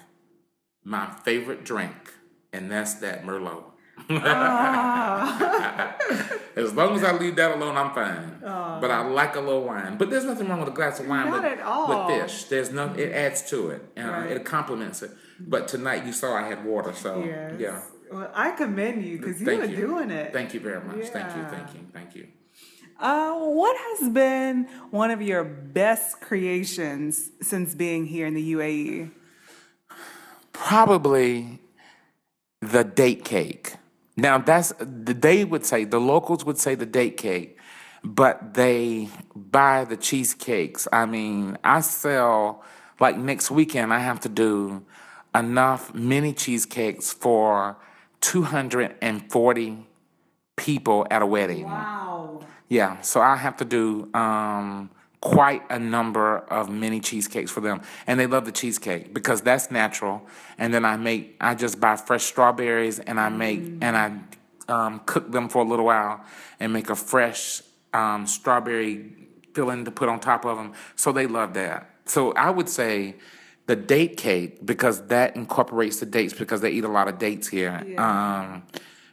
my 0.84 1.06
favorite 1.24 1.64
drink, 1.64 2.12
and 2.56 2.70
that's 2.70 2.94
that 2.94 3.24
Merlot. 3.24 3.64
Ah. 4.10 5.96
As 6.56 6.72
long 6.74 6.94
as 6.96 7.04
I 7.04 7.12
leave 7.12 7.36
that 7.36 7.52
alone, 7.56 7.76
I'm 7.76 7.92
fine. 7.94 8.38
But 8.40 8.90
I 8.90 9.02
like 9.06 9.36
a 9.36 9.40
little 9.40 9.64
wine. 9.64 9.96
But 9.98 10.10
there's 10.10 10.24
nothing 10.24 10.48
wrong 10.48 10.60
with 10.60 10.68
a 10.68 10.72
glass 10.72 11.00
of 11.00 11.06
wine 11.06 11.26
Not 11.30 11.42
with, 11.42 11.52
at 11.52 11.60
all. 11.60 12.08
with 12.08 12.22
fish. 12.22 12.44
There's 12.44 12.70
no. 12.72 12.92
It 12.94 13.12
adds 13.12 13.42
to 13.50 13.70
it. 13.70 13.82
and 13.96 14.08
Right. 14.10 14.30
It 14.32 14.44
complements 14.44 15.02
it. 15.02 15.10
But 15.40 15.68
tonight 15.68 16.06
you 16.06 16.12
saw 16.12 16.34
I 16.34 16.42
had 16.48 16.64
water, 16.64 16.92
so 16.94 17.22
Yes. 17.24 17.54
yeah. 17.58 17.80
Well, 18.10 18.30
I 18.34 18.52
commend 18.52 19.04
you 19.04 19.18
because 19.18 19.40
you 19.40 19.46
Thank 19.46 19.60
were 19.62 19.66
you. 19.68 19.76
doing 19.76 20.10
it. 20.10 20.32
Thank 20.32 20.54
you 20.54 20.60
very 20.60 20.80
much. 20.82 21.06
Thank 21.08 21.36
you. 21.36 21.42
Thank 21.44 21.74
you. 21.74 21.80
Thank 21.92 22.14
you. 22.14 22.28
Uh, 22.98 23.34
what 23.34 23.76
has 23.76 24.08
been 24.10 24.66
one 24.90 25.10
of 25.10 25.20
your 25.20 25.44
best 25.44 26.20
creations 26.20 27.30
since 27.42 27.74
being 27.74 28.06
here 28.06 28.26
in 28.26 28.34
the? 28.34 28.52
UAE? 28.54 29.10
Probably 30.52 31.60
the 32.60 32.84
date 32.84 33.24
cake. 33.24 33.76
Now 34.16 34.38
that's 34.38 34.72
they 34.80 35.44
would 35.44 35.66
say 35.66 35.84
the 35.84 36.00
locals 36.00 36.44
would 36.44 36.58
say 36.58 36.74
the 36.74 36.86
date 36.86 37.16
cake, 37.16 37.58
but 38.02 38.54
they 38.54 39.08
buy 39.34 39.84
the 39.84 39.96
cheesecakes. 39.96 40.88
I 40.92 41.06
mean, 41.06 41.58
I 41.62 41.80
sell 41.80 42.64
like 42.98 43.18
next 43.18 43.50
weekend. 43.50 43.92
I 43.92 43.98
have 43.98 44.20
to 44.20 44.28
do 44.28 44.84
enough 45.34 45.94
mini 45.94 46.32
cheesecakes 46.32 47.12
for 47.12 47.76
two 48.20 48.42
hundred 48.42 48.96
and 49.02 49.30
forty 49.30 49.86
people 50.56 51.06
at 51.10 51.20
a 51.20 51.26
wedding. 51.26 51.64
Wow. 51.64 52.40
Yeah, 52.68 53.00
so 53.02 53.20
I 53.20 53.36
have 53.36 53.56
to 53.58 53.64
do 53.64 54.10
um, 54.12 54.90
quite 55.20 55.62
a 55.70 55.78
number 55.78 56.38
of 56.38 56.68
mini 56.68 57.00
cheesecakes 57.00 57.50
for 57.50 57.60
them, 57.60 57.80
and 58.06 58.18
they 58.20 58.26
love 58.26 58.44
the 58.44 58.52
cheesecake 58.52 59.12
because 59.14 59.40
that's 59.40 59.70
natural. 59.70 60.26
And 60.58 60.72
then 60.72 60.84
I 60.84 60.96
make, 60.96 61.36
I 61.40 61.54
just 61.54 61.80
buy 61.80 61.96
fresh 61.96 62.24
strawberries, 62.24 62.98
and 62.98 63.18
I 63.18 63.28
make, 63.28 63.60
and 63.80 63.96
I 63.96 64.12
um, 64.68 65.00
cook 65.06 65.30
them 65.32 65.48
for 65.48 65.62
a 65.62 65.64
little 65.68 65.86
while, 65.86 66.24
and 66.60 66.72
make 66.72 66.90
a 66.90 66.96
fresh 66.96 67.62
um, 67.92 68.26
strawberry 68.26 69.12
filling 69.54 69.84
to 69.84 69.90
put 69.90 70.08
on 70.08 70.20
top 70.20 70.44
of 70.44 70.58
them. 70.58 70.72
So 70.96 71.12
they 71.12 71.26
love 71.26 71.54
that. 71.54 71.90
So 72.04 72.32
I 72.32 72.50
would 72.50 72.68
say 72.68 73.16
the 73.66 73.74
date 73.74 74.16
cake 74.16 74.64
because 74.64 75.06
that 75.08 75.34
incorporates 75.34 75.98
the 75.98 76.06
dates 76.06 76.34
because 76.34 76.60
they 76.60 76.70
eat 76.70 76.84
a 76.84 76.88
lot 76.88 77.08
of 77.08 77.18
dates 77.18 77.48
here. 77.48 77.82
Um, 77.98 78.62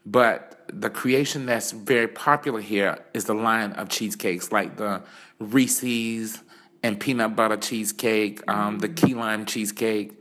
but 0.06 0.66
the 0.72 0.89
creation 0.89 1.45
that's 1.45 1.72
very 1.72 2.08
popular 2.08 2.62
here 2.62 2.99
is 3.14 3.26
the 3.26 3.34
line 3.34 3.72
of 3.74 3.89
cheesecakes, 3.89 4.51
like 4.51 4.78
the 4.78 5.01
Reese's 5.43 6.41
and 6.81 6.99
peanut 6.99 7.35
butter 7.35 7.57
cheesecake, 7.57 8.41
um, 8.49 8.79
the 8.79 8.89
key 8.89 9.13
lime 9.13 9.45
cheesecake, 9.45 10.19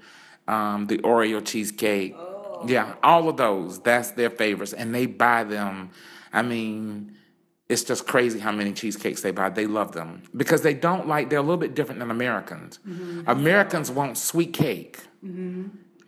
um, 0.48 0.86
the 0.86 0.98
Oreo 0.98 1.44
cheesecake. 1.44 2.14
Yeah, 2.66 2.94
all 3.02 3.28
of 3.28 3.36
those. 3.36 3.80
That's 3.80 4.12
their 4.12 4.30
favorites, 4.30 4.72
and 4.72 4.94
they 4.94 5.06
buy 5.06 5.42
them. 5.44 5.90
I 6.32 6.42
mean, 6.42 7.16
it's 7.68 7.82
just 7.82 8.06
crazy 8.06 8.38
how 8.38 8.52
many 8.52 8.72
cheesecakes 8.72 9.22
they 9.22 9.32
buy. 9.32 9.48
They 9.48 9.66
love 9.66 9.92
them 9.92 10.22
because 10.36 10.62
they 10.62 10.74
don't 10.74 11.08
like. 11.08 11.30
They're 11.30 11.40
a 11.40 11.42
little 11.42 11.56
bit 11.56 11.74
different 11.74 11.98
than 12.00 12.10
Americans. 12.10 12.78
Americans 13.26 13.90
want 13.90 14.16
sweet 14.18 14.52
cake. 14.52 14.98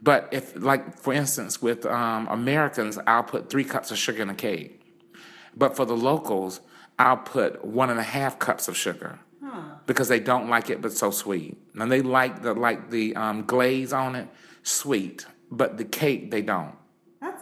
But 0.02 0.28
if, 0.32 0.54
like, 0.62 0.98
for 0.98 1.12
instance, 1.14 1.62
with 1.62 1.86
um, 1.86 2.28
Americans, 2.28 2.98
I'll 3.06 3.22
put 3.24 3.48
three 3.50 3.64
cups 3.64 3.90
of 3.90 3.96
sugar 3.98 4.22
in 4.22 4.30
a 4.30 4.34
cake. 4.34 4.82
But 5.57 5.76
for 5.76 5.84
the 5.84 5.96
locals, 5.96 6.61
I'll 6.98 7.16
put 7.16 7.64
one 7.64 7.90
and 7.90 7.98
a 7.98 8.05
half 8.05 8.38
cups 8.38 8.68
of 8.68 8.76
sugar 8.76 9.18
because 9.86 10.09
they 10.09 10.20
don't 10.20 10.48
like 10.48 10.70
it, 10.70 10.80
but 10.80 10.92
so 10.92 11.11
sweet. 11.11 11.57
And 11.74 11.90
they 11.90 12.02
like 12.02 12.42
the 12.42 12.55
like 12.55 12.90
the 12.90 13.14
um, 13.16 13.44
glaze 13.44 13.92
on 13.92 14.14
it, 14.16 14.28
sweet, 14.62 15.26
but 15.50 15.76
the 15.76 15.84
cake 15.84 16.30
they 16.30 16.42
don't. 16.42 16.74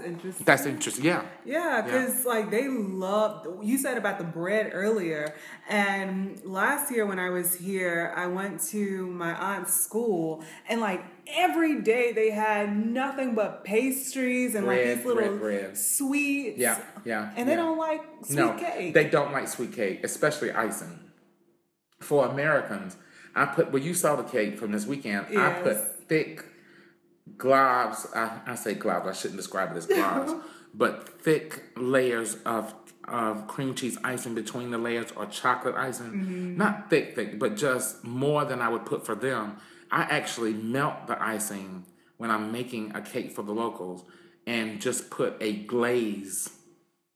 That's 0.02 0.14
interesting. 0.14 0.44
That's 0.44 0.66
interesting. 0.66 1.04
Yeah. 1.04 1.22
Yeah, 1.44 1.82
because 1.84 2.24
like 2.24 2.50
they 2.50 2.68
love. 2.68 3.46
You 3.62 3.78
said 3.78 3.96
about 3.98 4.18
the 4.18 4.24
bread 4.24 4.70
earlier, 4.72 5.34
and 5.68 6.40
last 6.44 6.90
year 6.92 7.06
when 7.06 7.18
I 7.18 7.30
was 7.30 7.54
here, 7.54 8.12
I 8.16 8.26
went 8.26 8.60
to 8.68 9.06
my 9.06 9.32
aunt's 9.34 9.74
school, 9.74 10.44
and 10.68 10.80
like 10.80 11.04
every 11.26 11.80
day 11.82 12.12
they 12.12 12.30
had 12.30 12.74
nothing 12.76 13.34
but 13.34 13.64
pastries 13.64 14.54
and 14.54 14.66
like 14.66 14.84
these 14.84 15.04
little 15.04 15.36
bread, 15.38 15.40
bread. 15.40 15.78
sweets. 15.78 16.58
Yeah, 16.58 16.80
yeah, 17.04 17.32
And 17.36 17.48
they 17.48 17.52
yeah. 17.52 17.58
don't 17.58 17.78
like 17.78 18.02
sweet 18.24 18.36
no, 18.36 18.52
cake. 18.54 18.94
they 18.94 19.08
don't 19.08 19.32
like 19.32 19.48
sweet 19.48 19.72
cake, 19.72 20.00
especially 20.04 20.52
icing. 20.52 20.98
For 22.00 22.26
Americans, 22.26 22.96
I 23.34 23.46
put 23.46 23.70
well, 23.70 23.82
you 23.82 23.94
saw 23.94 24.16
the 24.16 24.24
cake 24.24 24.58
from 24.58 24.72
this 24.72 24.86
weekend. 24.86 25.38
I 25.38 25.52
put 25.62 26.08
thick 26.08 26.44
globs. 27.36 28.06
I, 28.14 28.40
I 28.46 28.54
say 28.54 28.74
globs. 28.74 29.06
I 29.06 29.12
shouldn't 29.12 29.38
describe 29.38 29.72
it 29.72 29.76
as 29.76 29.86
globs, 29.86 30.40
but 30.74 31.20
thick 31.22 31.62
layers 31.76 32.36
of 32.46 32.74
of 33.08 33.48
cream 33.48 33.74
cheese 33.74 33.98
icing 34.04 34.34
between 34.34 34.70
the 34.70 34.78
layers 34.78 35.10
or 35.16 35.26
chocolate 35.26 35.74
icing. 35.74 36.06
Mm-hmm. 36.06 36.56
Not 36.56 36.88
thick, 36.88 37.16
thick, 37.16 37.38
but 37.38 37.56
just 37.56 38.04
more 38.04 38.44
than 38.44 38.60
I 38.60 38.68
would 38.68 38.86
put 38.86 39.04
for 39.04 39.14
them. 39.14 39.56
I 39.90 40.02
actually 40.02 40.52
melt 40.52 41.06
the 41.06 41.22
icing 41.22 41.84
when 42.16 42.30
I'm 42.30 42.52
making 42.52 42.94
a 42.94 43.02
cake 43.02 43.32
for 43.32 43.42
the 43.42 43.52
locals, 43.52 44.04
and 44.46 44.80
just 44.80 45.10
put 45.10 45.36
a 45.40 45.52
glaze 45.64 46.50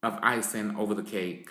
of 0.03 0.19
icing 0.23 0.77
over 0.77 0.95
the 0.95 1.03
cake. 1.03 1.51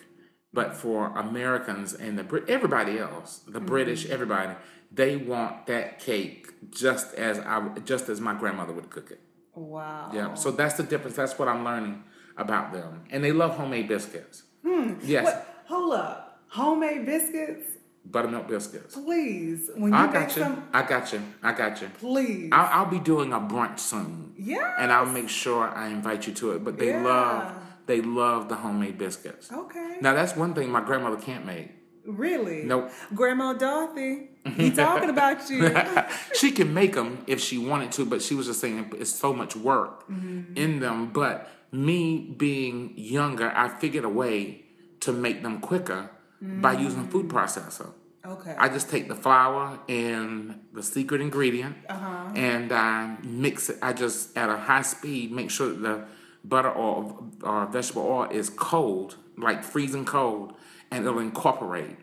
But 0.54 0.76
for 0.76 1.18
Americans 1.18 1.94
and 1.94 2.18
the 2.18 2.24
Brit, 2.24 2.50
everybody 2.50 3.00
else, 3.00 3.40
the 3.48 3.60
British, 3.60 4.06
everybody, 4.08 4.56
they 4.96 5.16
want 5.18 5.68
that 5.68 6.00
cake 6.00 6.48
just 6.72 7.14
as 7.16 7.40
I, 7.40 7.68
just 7.86 8.10
as 8.10 8.20
my 8.22 8.34
grandmother 8.34 8.74
would 8.74 8.90
cook 8.90 9.12
it. 9.12 9.22
wow. 9.54 10.10
Yeah. 10.14 10.34
So 10.36 10.52
that's 10.52 10.76
the 10.76 10.84
difference. 10.84 11.16
That's 11.16 11.38
what 11.40 11.48
I'm 11.48 11.64
learning 11.64 12.04
about 12.38 12.74
them, 12.74 13.04
and 13.12 13.24
they 13.24 13.32
love 13.32 13.56
homemade 13.58 13.88
biscuits. 13.88 14.44
Hmm. 14.66 14.96
Yes, 15.04 15.24
What? 15.26 15.64
Hold 15.68 15.94
up. 15.94 16.40
Homemade 16.50 17.06
biscuits, 17.06 17.66
buttermilk 18.06 18.48
biscuits. 18.48 18.96
please. 18.96 19.70
When 19.76 19.92
you 19.92 19.98
I 19.98 20.12
got 20.12 20.36
you. 20.36 20.44
some, 20.44 20.68
I 20.74 20.84
got 20.84 21.12
you. 21.14 21.22
I 21.44 21.52
got 21.54 21.82
you. 21.82 21.90
please. 22.00 22.50
I'll, 22.52 22.70
I'll 22.86 22.92
be 22.92 23.00
doing 23.00 23.34
a 23.34 23.40
brunch 23.40 23.80
soon. 23.80 24.34
Yeah. 24.38 24.76
And 24.80 24.92
I'll 24.92 25.06
make 25.20 25.30
sure 25.30 25.68
I 25.68 25.88
invite 25.90 26.28
you 26.28 26.34
to 26.36 26.52
it. 26.54 26.64
But 26.64 26.78
they 26.78 26.90
Yeah. 26.90 27.04
love 27.04 27.54
they 27.88 28.02
love 28.02 28.50
the 28.50 28.56
homemade 28.56 28.98
biscuits. 28.98 29.52
okay. 29.52 29.98
Now 30.02 30.14
that's 30.14 30.36
one 30.36 30.54
thing 30.54 30.70
my 30.72 30.82
grandmother 30.82 31.18
can't 31.18 31.46
make. 31.46 31.72
Really? 32.06 32.64
Nope. 32.64 32.92
Grandma 33.14 33.54
Dorothy, 33.54 34.30
he 34.56 34.72
talking 34.76 35.10
about 35.10 35.50
you. 35.50 35.76
she 36.34 36.52
can 36.52 36.74
make 36.74 36.94
them 36.94 37.24
if 37.28 37.40
she 37.42 37.58
wanted 37.58 37.92
to, 37.94 38.06
but 38.06 38.22
she 38.22 38.36
was 38.36 38.48
just 38.48 38.60
saying 38.60 38.92
it's 38.98 39.12
so 39.14 39.34
much 39.34 39.56
work 39.56 40.08
mm-hmm. 40.10 40.56
in 40.56 40.80
them. 40.80 41.12
But 41.12 41.50
me 41.72 42.34
being 42.38 42.94
younger, 42.96 43.52
I 43.56 43.70
figured 43.70 44.06
a 44.06 44.10
way 44.10 44.66
to 45.02 45.12
make 45.12 45.44
them 45.44 45.60
quicker 45.60 46.10
by 46.42 46.76
mm. 46.76 46.82
using 46.82 47.08
food 47.08 47.28
processor. 47.28 47.92
Okay. 48.26 48.56
I 48.58 48.70
just 48.70 48.90
take 48.90 49.08
the 49.08 49.16
flour 49.16 49.80
and 49.88 50.60
the 50.74 50.82
secret 50.82 51.22
ingredient 51.22 51.76
uh-huh. 51.88 52.32
and 52.36 52.72
I 52.72 53.18
mix 53.22 53.70
it. 53.70 53.78
I 53.82 53.94
just, 53.94 54.36
at 54.36 54.50
a 54.50 54.58
high 54.58 54.82
speed, 54.82 55.32
make 55.32 55.52
sure 55.52 55.70
that 55.70 55.82
the 55.82 56.06
butter 56.44 56.72
or, 56.72 57.24
or 57.44 57.68
vegetable 57.68 58.04
oil 58.04 58.30
is 58.32 58.50
cold, 58.50 59.18
like 59.38 59.64
freezing 59.64 60.06
cold, 60.06 60.54
and 60.90 61.06
it'll 61.06 61.20
incorporate. 61.20 61.98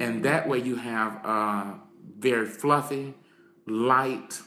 And 0.00 0.24
that 0.24 0.48
way 0.48 0.58
you 0.58 0.76
have 0.76 1.12
a 1.24 1.80
very 2.18 2.46
fluffy, 2.46 3.14
light 3.66 4.40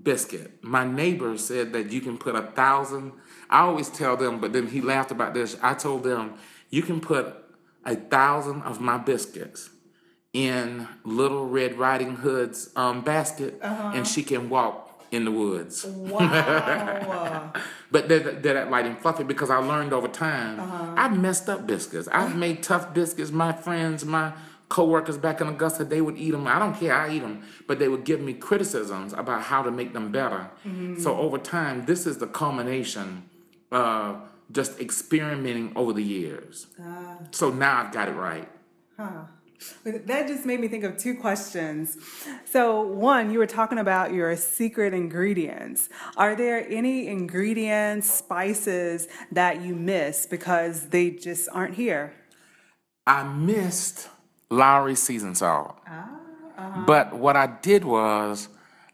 biscuit. 0.00 0.62
My 0.62 0.84
neighbor 0.86 1.36
said 1.36 1.72
that 1.72 1.90
you 1.90 2.00
can 2.00 2.18
put 2.18 2.34
a 2.34 2.42
thousand. 2.42 3.12
I 3.50 3.60
always 3.60 3.88
tell 3.88 4.16
them, 4.16 4.40
but 4.40 4.52
then 4.52 4.68
he 4.68 4.80
laughed 4.80 5.10
about 5.10 5.34
this. 5.34 5.56
I 5.62 5.74
told 5.74 6.04
them, 6.04 6.34
you 6.70 6.82
can 6.82 7.00
put 7.00 7.34
a 7.84 7.96
thousand 7.96 8.62
of 8.62 8.80
my 8.80 8.98
biscuits 8.98 9.70
in 10.32 10.88
Little 11.04 11.46
Red 11.46 11.78
Riding 11.78 12.16
Hood's 12.16 12.70
um, 12.76 13.02
basket, 13.02 13.58
and 13.62 14.06
she 14.06 14.22
can 14.22 14.48
walk 14.48 14.83
in 15.14 15.24
the 15.24 15.30
woods. 15.30 15.84
Wow. 15.84 17.52
But 17.90 18.08
they're, 18.08 18.18
they're 18.18 18.54
that 18.54 18.72
light 18.72 18.86
and 18.86 18.98
fluffy 18.98 19.22
because 19.22 19.50
I 19.50 19.58
learned 19.58 19.92
over 19.92 20.08
time. 20.08 20.58
Uh-huh. 20.58 20.94
I've 20.96 21.16
messed 21.16 21.48
up 21.48 21.64
biscuits. 21.64 22.08
I've 22.08 22.30
uh-huh. 22.30 22.36
made 22.36 22.60
tough 22.60 22.92
biscuits. 22.92 23.30
My 23.30 23.52
friends, 23.52 24.04
my 24.04 24.32
co-workers 24.68 25.16
back 25.16 25.40
in 25.40 25.46
Augusta, 25.46 25.84
they 25.84 26.00
would 26.00 26.18
eat 26.18 26.32
them. 26.32 26.48
I 26.48 26.58
don't 26.58 26.74
care, 26.74 26.92
I 26.92 27.14
eat 27.14 27.20
them. 27.20 27.44
But 27.68 27.78
they 27.78 27.86
would 27.86 28.04
give 28.04 28.20
me 28.20 28.34
criticisms 28.34 29.12
about 29.12 29.42
how 29.42 29.62
to 29.62 29.70
make 29.70 29.92
them 29.92 30.10
better. 30.10 30.50
Mm-hmm. 30.66 30.98
So 30.98 31.16
over 31.16 31.38
time, 31.38 31.86
this 31.86 32.04
is 32.04 32.18
the 32.18 32.26
culmination 32.26 33.28
of 33.70 34.22
just 34.50 34.80
experimenting 34.80 35.72
over 35.76 35.92
the 35.92 36.02
years. 36.02 36.66
Ah. 36.82 37.18
So 37.30 37.50
now 37.50 37.82
I've 37.82 37.92
got 37.92 38.08
it 38.08 38.12
right. 38.12 38.48
That 39.84 40.28
just 40.28 40.44
made 40.44 40.60
me 40.60 40.68
think 40.68 40.84
of 40.84 40.96
two 40.96 41.14
questions. 41.14 41.96
So, 42.44 42.82
one, 42.82 43.30
you 43.30 43.38
were 43.38 43.46
talking 43.46 43.78
about 43.78 44.12
your 44.12 44.36
secret 44.36 44.92
ingredients. 44.92 45.88
Are 46.16 46.34
there 46.34 46.66
any 46.68 47.06
ingredients, 47.06 48.10
spices 48.10 49.08
that 49.32 49.62
you 49.62 49.74
miss 49.74 50.26
because 50.26 50.88
they 50.88 51.10
just 51.10 51.48
aren't 51.52 51.74
here? 51.74 52.14
I 53.06 53.22
missed 53.22 54.08
Lawry 54.50 54.94
season 54.94 55.34
salt. 55.34 55.76
Ah, 55.86 56.10
uh-huh. 56.56 56.84
But 56.86 57.14
what 57.14 57.36
I 57.36 57.46
did 57.46 57.84
was 57.84 58.48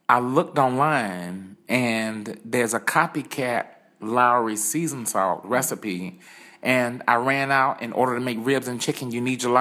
I 0.08 0.18
looked 0.18 0.58
online 0.58 1.56
and 1.68 2.40
there's 2.44 2.74
a 2.74 2.80
copycat 2.80 3.66
Lawry 4.00 4.56
season 4.56 5.06
salt 5.06 5.42
recipe. 5.44 6.20
And 6.62 7.02
I 7.08 7.16
ran 7.16 7.50
out 7.50 7.82
in 7.82 7.92
order 7.92 8.14
to 8.14 8.20
make 8.20 8.38
ribs 8.40 8.68
and 8.68 8.80
chicken, 8.80 9.10
you 9.10 9.20
need 9.20 9.42
your 9.42 9.58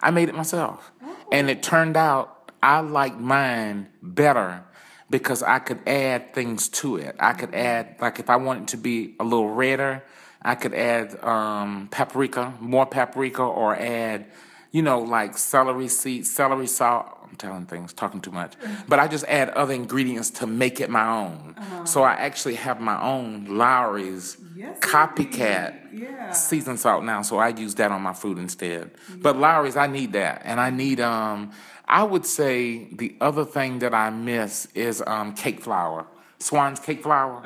I 0.00 0.10
made 0.10 0.28
it 0.28 0.34
myself. 0.34 0.90
Oh. 1.02 1.16
And 1.30 1.50
it 1.50 1.62
turned 1.62 1.96
out 1.96 2.52
I 2.62 2.80
liked 2.80 3.18
mine 3.18 3.88
better 4.02 4.64
because 5.10 5.42
I 5.42 5.58
could 5.58 5.86
add 5.86 6.32
things 6.32 6.68
to 6.70 6.96
it. 6.96 7.16
I 7.18 7.34
could 7.34 7.50
mm-hmm. 7.50 7.66
add, 7.66 7.96
like 8.00 8.18
if 8.18 8.30
I 8.30 8.36
wanted 8.36 8.68
to 8.68 8.76
be 8.76 9.14
a 9.20 9.24
little 9.24 9.50
redder, 9.50 10.02
I 10.40 10.54
could 10.54 10.74
add 10.74 11.22
um, 11.22 11.88
paprika, 11.90 12.54
more 12.60 12.86
paprika, 12.86 13.42
or 13.42 13.76
add, 13.76 14.26
you 14.70 14.82
know, 14.82 15.00
like 15.00 15.36
celery 15.38 15.88
seeds, 15.88 16.30
celery 16.30 16.66
salt. 16.66 17.06
I'm 17.28 17.36
telling 17.36 17.66
things, 17.66 17.92
talking 17.92 18.20
too 18.20 18.30
much. 18.30 18.58
Mm-hmm. 18.58 18.88
But 18.88 18.98
I 18.98 19.08
just 19.08 19.24
add 19.26 19.50
other 19.50 19.72
ingredients 19.74 20.30
to 20.30 20.46
make 20.46 20.80
it 20.80 20.90
my 20.90 21.08
own. 21.08 21.54
Uh-huh. 21.56 21.84
So 21.84 22.02
I 22.02 22.12
actually 22.14 22.56
have 22.56 22.80
my 22.80 23.00
own 23.00 23.46
Lawry's 23.46 24.36
Yes, 24.54 24.78
copycat 24.80 25.81
Yeah. 25.92 26.30
seasoned 26.30 26.80
salt 26.80 27.04
now, 27.04 27.22
so 27.22 27.38
I 27.38 27.48
use 27.48 27.74
that 27.76 27.90
on 27.92 28.02
my 28.02 28.12
food 28.14 28.38
instead. 28.38 28.90
But 29.18 29.36
Lawry's, 29.36 29.76
I 29.76 29.86
need 29.86 30.12
that, 30.14 30.42
and 30.44 30.60
I 30.60 30.70
need 30.70 31.00
um. 31.00 31.52
I 31.86 32.04
would 32.04 32.24
say 32.24 32.88
the 32.94 33.14
other 33.20 33.44
thing 33.44 33.80
that 33.80 33.92
I 33.92 34.08
miss 34.10 34.66
is 34.74 35.02
um 35.06 35.34
cake 35.34 35.60
flour, 35.60 36.06
Swan's 36.38 36.80
cake 36.80 37.02
flour. 37.02 37.42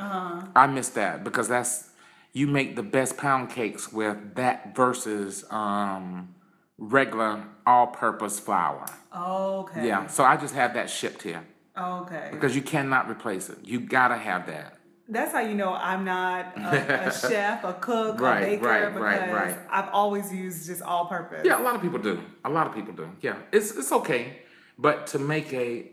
I 0.54 0.66
miss 0.66 0.90
that 0.90 1.24
because 1.24 1.48
that's 1.48 1.90
you 2.32 2.46
make 2.46 2.76
the 2.76 2.82
best 2.82 3.16
pound 3.16 3.50
cakes 3.50 3.92
with 3.92 4.34
that 4.36 4.76
versus 4.76 5.44
um 5.50 6.34
regular 6.78 7.42
all-purpose 7.66 8.38
flour. 8.38 8.86
Okay. 9.16 9.86
Yeah, 9.88 10.06
so 10.08 10.22
I 10.24 10.36
just 10.36 10.54
have 10.54 10.74
that 10.74 10.90
shipped 10.90 11.22
here 11.22 11.42
Okay. 11.76 12.28
because 12.30 12.54
you 12.54 12.62
cannot 12.62 13.08
replace 13.10 13.48
it. 13.48 13.58
You 13.64 13.80
gotta 13.80 14.16
have 14.16 14.46
that. 14.46 14.75
That's 15.08 15.32
how 15.32 15.40
you 15.40 15.54
know 15.54 15.72
I'm 15.72 16.04
not 16.04 16.56
a, 16.56 17.08
a 17.08 17.12
chef, 17.28 17.62
a 17.64 17.74
cook, 17.74 18.20
Right, 18.20 18.42
a 18.42 18.46
baker, 18.46 18.64
right, 18.64 18.86
because 18.86 19.00
right, 19.00 19.32
right. 19.32 19.56
I've 19.70 19.88
always 19.90 20.32
used 20.32 20.66
just 20.66 20.82
all 20.82 21.06
purpose. 21.06 21.42
Yeah, 21.44 21.60
a 21.60 21.62
lot 21.62 21.76
of 21.76 21.82
people 21.82 21.98
do. 21.98 22.20
A 22.44 22.50
lot 22.50 22.66
of 22.66 22.74
people 22.74 22.92
do. 22.92 23.08
Yeah, 23.20 23.36
it's 23.52 23.76
it's 23.76 23.92
okay, 23.92 24.38
but 24.78 25.06
to 25.08 25.18
make 25.18 25.52
a 25.52 25.90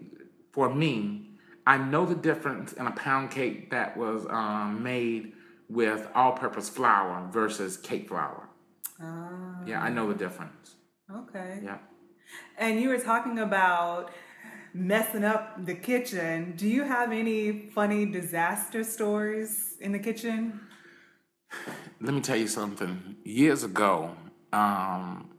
for 0.51 0.73
me, 0.73 1.29
I 1.65 1.77
know 1.77 2.05
the 2.05 2.15
difference 2.15 2.73
in 2.73 2.87
a 2.87 2.91
pound 2.91 3.31
cake 3.31 3.71
that 3.71 3.95
was 3.97 4.25
um, 4.29 4.83
made 4.83 5.33
with 5.69 6.07
all-purpose 6.13 6.69
flour 6.69 7.27
versus 7.31 7.77
cake 7.77 8.09
flour. 8.09 8.49
Yeah, 9.65 9.81
I 9.81 9.89
know 9.89 10.07
the 10.07 10.15
difference. 10.15 10.75
Okay. 11.11 11.59
Yeah. 11.63 11.77
And 12.57 12.79
you 12.79 12.89
were 12.89 12.99
talking 12.99 13.39
about 13.39 14.11
messing 14.73 15.23
up 15.23 15.65
the 15.65 15.75
kitchen. 15.75 16.53
Do 16.57 16.67
you 16.67 16.83
have 16.83 17.11
any 17.11 17.69
funny 17.69 18.05
disaster 18.05 18.83
stories 18.83 19.75
in 19.79 19.91
the 19.91 19.99
kitchen? 19.99 20.59
Let 22.01 22.13
me 22.13 22.21
tell 22.21 22.37
you 22.37 22.47
something. 22.47 23.15
Years 23.23 23.63
ago, 23.63 24.15
um, 24.51 25.29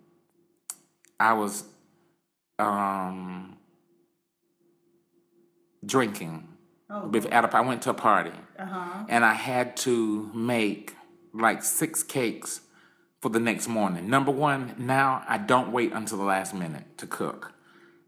I 1.18 1.32
was 1.32 1.64
um, 2.59 3.57
drinking. 5.85 6.49
Oh. 6.89 7.09
With, 7.09 7.26
at 7.26 7.45
a, 7.45 7.57
I 7.57 7.61
went 7.62 7.82
to 7.82 7.91
a 7.91 7.95
party, 7.95 8.30
Uh-huh. 8.59 9.05
and 9.09 9.24
I 9.24 9.32
had 9.35 9.76
to 9.78 10.30
make 10.35 10.95
like 11.32 11.64
six 11.64 12.03
cakes 12.05 12.61
for 13.20 13.30
the 13.30 13.41
next 13.41 13.66
morning. 13.66 14.09
Number 14.09 14.30
one, 14.30 14.74
now 14.78 15.24
I 15.26 15.39
don't 15.39 15.72
wait 15.72 15.93
until 15.93 16.18
the 16.18 16.24
last 16.24 16.55
minute 16.55 16.97
to 16.99 17.07
cook 17.07 17.53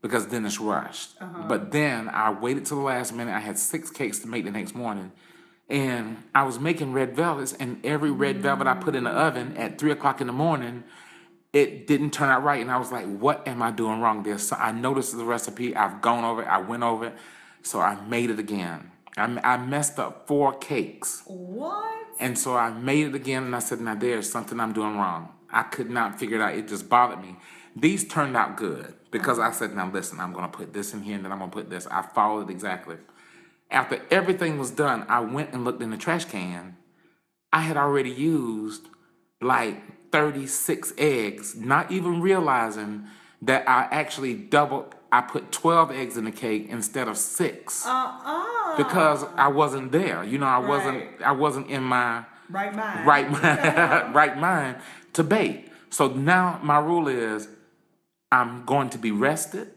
because 0.03 0.29
then 0.29 0.45
it's 0.47 0.61
rushed. 0.61 1.17
Uh-huh. 1.21 1.45
But 1.49 1.73
then 1.73 2.09
I 2.09 2.31
waited 2.31 2.67
till 2.67 2.79
the 2.79 2.85
last 2.85 3.13
minute. 3.13 3.35
I 3.35 3.41
had 3.41 3.59
six 3.59 3.91
cakes 3.91 4.19
to 4.21 4.29
make 4.29 4.45
the 4.45 4.51
next 4.51 4.75
morning. 4.75 5.13
And 5.69 6.23
I 6.35 6.45
was 6.45 6.61
making 6.61 6.93
red 6.93 7.17
velvets, 7.17 7.53
and 7.53 7.85
every 7.85 8.11
red 8.11 8.41
velvet 8.41 8.69
I 8.69 8.75
put 8.75 8.95
in 8.95 9.05
the 9.05 9.11
mm. 9.11 9.17
oven 9.17 9.57
at 9.57 9.79
three 9.79 9.91
o'clock 9.91 10.21
in 10.21 10.29
the 10.29 10.33
morning, 10.33 10.85
it 11.53 11.87
didn't 11.87 12.13
turn 12.13 12.29
out 12.29 12.45
right. 12.45 12.61
And 12.61 12.71
I 12.71 12.77
was 12.79 12.93
like, 12.93 13.07
what 13.07 13.49
am 13.49 13.63
I 13.63 13.73
doing 13.73 14.01
wrong 14.01 14.23
there? 14.23 14.39
So 14.39 14.55
I 14.57 14.71
noticed 14.71 15.17
the 15.17 15.25
recipe. 15.25 15.75
I've 15.75 16.01
gone 16.01 16.23
over 16.23 16.43
it. 16.43 16.49
I 16.49 16.59
went 16.59 16.83
over 16.83 17.07
it. 17.07 17.15
So 17.63 17.81
I 17.81 18.01
made 18.07 18.31
it 18.31 18.39
again. 18.39 18.93
I, 19.17 19.25
I 19.43 19.57
messed 19.57 19.99
up 19.99 20.29
four 20.29 20.53
cakes. 20.53 21.23
What? 21.27 21.97
And 22.21 22.39
so 22.39 22.57
I 22.57 22.71
made 22.71 23.07
it 23.07 23.15
again 23.15 23.45
and 23.45 23.57
I 23.57 23.59
said, 23.59 23.81
now 23.81 23.95
there's 23.95 24.31
something 24.31 24.61
I'm 24.61 24.73
doing 24.73 24.97
wrong. 24.97 25.31
I 25.51 25.63
could 25.63 25.91
not 25.91 26.19
figure 26.19 26.37
it 26.37 26.43
out. 26.43 26.55
It 26.55 26.69
just 26.69 26.89
bothered 26.89 27.21
me. 27.21 27.37
These 27.75 28.07
turned 28.09 28.37
out 28.37 28.57
good 28.57 28.95
because 29.19 29.39
I 29.39 29.51
said, 29.53 29.75
now 29.75 29.91
listen, 29.91 30.21
I'm 30.21 30.33
going 30.33 30.51
to 30.51 30.57
put 30.57 30.73
this 30.73 30.93
in 30.95 31.03
here 31.03 31.17
and 31.17 31.25
then 31.25 31.33
I'm 31.33 31.39
going 31.39 31.51
to 31.51 31.57
put 31.57 31.71
this. 31.71 31.87
I 31.89 32.03
followed 32.03 32.51
exactly. 32.51 32.97
After 33.71 34.01
everything 34.11 34.59
was 34.59 34.71
done, 34.71 35.05
I 35.09 35.21
went 35.21 35.53
and 35.53 35.65
looked 35.65 35.83
in 35.83 35.91
the 35.91 35.97
trash 35.97 36.25
can. 36.27 36.77
I 37.53 37.61
had 37.63 37.77
already 37.77 38.11
used 38.11 38.87
like 39.41 40.11
36 40.13 40.93
eggs, 40.99 41.57
not 41.57 41.91
even 41.91 42.21
realizing 42.21 43.05
that 43.43 43.69
I 43.69 43.89
actually 43.91 44.35
doubled, 44.35 44.95
I 45.13 45.21
put 45.21 45.53
12 45.53 45.91
eggs 45.93 46.17
in 46.17 46.25
the 46.25 46.31
cake 46.33 46.67
instead 46.69 47.09
of 47.09 47.17
six 47.17 47.87
Uh-uh. 47.87 48.77
because 48.77 49.25
I 49.37 49.49
wasn't 49.49 49.93
there. 49.93 50.25
You 50.25 50.39
know, 50.39 50.47
I 50.47 50.59
wasn't 50.59 51.05
I 51.25 51.33
wasn't 51.33 51.69
in 51.69 51.83
my 51.83 52.25
Right 52.49 52.75
mind. 52.75 53.07
right 53.07 53.31
mind, 53.43 54.15
right 54.15 54.39
mind 54.39 54.77
to 55.15 55.23
bake. 55.25 55.71
So 55.91 56.09
now 56.09 56.61
my 56.63 56.79
rule 56.79 57.09
is 57.09 57.49
I'm 58.33 58.65
going 58.65 58.91
to 58.91 58.99
be 58.99 59.11
rested. 59.11 59.73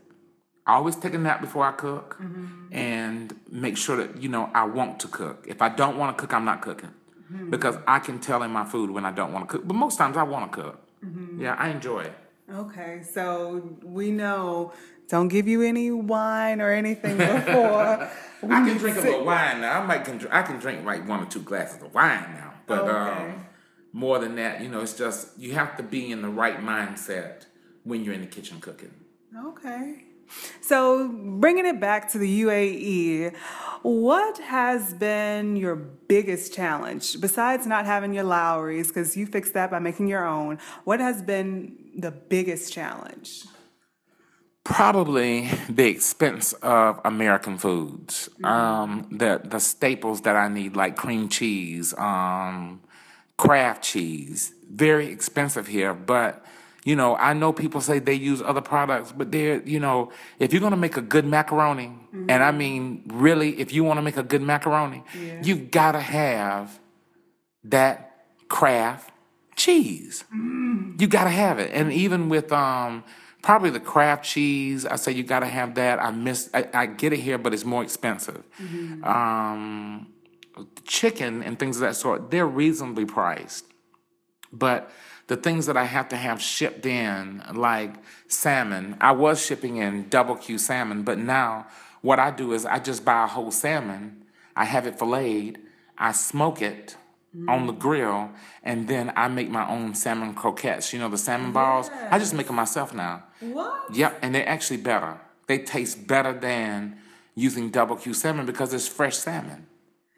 I 0.66 0.74
always 0.76 0.96
take 0.96 1.14
a 1.14 1.18
nap 1.18 1.42
before 1.42 1.66
I 1.66 1.72
cook 1.72 2.18
mm-hmm. 2.22 2.72
and 2.72 3.36
make 3.50 3.78
sure 3.78 3.98
that 3.98 4.22
you 4.22 4.30
know 4.30 4.50
I 4.54 4.66
want 4.66 5.00
to 5.02 5.08
cook. 5.08 5.46
If 5.48 5.62
I 5.62 5.70
don't 5.70 5.98
want 5.98 6.16
to 6.16 6.22
cook, 6.22 6.34
I'm 6.34 6.46
not 6.46 6.62
cooking. 6.62 6.94
Mm-hmm. 7.32 7.50
Because 7.50 7.78
I 7.88 8.00
can 8.00 8.20
tell 8.20 8.44
in 8.44 8.52
my 8.52 8.66
food 8.66 8.90
when 8.92 9.06
I 9.06 9.12
don't 9.12 9.34
want 9.34 9.48
to 9.48 9.58
cook. 9.58 9.68
But 9.68 9.76
most 9.76 9.98
times 9.98 10.18
I 10.18 10.24
want 10.24 10.52
to 10.52 10.62
cook. 10.62 10.88
Mm-hmm. 11.04 11.42
Yeah, 11.42 11.56
I 11.58 11.70
enjoy 11.70 12.02
it. 12.02 12.14
Okay, 12.52 13.02
so 13.04 13.78
we 13.84 14.12
know 14.12 14.74
don't 15.08 15.28
give 15.28 15.48
you 15.48 15.64
any 15.64 15.92
wine 15.92 16.62
or 16.62 16.72
anything 16.72 17.18
before. 17.18 18.10
we 18.42 18.50
I 18.56 18.68
can 18.68 18.78
drink 18.78 18.98
a 18.98 19.02
little 19.10 19.26
wine 19.26 19.62
now. 19.62 19.82
I 19.82 19.86
might 19.86 20.06
can 20.06 20.26
I 20.32 20.44
can 20.44 20.60
drink 20.60 20.86
like 20.86 21.08
one 21.08 21.22
or 21.22 21.26
two 21.26 21.42
glasses 21.42 21.82
of 21.82 21.94
wine 21.94 22.34
now, 22.34 22.54
but 22.68 22.80
Okay. 22.82 23.26
um, 23.26 23.46
more 23.92 24.20
than 24.20 24.36
that, 24.36 24.62
you 24.62 24.70
know, 24.70 24.82
it's 24.82 24.94
just 24.94 25.38
you 25.38 25.54
have 25.54 25.78
to 25.78 25.84
be 25.84 26.12
in 26.12 26.22
the 26.22 26.30
right 26.30 26.60
mindset 26.60 27.46
when 27.90 28.04
you're 28.04 28.14
in 28.14 28.22
the 28.22 28.28
kitchen 28.28 28.62
cooking. 28.62 28.92
Okay. 29.36 30.04
So, 30.62 31.10
bringing 31.10 31.66
it 31.66 31.80
back 31.80 32.12
to 32.12 32.18
the 32.18 32.42
UAE, 32.42 33.36
what 33.82 34.38
has 34.40 34.94
been 34.94 35.56
your 35.56 35.76
biggest 35.76 36.54
challenge 36.54 37.20
besides 37.20 37.66
not 37.66 37.86
having 37.86 38.14
your 38.14 38.26
Lawry's 38.26 38.88
because 38.88 39.18
you 39.18 39.26
fixed 39.26 39.54
that 39.54 39.72
by 39.72 39.80
making 39.80 40.08
your 40.08 40.26
own? 40.26 40.60
What 40.84 41.00
has 41.00 41.22
been 41.22 41.76
the 41.96 42.12
biggest 42.12 42.72
challenge? 42.72 43.46
Probably 44.64 45.50
the 45.68 45.88
expense 45.88 46.54
of 46.54 47.00
American 47.04 47.58
foods, 47.58 48.30
um, 48.44 49.08
the 49.12 49.42
the 49.44 49.60
staples 49.60 50.22
that 50.22 50.36
I 50.36 50.48
need 50.48 50.76
like 50.76 50.96
cream 50.96 51.28
cheese, 51.28 51.94
um, 51.98 52.82
Kraft 53.38 53.84
cheese, 53.84 54.54
very 54.70 55.08
expensive 55.08 55.68
here, 55.68 55.94
but. 55.94 56.46
You 56.90 56.96
know, 56.96 57.16
I 57.30 57.34
know 57.34 57.54
people 57.54 57.82
say 57.82 58.00
they 58.00 58.16
use 58.32 58.42
other 58.42 58.62
products, 58.74 59.10
but 59.20 59.32
they're, 59.32 59.62
you 59.74 59.80
know, 59.80 60.12
if 60.40 60.48
you're 60.52 60.66
gonna 60.68 60.84
make 60.88 60.98
a 60.98 61.06
good 61.16 61.26
macaroni, 61.38 61.90
and 62.32 62.40
I 62.50 62.52
mean, 62.52 63.04
really, 63.26 63.50
if 63.64 63.72
you 63.76 63.84
wanna 63.84 64.02
make 64.02 64.18
a 64.18 64.24
good 64.34 64.42
macaroni, 64.42 65.04
Yeah. 65.14 65.42
you've 65.46 65.70
gotta 65.70 66.00
have 66.00 66.80
that 67.76 67.96
Kraft 68.48 69.12
cheese. 69.56 70.24
You 71.02 71.08
gotta 71.08 71.30
have 71.44 71.60
it. 71.60 71.70
And 71.80 71.94
even 71.94 72.28
with 72.28 72.52
um, 72.52 73.04
Probably 73.42 73.70
the 73.70 73.80
Kraft 73.80 74.26
cheese. 74.26 74.86
I 74.86 74.96
say 74.98 75.12
you 75.14 75.24
got 75.24 75.40
to 75.42 75.46
have 75.60 75.76
that. 75.76 75.96
I 76.08 76.12
miss. 76.12 76.50
I, 76.54 76.68
I 76.74 76.86
get 76.88 77.14
it 77.14 77.20
here, 77.20 77.38
but 77.38 77.54
it's 77.54 77.64
more 77.64 77.82
expensive. 77.84 78.44
Um, 79.04 80.08
chicken 80.84 81.42
and 81.44 81.58
things 81.58 81.78
of 81.78 81.82
that 81.82 81.96
sort. 81.96 82.32
They're 82.32 82.46
reasonably 82.64 83.06
priced, 83.06 83.66
but 84.52 84.92
the 85.30 85.38
things 85.38 85.68
that 85.68 85.78
I 85.78 85.86
have 85.86 86.10
to 86.10 86.18
have 86.18 86.42
shipped 86.42 86.88
in, 86.88 87.44
like 87.54 87.94
salmon, 88.28 88.98
I 89.00 89.12
was 89.12 89.46
shipping 89.46 89.78
in 89.78 90.10
double 90.10 90.36
Q 90.36 90.58
salmon, 90.58 91.04
but 91.04 91.20
now 91.20 91.68
what 92.02 92.18
I 92.18 92.32
do 92.32 92.52
is 92.54 92.66
I 92.66 92.80
just 92.80 93.06
buy 93.06 93.26
a 93.26 93.28
whole 93.28 93.52
salmon, 93.52 94.26
I 94.56 94.66
have 94.66 94.88
it 94.88 94.98
filleted, 94.98 95.60
I 96.00 96.14
smoke 96.14 96.64
it 96.64 96.98
on 97.48 97.68
the 97.68 97.74
mm. 97.74 97.80
grill, 97.80 98.32
and 98.64 98.88
then 98.88 99.14
I 99.16 99.28
make 99.28 99.52
my 99.52 99.70
own 99.70 99.94
salmon 99.94 100.34
croquettes. 100.34 100.94
You 100.94 101.00
know, 101.00 101.10
the 101.10 101.18
salmon 101.18 101.52
balls? 101.52 101.92
I 102.10 102.18
just 102.18 102.34
make 102.34 102.48
them 102.48 102.56
myself 102.56 102.92
now. 102.92 103.22
What? 103.40 103.94
Yep, 103.94 104.20
and 104.24 104.34
they're 104.34 104.50
actually 104.50 104.78
better. 104.78 105.22
They 105.46 105.60
taste 105.60 106.08
better 106.08 106.34
than 106.34 106.98
using 107.36 107.70
double 107.70 107.98
Q 107.98 108.16
salmon 108.16 108.48
because 108.48 108.74
it's 108.74 108.88
fresh 108.88 109.16
salmon. 109.16 109.68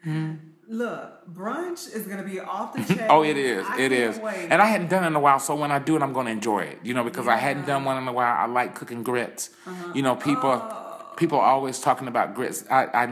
Hmm. 0.02 0.34
Look, 0.72 1.34
brunch 1.34 1.94
is 1.94 2.06
gonna 2.06 2.22
be 2.22 2.40
off 2.40 2.72
the 2.72 2.82
chain. 2.94 3.06
Oh, 3.10 3.22
it 3.22 3.36
is. 3.36 3.64
I 3.68 3.76
it. 3.78 4.22
Wait. 4.22 4.48
And 4.50 4.62
I 4.62 4.66
hadn't 4.66 4.88
done 4.88 5.04
it 5.04 5.08
in 5.08 5.16
a 5.16 5.20
while, 5.20 5.38
so 5.38 5.54
when 5.54 5.70
I 5.70 5.78
do 5.78 5.96
it, 5.96 6.02
I'm 6.02 6.14
going 6.14 6.26
to 6.26 6.32
enjoy 6.32 6.60
it. 6.60 6.78
You 6.82 6.94
know, 6.94 7.04
because 7.04 7.28
I 7.28 7.36
hadn't 7.36 7.66
done 7.66 7.84
one 7.84 7.98
in 8.00 8.08
a 8.08 8.12
while. 8.12 8.34
I 8.34 8.46
like 8.46 8.74
cooking 8.74 9.02
grits. 9.02 9.50
Uh-huh. 9.66 9.92
You 9.94 10.02
know, 10.02 10.16
people 10.16 10.50
Oh. 10.50 11.12
people 11.16 11.38
are 11.38 11.50
always 11.56 11.78
talking 11.78 12.08
about 12.08 12.34
grits. 12.34 12.64
I, 12.70 12.80
I 13.00 13.02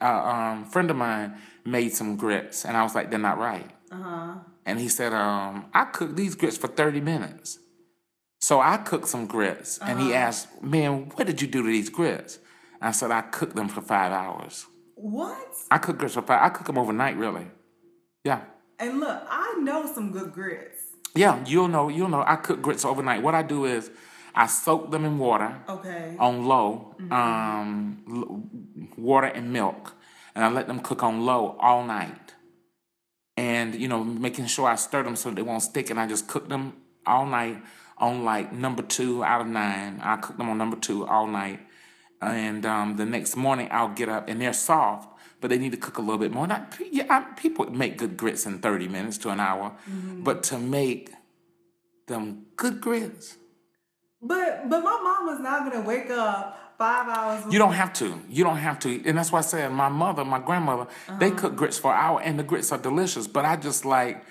uh, 0.00 0.30
um, 0.32 0.64
friend 0.66 0.88
of 0.90 0.96
mine 0.96 1.34
made 1.64 1.92
some 1.92 2.14
grits, 2.16 2.64
and 2.64 2.76
I 2.76 2.82
was 2.84 2.94
like, 2.94 3.10
they're 3.10 3.18
not 3.18 3.38
right. 3.38 3.68
Uh-huh. 3.90 4.34
And 4.64 4.78
he 4.78 4.88
said, 4.88 5.12
um, 5.12 5.66
I 5.74 5.86
cooked 5.86 6.14
these 6.14 6.36
grits 6.36 6.56
for 6.56 6.68
30 6.68 7.00
minutes. 7.00 7.58
So 8.40 8.60
I 8.60 8.76
cooked 8.76 9.08
some 9.08 9.26
grits, 9.26 9.78
and 9.78 9.98
Uh-huh. 9.98 10.06
he 10.08 10.14
asked, 10.14 10.62
man, 10.62 11.10
what 11.16 11.26
did 11.26 11.42
you 11.42 11.48
do 11.48 11.62
to 11.64 11.68
these 11.68 11.90
grits? 11.90 12.38
I 12.80 12.92
said, 12.92 13.10
I 13.10 13.22
cooked 13.22 13.56
them 13.56 13.68
for 13.68 13.82
five 13.82 14.12
hours. 14.12 14.66
What? 15.00 15.54
I 15.70 15.78
cook 15.78 15.98
grits 15.98 16.14
for 16.14 16.22
five. 16.22 16.42
I 16.42 16.48
cook 16.50 16.66
them 16.66 16.78
overnight, 16.78 17.16
really. 17.16 17.46
Yeah. 18.24 18.42
And 18.78 19.00
look, 19.00 19.22
I 19.28 19.56
know 19.60 19.90
some 19.92 20.10
good 20.12 20.32
grits. 20.32 20.78
Yeah, 21.14 21.42
you'll 21.46 21.68
know, 21.68 21.88
you'll 21.88 22.08
know. 22.08 22.22
I 22.26 22.36
cook 22.36 22.62
grits 22.62 22.84
overnight. 22.84 23.22
What 23.22 23.34
I 23.34 23.42
do 23.42 23.64
is 23.64 23.90
I 24.34 24.46
soak 24.46 24.90
them 24.90 25.04
in 25.04 25.18
water 25.18 25.56
Okay. 25.68 26.16
on 26.18 26.46
low, 26.46 26.94
um, 27.10 28.48
water 28.96 29.26
and 29.26 29.52
milk, 29.52 29.94
and 30.34 30.44
I 30.44 30.50
let 30.50 30.66
them 30.66 30.80
cook 30.80 31.02
on 31.02 31.24
low 31.26 31.56
all 31.58 31.84
night. 31.84 32.34
And, 33.36 33.74
you 33.74 33.88
know, 33.88 34.04
making 34.04 34.46
sure 34.46 34.68
I 34.68 34.76
stir 34.76 35.02
them 35.02 35.16
so 35.16 35.30
they 35.30 35.42
won't 35.42 35.62
stick, 35.62 35.90
and 35.90 35.98
I 35.98 36.06
just 36.06 36.28
cook 36.28 36.48
them 36.48 36.74
all 37.06 37.26
night 37.26 37.62
on 37.98 38.24
like 38.24 38.52
number 38.52 38.82
two 38.82 39.24
out 39.24 39.40
of 39.40 39.46
nine. 39.46 40.00
I 40.02 40.16
cook 40.16 40.36
them 40.38 40.48
on 40.48 40.58
number 40.58 40.76
two 40.76 41.06
all 41.06 41.26
night. 41.26 41.60
And 42.20 42.66
um, 42.66 42.96
the 42.96 43.06
next 43.06 43.36
morning 43.36 43.68
I'll 43.70 43.88
get 43.88 44.08
up 44.08 44.28
and 44.28 44.40
they're 44.40 44.52
soft, 44.52 45.08
but 45.40 45.48
they 45.50 45.58
need 45.58 45.72
to 45.72 45.78
cook 45.78 45.98
a 45.98 46.00
little 46.02 46.18
bit 46.18 46.32
more. 46.32 46.44
And 46.44 46.52
I, 46.52 46.66
yeah, 46.90 47.06
I, 47.08 47.20
people 47.34 47.64
make 47.70 47.96
good 47.96 48.16
grits 48.16 48.44
in 48.46 48.58
30 48.58 48.88
minutes 48.88 49.18
to 49.18 49.30
an 49.30 49.40
hour, 49.40 49.72
but 50.18 50.42
to 50.44 50.58
make 50.58 51.12
them 52.06 52.46
good 52.56 52.80
grits, 52.80 53.36
But 54.20 54.68
but 54.68 54.80
my 54.82 54.98
mom 55.02 55.26
was 55.26 55.40
not 55.40 55.70
gonna 55.70 55.86
wake 55.86 56.10
up 56.10 56.74
five 56.76 57.08
hours. 57.08 57.52
You 57.52 57.58
don't 57.58 57.72
have 57.72 57.92
to. 57.94 58.20
You 58.28 58.42
don't 58.44 58.56
have 58.58 58.78
to. 58.80 59.02
And 59.06 59.16
that's 59.16 59.30
why 59.32 59.38
I 59.38 59.42
said 59.42 59.70
my 59.72 59.88
mother, 59.88 60.24
my 60.24 60.40
grandmother, 60.40 60.88
they 61.18 61.30
cook 61.30 61.54
grits 61.56 61.78
for 61.78 61.92
an 61.92 61.98
hour 61.98 62.20
and 62.20 62.38
the 62.38 62.42
grits 62.42 62.72
are 62.72 62.78
delicious. 62.78 63.26
But 63.26 63.44
I 63.44 63.56
just 63.56 63.84
like, 63.84 64.24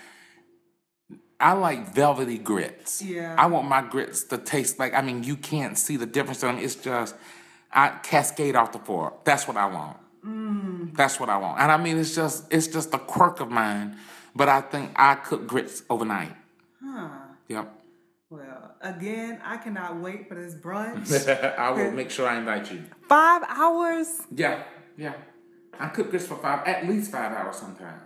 I 1.40 1.52
like 1.54 1.94
velvety 1.94 2.38
grits. 2.38 3.00
Yeah. 3.02 3.34
I 3.38 3.46
want 3.46 3.66
my 3.68 3.82
grits 3.82 4.24
to 4.24 4.36
taste 4.38 4.78
like, 4.78 4.92
I 4.94 5.00
mean, 5.00 5.24
you 5.24 5.36
can't 5.36 5.78
see 5.78 5.96
the 5.96 6.06
difference 6.06 6.42
in 6.42 6.54
them. 6.54 6.64
It's 6.64 6.74
just, 6.74 7.14
I 7.72 7.88
cascade 8.02 8.56
off 8.56 8.72
the 8.72 8.78
fork. 8.78 9.24
That's 9.24 9.46
what 9.46 9.56
I 9.56 9.66
want. 9.66 9.96
Mm. 10.26 10.96
That's 10.96 11.20
what 11.20 11.28
I 11.28 11.38
want. 11.38 11.60
And 11.60 11.70
I 11.70 11.76
mean, 11.76 11.98
it's 11.98 12.14
just, 12.14 12.52
it's 12.52 12.66
just 12.66 12.92
a 12.94 12.98
quirk 12.98 13.40
of 13.40 13.50
mine. 13.50 13.96
But 14.34 14.48
I 14.48 14.60
think 14.60 14.92
I 14.96 15.16
cook 15.16 15.46
grits 15.46 15.82
overnight. 15.90 16.34
Huh. 16.82 17.08
Yep. 17.48 17.74
Well, 18.30 18.76
again, 18.80 19.40
I 19.44 19.56
cannot 19.56 20.00
wait 20.00 20.28
for 20.28 20.36
this 20.36 20.54
brunch. 20.54 21.28
I 21.58 21.70
will 21.72 21.90
make 21.90 22.10
sure 22.10 22.28
I 22.28 22.38
invite 22.38 22.70
you. 22.70 22.84
Five 23.08 23.42
hours? 23.48 24.22
Yeah, 24.32 24.62
yeah. 24.96 25.14
I 25.78 25.88
cook 25.88 26.10
grits 26.10 26.26
for 26.26 26.36
five, 26.36 26.66
at 26.66 26.86
least 26.86 27.10
five 27.10 27.32
hours 27.32 27.56
sometimes. 27.56 28.02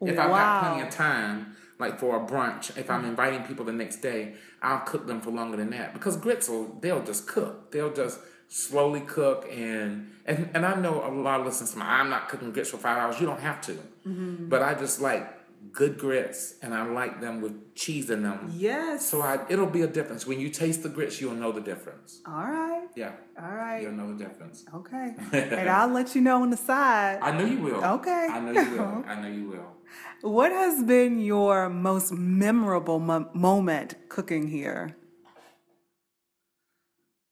If 0.00 0.18
I've 0.18 0.30
got 0.30 0.62
plenty 0.62 0.82
of 0.82 0.90
time, 0.90 1.56
like 1.78 1.98
for 1.98 2.16
a 2.16 2.20
brunch, 2.20 2.76
if 2.76 2.90
I'm 2.90 3.04
inviting 3.04 3.42
people 3.42 3.64
the 3.64 3.72
next 3.72 3.96
day, 3.96 4.34
I'll 4.62 4.80
cook 4.80 5.06
them 5.06 5.20
for 5.20 5.30
longer 5.30 5.56
than 5.56 5.70
that 5.70 5.92
because 5.92 6.16
grits 6.16 6.48
will 6.48 6.78
they'll 6.80 7.04
just 7.04 7.26
cook. 7.26 7.72
They'll 7.72 7.92
just 7.92 8.18
slowly 8.48 9.00
cook 9.00 9.46
and 9.50 10.12
and 10.24 10.50
and 10.54 10.64
I 10.66 10.74
know 10.74 11.04
a 11.04 11.12
lot 11.12 11.40
of 11.40 11.46
listeners. 11.46 11.74
I'm 11.78 12.10
not 12.10 12.28
cooking 12.28 12.52
grits 12.52 12.70
for 12.70 12.78
five 12.78 12.98
hours. 12.98 13.20
You 13.20 13.26
don't 13.26 13.40
have 13.40 13.60
to, 13.62 13.72
mm-hmm. 13.72 14.48
but 14.48 14.62
I 14.62 14.74
just 14.74 15.00
like 15.00 15.36
good 15.72 15.98
grits 15.98 16.54
and 16.62 16.74
I 16.74 16.84
like 16.86 17.20
them 17.20 17.40
with 17.40 17.74
cheese 17.74 18.10
in 18.10 18.22
them. 18.22 18.50
Yes. 18.54 19.08
So 19.08 19.20
I, 19.20 19.40
it'll 19.48 19.66
be 19.66 19.82
a 19.82 19.86
difference 19.86 20.26
when 20.26 20.40
you 20.40 20.48
taste 20.48 20.82
the 20.82 20.88
grits. 20.88 21.20
You'll 21.20 21.34
know 21.34 21.52
the 21.52 21.60
difference. 21.60 22.20
All 22.26 22.32
right. 22.32 22.88
Yeah, 22.94 23.12
All 23.40 23.54
right. 23.54 23.82
you'll 23.82 23.92
know 23.92 24.16
the 24.16 24.24
difference. 24.24 24.64
Okay. 24.74 25.14
and 25.32 25.68
I'll 25.68 25.88
let 25.88 26.14
you 26.14 26.20
know 26.20 26.42
on 26.42 26.50
the 26.50 26.56
side. 26.56 27.18
I 27.20 27.36
know 27.36 27.44
you 27.44 27.60
will. 27.60 27.84
Okay. 27.84 28.28
I 28.30 28.40
know 28.40 28.52
you 28.52 28.70
will. 28.70 29.04
I 29.06 29.20
know 29.20 29.28
you 29.28 29.48
will. 29.50 29.76
What 30.22 30.50
has 30.50 30.82
been 30.82 31.20
your 31.20 31.68
most 31.68 32.12
memorable 32.12 32.98
mo- 32.98 33.30
moment 33.34 33.96
cooking 34.08 34.48
here? 34.48 34.96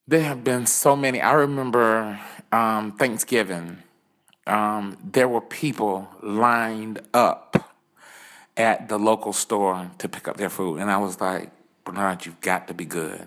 There 0.07 0.23
have 0.23 0.45
been 0.45 0.67
so 0.67 0.95
many. 0.97 1.23
I 1.23 1.33
remember 1.33 2.21
um, 2.53 2.93
Thanksgiving. 2.93 3.79
Um, 4.47 4.99
there 5.03 5.29
were 5.29 5.41
people 5.41 6.09
lined 6.23 7.01
up 7.15 7.75
at 8.55 8.89
the 8.91 8.99
local 8.99 9.33
store 9.33 9.91
to 9.97 10.09
pick 10.09 10.29
up 10.29 10.37
their 10.37 10.51
food, 10.51 10.81
and 10.81 10.91
I 10.91 10.99
was 10.99 11.23
like, 11.23 11.51
Bernard, 11.85 12.27
you've 12.27 12.41
got 12.43 12.69
to 12.69 12.75
be 12.75 12.85
good. 12.85 13.27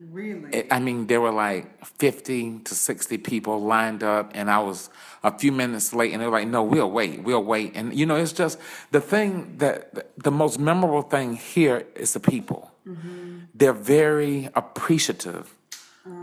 Really? 0.00 0.66
I 0.68 0.80
mean, 0.80 1.06
there 1.06 1.20
were 1.20 1.30
like 1.30 1.84
50 1.86 2.60
to 2.64 2.74
60 2.74 3.18
people 3.18 3.62
lined 3.62 4.02
up, 4.02 4.32
and 4.34 4.50
I 4.50 4.58
was 4.58 4.90
a 5.22 5.38
few 5.38 5.52
minutes 5.52 5.94
late, 5.94 6.12
and 6.12 6.20
they 6.20 6.26
were 6.26 6.32
like, 6.32 6.48
no, 6.48 6.64
we'll 6.64 6.90
wait, 6.90 7.22
we'll 7.22 7.44
wait. 7.44 7.76
And, 7.76 7.94
you 7.94 8.04
know, 8.04 8.16
it's 8.16 8.32
just 8.32 8.58
the 8.90 9.00
thing 9.00 9.58
that 9.58 10.20
the 10.20 10.32
most 10.32 10.58
memorable 10.58 11.02
thing 11.02 11.36
here 11.36 11.86
is 11.94 12.14
the 12.14 12.20
people. 12.20 12.71
Mm-hmm. 12.86 13.38
They're 13.54 13.72
very 13.72 14.48
appreciative 14.54 15.54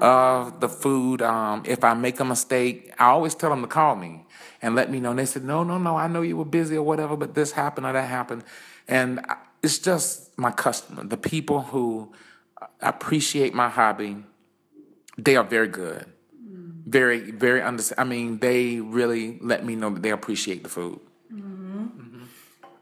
of 0.01 0.59
the 0.59 0.67
food. 0.67 1.21
Um, 1.21 1.63
if 1.65 1.83
I 1.83 1.93
make 1.93 2.19
a 2.19 2.25
mistake, 2.25 2.93
I 2.99 3.05
always 3.05 3.33
tell 3.33 3.49
them 3.49 3.61
to 3.61 3.67
call 3.67 3.95
me 3.95 4.25
and 4.61 4.75
let 4.75 4.91
me 4.91 4.99
know. 4.99 5.11
And 5.11 5.19
they 5.19 5.25
said, 5.25 5.43
no, 5.43 5.63
no, 5.63 5.77
no, 5.77 5.95
I 5.95 6.07
know 6.07 6.21
you 6.21 6.35
were 6.35 6.45
busy 6.45 6.75
or 6.75 6.83
whatever, 6.83 7.15
but 7.15 7.33
this 7.33 7.53
happened 7.53 7.85
or 7.85 7.93
that 7.93 8.09
happened. 8.09 8.43
And 8.87 9.19
I- 9.21 9.37
it's 9.61 9.79
just 9.79 10.37
my 10.37 10.51
customer, 10.51 11.03
the 11.03 11.17
people 11.17 11.61
who 11.61 12.13
appreciate 12.81 13.53
my 13.53 13.69
hobby. 13.69 14.17
They 15.17 15.35
are 15.35 15.43
very 15.43 15.67
good. 15.67 16.05
Mm-hmm. 16.41 16.89
Very, 16.89 17.31
very 17.31 17.61
under. 17.61 17.83
I 17.97 18.05
mean, 18.05 18.39
they 18.39 18.79
really 18.79 19.37
let 19.41 19.65
me 19.65 19.75
know 19.75 19.89
that 19.89 20.01
they 20.01 20.11
appreciate 20.11 20.63
the 20.63 20.69
food. 20.69 20.99
Mm-hmm. 21.33 22.23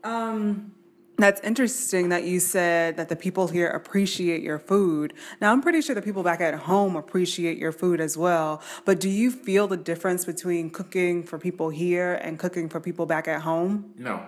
Um, 0.03 0.71
That's 1.17 1.41
interesting 1.41 2.09
that 2.09 2.25
you 2.25 2.39
said 2.39 2.95
that 2.97 3.09
the 3.09 3.15
people 3.15 3.47
here 3.47 3.67
appreciate 3.67 4.43
your 4.43 4.59
food. 4.59 5.13
Now, 5.41 5.51
I'm 5.51 5.61
pretty 5.63 5.81
sure 5.81 5.95
the 5.95 6.01
people 6.01 6.21
back 6.21 6.41
at 6.41 6.53
home 6.53 6.95
appreciate 6.95 7.57
your 7.57 7.71
food 7.71 7.99
as 7.99 8.15
well. 8.15 8.61
But 8.85 8.99
do 8.99 9.09
you 9.09 9.31
feel 9.31 9.67
the 9.67 9.77
difference 9.77 10.25
between 10.25 10.69
cooking 10.69 11.23
for 11.23 11.39
people 11.39 11.69
here 11.69 12.13
and 12.15 12.37
cooking 12.37 12.69
for 12.69 12.79
people 12.79 13.07
back 13.07 13.27
at 13.27 13.41
home? 13.41 13.93
No, 13.97 14.21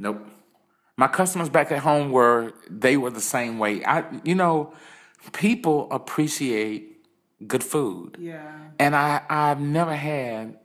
nope. 0.00 0.26
My 0.96 1.06
customers 1.06 1.48
back 1.48 1.70
at 1.70 1.78
home 1.80 2.10
were 2.10 2.54
they 2.68 2.96
were 2.96 3.10
the 3.10 3.20
same 3.20 3.58
way. 3.60 3.84
I, 3.84 4.04
you 4.24 4.34
know, 4.34 4.72
people 5.32 5.86
appreciate 5.92 7.06
good 7.46 7.62
food, 7.62 8.16
Yeah. 8.18 8.50
and 8.78 8.96
I 8.96 9.22
I've 9.28 9.60
never 9.60 9.94
had 9.94 10.58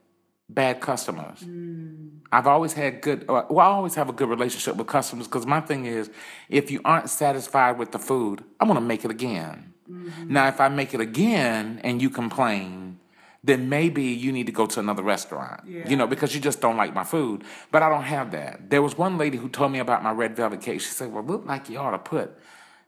bad 0.54 0.82
customers. 0.82 1.39
Mm. 1.39 2.20
I've 2.32 2.47
always 2.47 2.74
had 2.74 3.02
good. 3.02 3.26
uh, 3.28 3.43
Well, 3.49 3.66
I 3.66 3.70
always 3.70 3.95
have 3.95 4.10
a 4.10 4.14
good 4.14 4.30
relationship 4.30 4.76
with 4.76 4.88
customers 4.88 5.28
because 5.28 5.45
my 5.45 5.62
thing 5.62 5.86
is, 5.86 6.10
if 6.49 6.72
you 6.72 6.82
aren't 6.86 7.10
satisfied 7.10 7.78
with 7.78 7.91
the 7.91 7.99
food, 7.99 8.43
I'm 8.60 8.68
going 8.68 8.80
to 8.80 8.86
make 8.86 9.04
it 9.04 9.12
again. 9.12 9.74
Mm-hmm. 9.89 10.34
Now, 10.34 10.47
if 10.47 10.62
I 10.62 10.70
make 10.70 10.93
it 10.93 11.02
again 11.02 11.82
and 11.84 12.02
you 12.02 12.10
complain, 12.10 12.99
then 13.43 13.70
maybe 13.70 14.04
you 14.04 14.32
need 14.32 14.45
to 14.45 14.52
go 14.52 14.66
to 14.68 14.80
another 14.80 15.04
restaurant. 15.04 15.62
You 15.89 15.95
know, 15.95 16.08
because 16.08 16.34
you 16.34 16.39
just 16.39 16.62
don't 16.62 16.78
like 16.78 16.93
my 16.93 17.04
food. 17.04 17.43
But 17.72 17.84
I 17.84 17.89
don't 17.89 18.04
have 18.04 18.32
that. 18.32 18.70
There 18.70 18.82
was 18.82 18.97
one 18.97 19.18
lady 19.18 19.38
who 19.38 19.49
told 19.49 19.72
me 19.72 19.80
about 19.80 20.04
my 20.04 20.12
red 20.12 20.36
velvet 20.36 20.62
cake. 20.62 20.80
She 20.80 20.91
said, 20.91 21.12
"Well, 21.12 21.24
look 21.24 21.45
like 21.45 21.70
you 21.70 21.80
ought 21.80 21.91
to 21.91 21.97
put 21.97 22.38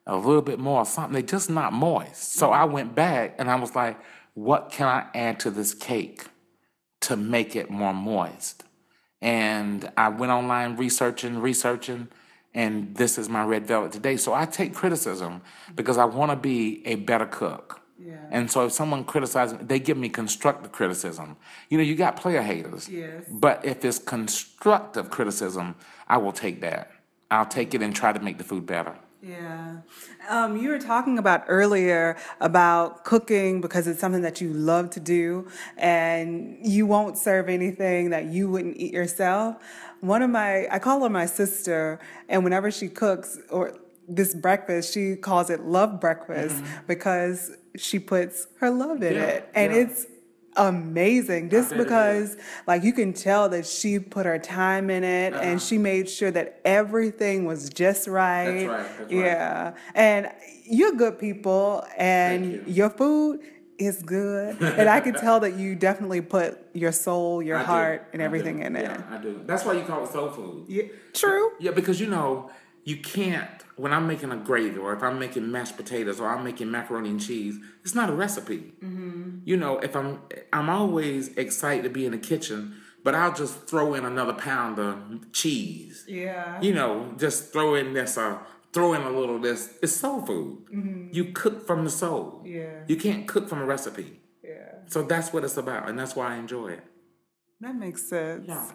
a 0.05 0.15
little 0.15 0.41
bit 0.41 0.59
more 0.59 0.79
or 0.79 0.85
something. 0.85 1.13
They're 1.13 1.21
just 1.23 1.49
not 1.49 1.73
moist." 1.73 2.33
So 2.33 2.47
mm-hmm. 2.47 2.61
I 2.61 2.65
went 2.65 2.95
back 2.95 3.35
and 3.39 3.49
I 3.49 3.55
was 3.55 3.75
like, 3.75 3.99
"What 4.35 4.71
can 4.71 4.87
I 4.87 5.07
add 5.17 5.39
to 5.41 5.51
this 5.51 5.73
cake 5.73 6.27
to 7.03 7.15
make 7.15 7.55
it 7.55 7.69
more 7.69 7.93
moist?" 7.93 8.63
And 9.21 9.89
I 9.95 10.09
went 10.09 10.31
online 10.31 10.75
researching, 10.75 11.39
researching, 11.39 12.09
and 12.53 12.95
this 12.95 13.17
is 13.17 13.29
my 13.29 13.43
red 13.43 13.65
velvet 13.65 13.91
today. 13.91 14.17
So 14.17 14.33
I 14.33 14.45
take 14.45 14.73
criticism 14.73 15.41
because 15.75 15.97
I 15.97 16.05
want 16.05 16.31
to 16.31 16.35
be 16.35 16.85
a 16.85 16.95
better 16.95 17.25
cook. 17.25 17.81
Yeah. 17.97 18.15
And 18.31 18.51
so 18.51 18.65
if 18.65 18.73
someone 18.73 19.05
criticizes, 19.05 19.59
me, 19.59 19.65
they 19.65 19.79
give 19.79 19.97
me 19.97 20.09
constructive 20.09 20.71
criticism. 20.71 21.37
You 21.69 21.77
know, 21.77 21.83
you 21.83 21.95
got 21.95 22.17
player 22.17 22.41
haters. 22.41 22.89
Yes. 22.89 23.23
But 23.29 23.63
if 23.63 23.85
it's 23.85 23.97
constructive 23.97 25.09
criticism, 25.09 25.75
I 26.07 26.17
will 26.17 26.33
take 26.33 26.61
that. 26.61 26.91
I'll 27.31 27.45
take 27.45 27.73
it 27.73 27.81
and 27.81 27.95
try 27.95 28.11
to 28.11 28.19
make 28.19 28.37
the 28.37 28.43
food 28.43 28.65
better. 28.65 28.95
Yeah. 29.23 29.77
Um, 30.27 30.57
you 30.57 30.67
were 30.67 30.79
talking 30.79 31.17
about 31.17 31.45
earlier 31.47 32.17
about 32.41 33.05
cooking 33.05 33.61
because 33.61 33.87
it's 33.87 34.01
something 34.01 34.21
that 34.23 34.41
you 34.41 34.51
love 34.51 34.89
to 34.91 34.99
do 34.99 35.47
and 35.77 36.57
you 36.61 36.85
won't 36.85 37.17
serve 37.17 37.47
anything 37.47 38.09
that 38.09 38.25
you 38.25 38.49
wouldn't 38.49 38.75
eat 38.75 38.91
yourself. 38.93 39.55
One 40.01 40.21
of 40.21 40.29
my, 40.29 40.67
I 40.69 40.79
call 40.79 41.01
her 41.03 41.09
my 41.09 41.25
sister, 41.25 41.99
and 42.27 42.43
whenever 42.43 42.69
she 42.69 42.89
cooks 42.89 43.39
or 43.49 43.77
this 44.09 44.35
breakfast, 44.35 44.93
she 44.93 45.15
calls 45.15 45.49
it 45.49 45.61
love 45.61 46.01
breakfast 46.01 46.61
because 46.85 47.55
she 47.77 47.99
puts 47.99 48.47
her 48.59 48.69
love 48.69 49.01
in 49.01 49.13
Yeah, 49.13 49.21
it. 49.23 49.49
And 49.55 49.71
yeah. 49.71 49.79
it's 49.79 50.05
amazing 50.55 51.49
just 51.49 51.75
because 51.75 52.37
like 52.67 52.83
you 52.83 52.93
can 52.93 53.13
tell 53.13 53.49
that 53.49 53.65
she 53.65 53.99
put 53.99 54.25
her 54.25 54.39
time 54.39 54.89
in 54.89 55.03
it 55.03 55.33
and 55.33 55.61
she 55.61 55.77
made 55.77 56.09
sure 56.09 56.31
that 56.31 56.59
everything 56.65 57.45
was 57.45 57.69
just 57.69 58.07
right. 58.07 58.67
Uh-huh. 58.67 58.77
That's 58.77 58.89
right, 58.89 58.97
that's 58.99 59.13
right. 59.13 59.25
Yeah. 59.25 59.73
And 59.95 60.31
you're 60.65 60.93
good 60.93 61.19
people 61.19 61.85
and 61.97 62.45
you. 62.45 62.63
your 62.67 62.89
food 62.89 63.41
is 63.77 64.01
good. 64.03 64.61
and 64.61 64.89
I 64.89 64.99
can 64.99 65.13
tell 65.15 65.39
that 65.41 65.55
you 65.55 65.75
definitely 65.75 66.21
put 66.21 66.59
your 66.73 66.91
soul, 66.91 67.41
your 67.41 67.57
I 67.57 67.61
do. 67.61 67.65
heart 67.65 68.09
and 68.13 68.21
everything 68.21 68.57
do. 68.57 68.63
in 68.63 68.75
it. 68.75 68.83
Yeah, 68.83 69.01
I 69.09 69.17
do. 69.17 69.41
That's 69.45 69.65
why 69.65 69.73
you 69.73 69.83
call 69.83 70.05
it 70.05 70.11
soul 70.11 70.29
food. 70.29 70.65
Yeah. 70.67 70.83
True. 71.13 71.51
Yeah, 71.59 71.71
because 71.71 71.99
you 71.99 72.07
know, 72.07 72.49
you 72.83 72.97
can't, 72.97 73.49
when 73.75 73.93
I'm 73.93 74.07
making 74.07 74.31
a 74.31 74.37
gravy 74.37 74.77
or 74.77 74.93
if 74.93 75.01
I'm 75.01 75.17
making 75.19 75.51
mashed 75.51 75.77
potatoes 75.77 76.19
or 76.19 76.27
I'm 76.27 76.43
making 76.43 76.69
macaroni 76.69 77.09
and 77.09 77.21
cheese, 77.21 77.57
it's 77.83 77.95
not 77.95 78.09
a 78.09 78.13
recipe. 78.13 78.73
You 79.45 79.57
know, 79.57 79.79
if 79.79 79.95
I'm, 79.95 80.21
I'm 80.51 80.69
always 80.69 81.29
excited 81.29 81.83
to 81.83 81.89
be 81.89 82.05
in 82.05 82.11
the 82.11 82.17
kitchen, 82.17 82.75
but 83.03 83.15
I'll 83.15 83.33
just 83.33 83.67
throw 83.67 83.93
in 83.93 84.05
another 84.05 84.33
pound 84.33 84.79
of 84.79 85.31
cheese. 85.33 86.05
Yeah. 86.07 86.61
You 86.61 86.73
know, 86.73 87.13
just 87.17 87.51
throw 87.51 87.75
in 87.75 87.93
this, 87.93 88.17
uh, 88.17 88.37
throw 88.73 88.93
in 88.93 89.01
a 89.01 89.09
little 89.09 89.39
this. 89.39 89.77
It's 89.81 89.95
soul 89.95 90.25
food. 90.25 91.09
You 91.11 91.25
cook 91.33 91.65
from 91.65 91.83
the 91.83 91.89
soul. 91.89 92.41
Yeah. 92.45 92.83
You 92.87 92.95
can't 92.97 93.27
cook 93.27 93.49
from 93.49 93.59
a 93.59 93.65
recipe. 93.65 94.19
Yeah. 94.43 94.75
So 94.87 95.03
that's 95.03 95.31
what 95.33 95.43
it's 95.43 95.57
about, 95.57 95.89
and 95.89 95.97
that's 95.97 96.15
why 96.15 96.33
I 96.33 96.37
enjoy 96.37 96.69
it. 96.69 96.83
That 97.61 97.75
makes 97.75 98.07
sense. 98.07 98.45
Yeah. 98.47 98.71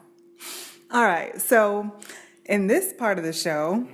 All 0.90 1.04
right. 1.04 1.38
So, 1.40 1.94
in 2.46 2.66
this 2.66 2.94
part 2.94 3.18
of 3.18 3.24
the 3.24 3.32
show, 3.32 3.86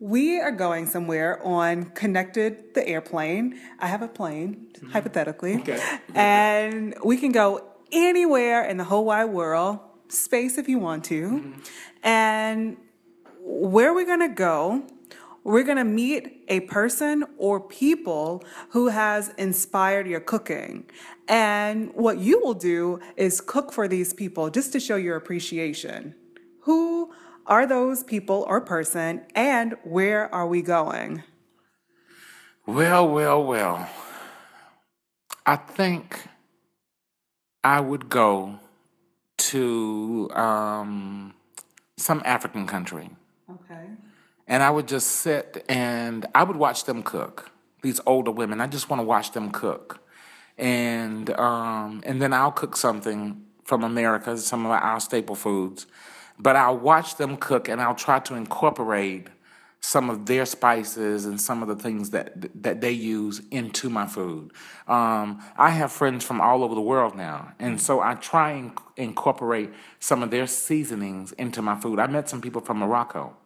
we 0.00 0.40
are 0.40 0.50
going 0.50 0.86
somewhere 0.86 1.44
on 1.46 1.84
connected 1.90 2.74
the 2.74 2.86
airplane. 2.88 3.60
I 3.78 3.86
have 3.86 4.00
a 4.00 4.08
plane, 4.08 4.68
mm-hmm. 4.72 4.90
hypothetically. 4.90 5.56
Okay. 5.56 5.80
And 6.14 6.94
we 7.04 7.18
can 7.18 7.32
go 7.32 7.66
anywhere 7.92 8.64
in 8.64 8.78
the 8.78 8.84
whole 8.84 9.04
wide 9.04 9.26
world, 9.26 9.78
space 10.08 10.56
if 10.56 10.68
you 10.68 10.78
want 10.78 11.04
to. 11.04 11.28
Mm-hmm. 11.28 11.60
And 12.02 12.76
where 13.42 13.92
we're 13.92 14.06
going 14.06 14.26
to 14.26 14.34
go, 14.34 14.84
we're 15.44 15.64
going 15.64 15.76
to 15.76 15.84
meet 15.84 16.44
a 16.48 16.60
person 16.60 17.24
or 17.36 17.60
people 17.60 18.42
who 18.70 18.88
has 18.88 19.32
inspired 19.36 20.06
your 20.06 20.20
cooking. 20.20 20.84
And 21.28 21.92
what 21.94 22.18
you 22.18 22.40
will 22.40 22.54
do 22.54 23.00
is 23.16 23.40
cook 23.40 23.72
for 23.72 23.86
these 23.86 24.14
people 24.14 24.50
just 24.50 24.72
to 24.72 24.80
show 24.80 24.96
your 24.96 25.16
appreciation. 25.16 26.14
Who 26.60 27.12
are 27.50 27.66
those 27.66 28.04
people 28.04 28.46
or 28.48 28.60
person 28.60 29.22
and 29.34 29.74
where 29.82 30.32
are 30.32 30.46
we 30.46 30.62
going? 30.62 31.24
Well, 32.64 33.08
well, 33.08 33.44
well. 33.44 33.90
I 35.44 35.56
think 35.56 36.28
I 37.64 37.80
would 37.80 38.08
go 38.08 38.60
to 39.38 40.30
um, 40.32 41.34
some 41.96 42.22
African 42.24 42.68
country. 42.68 43.10
Okay. 43.50 43.86
And 44.46 44.62
I 44.62 44.70
would 44.70 44.86
just 44.86 45.08
sit 45.08 45.64
and 45.68 46.26
I 46.34 46.44
would 46.44 46.56
watch 46.56 46.84
them 46.84 47.02
cook. 47.02 47.50
These 47.82 48.00
older 48.06 48.30
women, 48.30 48.60
I 48.60 48.68
just 48.68 48.88
want 48.88 49.00
to 49.00 49.04
watch 49.04 49.32
them 49.32 49.50
cook. 49.50 49.98
And 50.56 51.30
um, 51.30 52.02
and 52.04 52.22
then 52.22 52.32
I'll 52.32 52.52
cook 52.52 52.76
something 52.76 53.42
from 53.64 53.82
America, 53.82 54.36
some 54.36 54.66
of 54.66 54.72
our 54.72 55.00
staple 55.00 55.34
foods. 55.34 55.86
But 56.42 56.56
I'll 56.56 56.78
watch 56.78 57.16
them 57.16 57.36
cook 57.36 57.68
and 57.68 57.80
I'll 57.80 57.94
try 57.94 58.18
to 58.20 58.34
incorporate 58.34 59.28
some 59.80 60.10
of 60.10 60.26
their 60.26 60.44
spices 60.44 61.24
and 61.24 61.40
some 61.40 61.62
of 61.62 61.68
the 61.68 61.74
things 61.74 62.10
that 62.10 62.62
that 62.62 62.80
they 62.80 62.92
use 62.92 63.40
into 63.50 63.88
my 63.88 64.06
food. 64.06 64.52
Um, 64.86 65.42
I 65.56 65.70
have 65.70 65.90
friends 65.90 66.24
from 66.24 66.40
all 66.40 66.62
over 66.62 66.74
the 66.74 66.80
world 66.80 67.16
now, 67.16 67.52
and 67.58 67.80
so 67.80 68.00
I 68.00 68.14
try 68.14 68.50
and 68.52 68.72
incorporate 68.96 69.70
some 69.98 70.22
of 70.22 70.30
their 70.30 70.46
seasonings 70.46 71.32
into 71.32 71.62
my 71.62 71.80
food. 71.80 71.98
I 71.98 72.06
met 72.06 72.28
some 72.28 72.42
people 72.42 72.60
from 72.60 72.78
Morocco, 72.78 73.36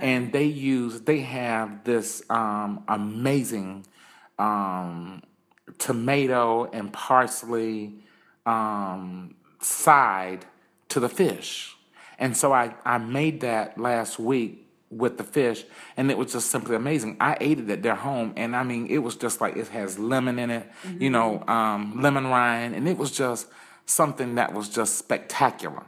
and 0.00 0.32
they 0.32 0.44
use 0.44 1.02
they 1.02 1.20
have 1.20 1.84
this 1.84 2.22
um, 2.30 2.84
amazing 2.88 3.86
um, 4.38 5.22
tomato 5.78 6.70
and 6.72 6.90
parsley 6.92 7.94
um, 8.46 9.34
side 9.60 10.46
to 10.88 11.00
the 11.00 11.08
fish. 11.08 11.76
And 12.22 12.36
so 12.36 12.52
I, 12.52 12.72
I 12.84 12.98
made 12.98 13.40
that 13.40 13.76
last 13.76 14.16
week 14.16 14.68
with 14.90 15.18
the 15.18 15.24
fish, 15.24 15.64
and 15.96 16.08
it 16.08 16.16
was 16.16 16.32
just 16.32 16.52
simply 16.52 16.76
amazing. 16.76 17.16
I 17.18 17.36
ate 17.40 17.58
it 17.58 17.68
at 17.68 17.82
their 17.82 17.96
home, 17.96 18.32
and 18.36 18.54
I 18.54 18.62
mean, 18.62 18.86
it 18.86 18.98
was 18.98 19.16
just 19.16 19.40
like 19.40 19.56
it 19.56 19.66
has 19.68 19.98
lemon 19.98 20.38
in 20.38 20.50
it, 20.50 20.70
you 21.00 21.10
know, 21.10 21.42
um, 21.48 22.00
lemon 22.00 22.28
rind, 22.28 22.76
and 22.76 22.88
it 22.88 22.96
was 22.96 23.10
just 23.10 23.48
something 23.86 24.36
that 24.36 24.54
was 24.54 24.68
just 24.68 24.98
spectacular. 24.98 25.84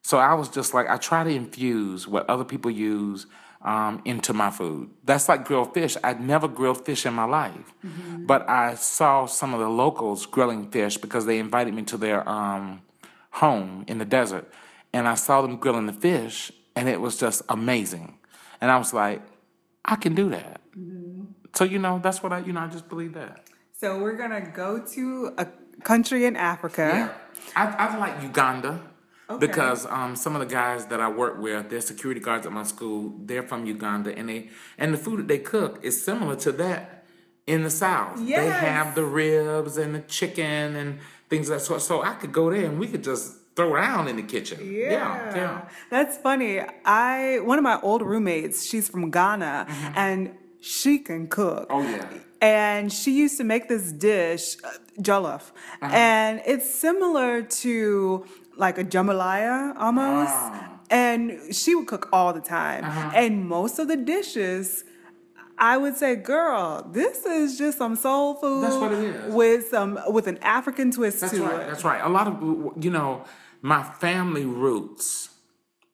So 0.00 0.16
I 0.16 0.32
was 0.32 0.48
just 0.48 0.72
like, 0.72 0.88
I 0.88 0.96
try 0.96 1.24
to 1.24 1.30
infuse 1.30 2.08
what 2.08 2.26
other 2.30 2.44
people 2.44 2.70
use 2.70 3.26
um, 3.60 4.00
into 4.06 4.32
my 4.32 4.50
food. 4.50 4.88
That's 5.04 5.28
like 5.28 5.44
grilled 5.44 5.74
fish. 5.74 5.96
I'd 6.02 6.22
never 6.22 6.48
grilled 6.48 6.86
fish 6.86 7.04
in 7.04 7.12
my 7.12 7.24
life, 7.24 7.74
but 8.26 8.48
I 8.48 8.76
saw 8.76 9.26
some 9.26 9.52
of 9.52 9.60
the 9.60 9.68
locals 9.68 10.24
grilling 10.24 10.70
fish 10.70 10.96
because 10.96 11.26
they 11.26 11.38
invited 11.38 11.74
me 11.74 11.82
to 11.82 11.98
their 11.98 12.26
um, 12.26 12.80
home 13.32 13.84
in 13.88 13.98
the 13.98 14.06
desert, 14.06 14.50
and 14.92 15.06
I 15.06 15.14
saw 15.14 15.42
them 15.42 15.56
grilling 15.56 15.86
the 15.86 15.92
fish, 15.92 16.52
and 16.74 16.88
it 16.88 17.00
was 17.00 17.16
just 17.18 17.42
amazing. 17.48 18.18
And 18.60 18.70
I 18.70 18.78
was 18.78 18.92
like, 18.92 19.22
I 19.84 19.96
can 19.96 20.14
do 20.14 20.30
that. 20.30 20.60
So 21.54 21.64
you 21.64 21.78
know, 21.78 21.98
that's 22.02 22.22
what 22.22 22.32
I, 22.32 22.38
you 22.40 22.52
know, 22.52 22.60
I 22.60 22.68
just 22.68 22.88
believe 22.88 23.14
that. 23.14 23.46
So 23.72 23.98
we're 23.98 24.16
going 24.16 24.30
to 24.30 24.50
go 24.50 24.78
to 24.94 25.34
a 25.38 25.46
country 25.82 26.24
in 26.24 26.36
Africa. 26.36 27.14
I, 27.54 27.66
I 27.66 27.96
like 27.98 28.22
Uganda 28.22 28.80
because 29.38 29.86
um, 29.86 30.16
some 30.16 30.34
of 30.34 30.40
the 30.40 30.52
guys 30.52 30.86
that 30.86 31.00
I 31.00 31.08
work 31.08 31.38
with, 31.38 31.68
they're 31.68 31.80
security 31.80 32.20
guards 32.20 32.46
at 32.46 32.52
my 32.52 32.62
school. 32.62 33.14
They're 33.24 33.42
from 33.42 33.66
Uganda, 33.66 34.16
and 34.16 34.28
they 34.28 34.50
and 34.78 34.94
the 34.94 34.98
food 34.98 35.20
that 35.20 35.28
they 35.28 35.38
cook 35.38 35.80
is 35.82 36.02
similar 36.02 36.36
to 36.36 36.52
that 36.52 37.04
in 37.46 37.62
the 37.62 37.70
South. 37.70 38.18
They 38.18 38.48
have 38.48 38.94
the 38.94 39.04
ribs 39.04 39.76
and 39.76 39.94
the 39.94 40.00
chicken 40.00 40.76
and 40.76 40.98
things 41.28 41.48
of 41.48 41.58
that 41.58 41.64
sort. 41.64 41.82
So 41.82 42.02
I 42.02 42.14
could 42.14 42.32
go 42.32 42.50
there 42.50 42.64
and 42.64 42.78
we 42.78 42.88
could 42.88 43.04
just 43.04 43.34
throw 43.56 43.72
around 43.72 44.08
in 44.08 44.16
the 44.16 44.22
kitchen. 44.22 44.58
Yeah, 44.72 45.34
yeah. 45.34 45.68
That's 45.90 46.16
funny. 46.18 46.60
I 46.84 47.40
one 47.40 47.58
of 47.58 47.64
my 47.64 47.80
old 47.80 48.02
roommates, 48.02 48.64
she's 48.68 48.88
from 48.88 49.10
Ghana 49.10 49.66
and 49.96 50.36
she 50.60 50.98
can 50.98 51.26
cook. 51.28 51.68
Mm-hmm. 51.68 51.86
Oh 51.86 51.96
yeah. 51.96 52.08
And 52.42 52.92
she 52.92 53.12
used 53.16 53.38
to 53.38 53.44
make 53.44 53.66
this 53.68 53.90
dish, 53.92 54.56
uh, 54.62 54.68
jollof, 55.00 55.44
Uh-huh. 55.80 55.90
and 55.96 56.42
it's 56.46 56.68
similar 56.72 57.42
to 57.64 58.26
like 58.56 58.76
a 58.78 58.84
jambalaya 58.84 59.74
almost. 59.78 60.30
Ah. 60.32 60.72
And 60.90 61.22
she 61.54 61.74
would 61.74 61.88
cook 61.88 62.08
all 62.12 62.32
the 62.32 62.40
time. 62.42 62.84
Uh-huh. 62.84 63.10
And 63.14 63.48
most 63.48 63.78
of 63.80 63.88
the 63.88 63.96
dishes, 63.96 64.84
I 65.58 65.78
would 65.78 65.96
say, 65.96 66.14
girl, 66.14 66.86
this 66.92 67.24
is 67.24 67.56
just 67.58 67.78
some 67.78 67.96
soul 67.96 68.34
food 68.34 68.62
That's 68.64 68.76
what 68.76 68.92
it 68.92 68.98
is. 69.02 69.34
with 69.34 69.68
some 69.68 69.98
with 70.08 70.26
an 70.26 70.38
African 70.42 70.90
twist 70.92 71.20
That's 71.22 71.32
to 71.32 71.42
right. 71.42 71.60
it. 71.62 71.66
That's 71.70 71.84
right. 71.84 72.02
A 72.04 72.08
lot 72.18 72.26
of 72.28 72.34
you 72.84 72.90
know, 72.90 73.24
my 73.62 73.82
family 73.82 74.44
roots. 74.44 75.30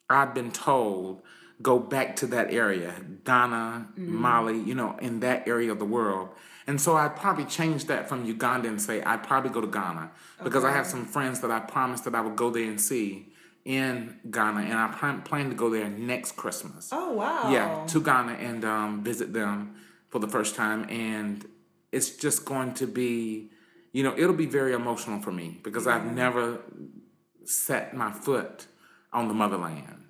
I've 0.09 0.35
been 0.35 0.51
told 0.51 1.23
go 1.61 1.79
back 1.79 2.17
to 2.17 2.27
that 2.27 2.53
area, 2.53 2.95
Ghana, 3.25 3.89
Mali. 3.97 4.59
You 4.59 4.75
know, 4.75 4.97
in 5.01 5.21
that 5.21 5.47
area 5.47 5.71
of 5.73 5.79
the 5.79 5.85
world. 5.85 6.31
And 6.67 6.81
so 6.81 6.97
I'd 6.97 7.17
probably 7.17 7.45
change 7.45 7.87
that 7.87 8.09
from 8.09 8.25
Uganda 8.25 8.69
and 8.69 8.81
say 8.81 9.03
I'd 9.03 9.25
probably 9.25 9.51
go 9.51 9.61
to 9.61 9.67
Ghana 9.67 10.13
because 10.45 10.65
I 10.65 10.71
have 10.73 10.87
some 10.87 11.05
friends 11.05 11.41
that 11.41 11.51
I 11.51 11.59
promised 11.61 12.05
that 12.05 12.15
I 12.15 12.21
would 12.21 12.37
go 12.37 12.51
there 12.51 12.65
and 12.65 12.81
see 12.81 13.33
in 13.65 14.19
Ghana, 14.29 14.61
and 14.63 14.75
I 14.75 14.89
plan 14.89 15.23
plan 15.23 15.49
to 15.51 15.55
go 15.55 15.71
there 15.71 15.89
next 15.89 16.33
Christmas. 16.33 16.91
Oh 16.93 17.13
wow. 17.13 17.51
Yeah, 17.51 17.87
to 17.89 18.01
Ghana 18.01 18.33
and 18.33 18.65
um, 18.65 19.05
visit 19.05 19.33
them 19.33 19.77
for 20.09 20.19
the 20.19 20.29
first 20.29 20.55
time, 20.55 20.89
and 20.91 21.47
it's 21.93 22.11
just 22.11 22.45
going 22.45 22.75
to 22.75 22.87
be, 22.87 23.51
you 23.93 24.03
know, 24.03 24.15
it'll 24.17 24.35
be 24.35 24.47
very 24.47 24.73
emotional 24.73 25.21
for 25.21 25.33
me 25.33 25.61
because 25.63 25.87
I've 25.87 26.13
never 26.13 26.59
set 27.49 27.95
my 27.95 28.11
foot 28.13 28.67
on 29.13 29.29
the 29.29 29.35
motherland. 29.35 30.05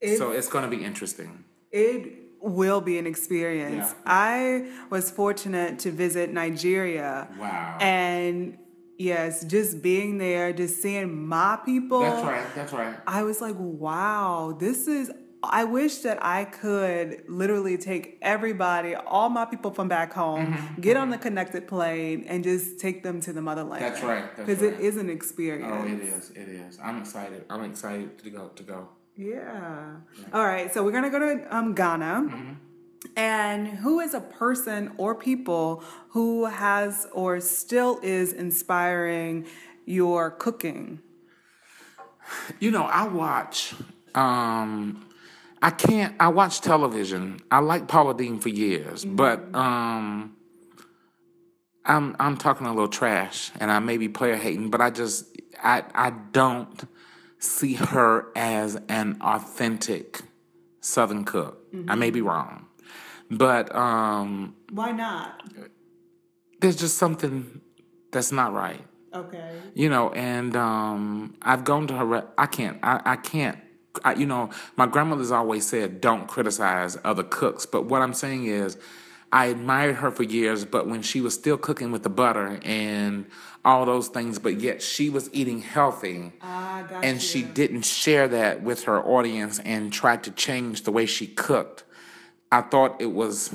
It's- 0.00 0.18
so 0.18 0.30
it's 0.32 0.48
going 0.48 0.68
to 0.70 0.76
be 0.76 0.84
interesting. 0.84 1.44
It 1.72 2.12
will 2.40 2.80
be 2.80 2.98
an 2.98 3.06
experience. 3.06 3.88
Yeah. 3.90 4.02
I 4.06 4.70
was 4.90 5.10
fortunate 5.10 5.80
to 5.80 5.90
visit 5.90 6.32
Nigeria. 6.32 7.28
Wow. 7.38 7.78
And 7.80 8.56
yes, 8.96 9.44
just 9.44 9.82
being 9.82 10.18
there, 10.18 10.52
just 10.52 10.80
seeing 10.80 11.26
my 11.26 11.58
people. 11.64 12.00
That's 12.00 12.22
right. 12.24 12.46
That's 12.54 12.72
right. 12.72 12.96
I 13.06 13.22
was 13.24 13.40
like, 13.40 13.56
wow, 13.58 14.56
this 14.58 14.86
is. 14.86 15.10
I 15.42 15.64
wish 15.64 15.98
that 15.98 16.18
I 16.20 16.44
could 16.46 17.22
literally 17.28 17.78
take 17.78 18.18
everybody, 18.22 18.94
all 18.96 19.28
my 19.28 19.44
people 19.44 19.70
from 19.70 19.86
back 19.88 20.12
home, 20.12 20.46
Mm-hmm. 20.54 20.80
get 20.80 20.96
on 20.96 21.10
the 21.10 21.18
connected 21.18 21.68
plane, 21.68 22.24
and 22.28 22.42
just 22.42 22.80
take 22.80 23.02
them 23.04 23.20
to 23.20 23.32
the 23.32 23.40
motherland. 23.40 23.82
That's 23.82 24.02
right, 24.02 24.24
Because 24.36 24.62
it 24.62 24.72
right. 24.72 24.80
is 24.80 24.96
an 24.96 25.08
experience. 25.08 25.72
Oh, 25.72 25.86
it 25.86 26.00
is. 26.00 26.30
It 26.30 26.48
is. 26.48 26.78
I'm 26.82 26.98
excited. 26.98 27.44
I'm 27.48 27.62
excited 27.64 28.18
to 28.24 28.30
go. 28.30 28.48
To 28.48 28.62
go. 28.62 28.88
Yeah. 29.16 29.96
All 30.32 30.44
right. 30.44 30.72
So 30.72 30.82
we're 30.84 30.92
gonna 30.92 31.10
go 31.10 31.18
to 31.20 31.56
um, 31.56 31.74
Ghana. 31.74 32.56
And 33.16 33.68
who 33.68 34.00
is 34.00 34.12
a 34.14 34.20
person 34.20 34.92
or 34.96 35.14
people 35.14 35.84
who 36.10 36.46
has 36.46 37.06
or 37.12 37.40
still 37.40 38.00
is 38.02 38.32
inspiring 38.32 39.46
your 39.86 40.30
cooking? 40.32 41.00
You 42.58 42.70
know, 42.72 42.82
I 42.84 43.06
watch. 43.06 43.74
Um, 44.14 45.04
I 45.60 45.70
can't. 45.70 46.14
I 46.20 46.28
watch 46.28 46.60
television. 46.60 47.40
I 47.50 47.58
like 47.58 47.88
Paula 47.88 48.14
Deen 48.16 48.38
for 48.38 48.48
years, 48.48 49.04
but 49.04 49.54
um, 49.54 50.36
I'm 51.84 52.14
I'm 52.20 52.36
talking 52.36 52.66
a 52.66 52.70
little 52.70 52.88
trash, 52.88 53.50
and 53.58 53.70
I 53.70 53.78
may 53.80 53.96
be 53.96 54.08
player 54.08 54.36
hating, 54.36 54.70
but 54.70 54.80
I 54.80 54.90
just 54.90 55.26
I 55.62 55.82
I 55.94 56.10
don't 56.10 56.84
see 57.38 57.74
her 57.74 58.26
as 58.36 58.80
an 58.88 59.18
authentic 59.20 60.20
Southern 60.80 61.24
cook. 61.24 61.58
I 61.88 61.94
may 61.96 62.10
be 62.10 62.20
wrong, 62.20 62.66
but 63.30 63.74
um, 63.74 64.54
Why 64.70 64.92
not? 64.92 65.42
there's 66.60 66.76
just 66.76 66.98
something 66.98 67.60
that's 68.10 68.32
not 68.32 68.52
right. 68.52 68.84
Okay. 69.14 69.52
you 69.74 69.88
know 69.88 70.10
and 70.10 70.54
um 70.54 71.34
i've 71.40 71.64
gone 71.64 71.86
to 71.86 71.94
her 71.96 72.28
i 72.36 72.44
can't 72.44 72.78
i, 72.82 73.00
I 73.06 73.16
can't 73.16 73.58
I, 74.04 74.14
you 74.14 74.26
know 74.26 74.50
my 74.76 74.86
grandmother's 74.86 75.30
always 75.30 75.66
said 75.66 76.00
don't 76.00 76.26
criticize 76.26 76.96
other 77.04 77.24
cooks. 77.24 77.66
But 77.66 77.86
what 77.86 78.02
i'm 78.02 78.14
saying 78.14 78.46
is 78.46 78.76
i 79.32 79.46
admired 79.46 79.96
her 79.96 80.10
for 80.10 80.22
years 80.22 80.64
but 80.64 80.86
when 80.86 81.02
she 81.02 81.20
was 81.20 81.34
still 81.34 81.58
cooking 81.58 81.92
with 81.92 82.02
the 82.02 82.08
butter 82.08 82.58
and 82.62 83.26
all 83.64 83.84
those 83.84 84.08
things 84.08 84.38
but 84.38 84.60
yet 84.60 84.82
she 84.82 85.10
was 85.10 85.28
eating 85.32 85.60
healthy. 85.60 86.32
Got 86.40 87.04
and 87.04 87.20
she 87.20 87.42
didn't 87.42 87.84
share 87.84 88.28
that 88.28 88.62
with 88.62 88.84
her 88.84 89.00
audience 89.04 89.58
and 89.58 89.92
tried 89.92 90.22
to 90.24 90.30
change 90.30 90.82
the 90.82 90.92
way 90.92 91.06
she 91.06 91.26
cooked 91.26 91.84
I 92.50 92.62
thought 92.62 93.00
it 93.00 93.12
was 93.12 93.50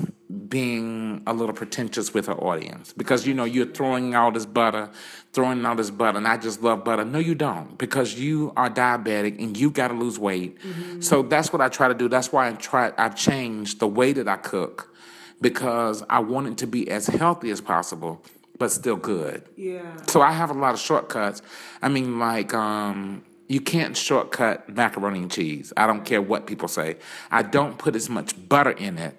being 0.48 1.22
a 1.26 1.32
little 1.32 1.54
pretentious 1.54 2.14
with 2.14 2.26
her 2.26 2.34
audience 2.34 2.92
because 2.92 3.26
you 3.26 3.34
know 3.34 3.44
you're 3.44 3.66
throwing 3.66 4.14
all 4.14 4.30
this 4.30 4.46
butter, 4.46 4.90
throwing 5.32 5.64
all 5.66 5.74
this 5.74 5.90
butter, 5.90 6.18
and 6.18 6.28
I 6.28 6.36
just 6.36 6.62
love 6.62 6.84
butter. 6.84 7.04
No, 7.04 7.18
you 7.18 7.34
don't 7.34 7.76
because 7.76 8.14
you 8.14 8.52
are 8.56 8.70
diabetic 8.70 9.42
and 9.42 9.56
you 9.56 9.70
got 9.70 9.88
to 9.88 9.94
lose 9.94 10.18
weight. 10.18 10.58
So 11.00 11.22
that's 11.22 11.52
what 11.52 11.60
I 11.60 11.68
try 11.68 11.88
to 11.88 11.94
do. 11.94 12.08
That's 12.08 12.32
why 12.32 12.48
I 12.48 12.52
try. 12.52 12.92
I've 12.96 13.16
changed 13.16 13.80
the 13.80 13.88
way 13.88 14.12
that 14.12 14.28
I 14.28 14.36
cook 14.36 14.94
because 15.40 16.04
I 16.08 16.20
want 16.20 16.46
it 16.46 16.58
to 16.58 16.66
be 16.66 16.90
as 16.90 17.06
healthy 17.08 17.50
as 17.50 17.60
possible, 17.60 18.22
but 18.58 18.70
still 18.70 18.96
good. 18.96 19.42
Yeah. 19.56 19.82
So 20.06 20.22
I 20.22 20.30
have 20.30 20.50
a 20.50 20.54
lot 20.54 20.74
of 20.74 20.80
shortcuts. 20.80 21.42
I 21.82 21.88
mean, 21.88 22.18
like, 22.18 22.54
um, 22.54 23.24
you 23.48 23.60
can't 23.60 23.96
shortcut 23.96 24.68
macaroni 24.68 25.20
and 25.20 25.30
cheese. 25.30 25.72
I 25.76 25.86
don't 25.86 26.04
care 26.04 26.22
what 26.22 26.46
people 26.46 26.68
say. 26.68 26.96
I 27.30 27.42
don't 27.42 27.78
put 27.78 27.94
as 27.94 28.08
much 28.08 28.48
butter 28.48 28.70
in 28.70 28.98
it, 28.98 29.16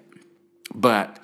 but 0.74 1.18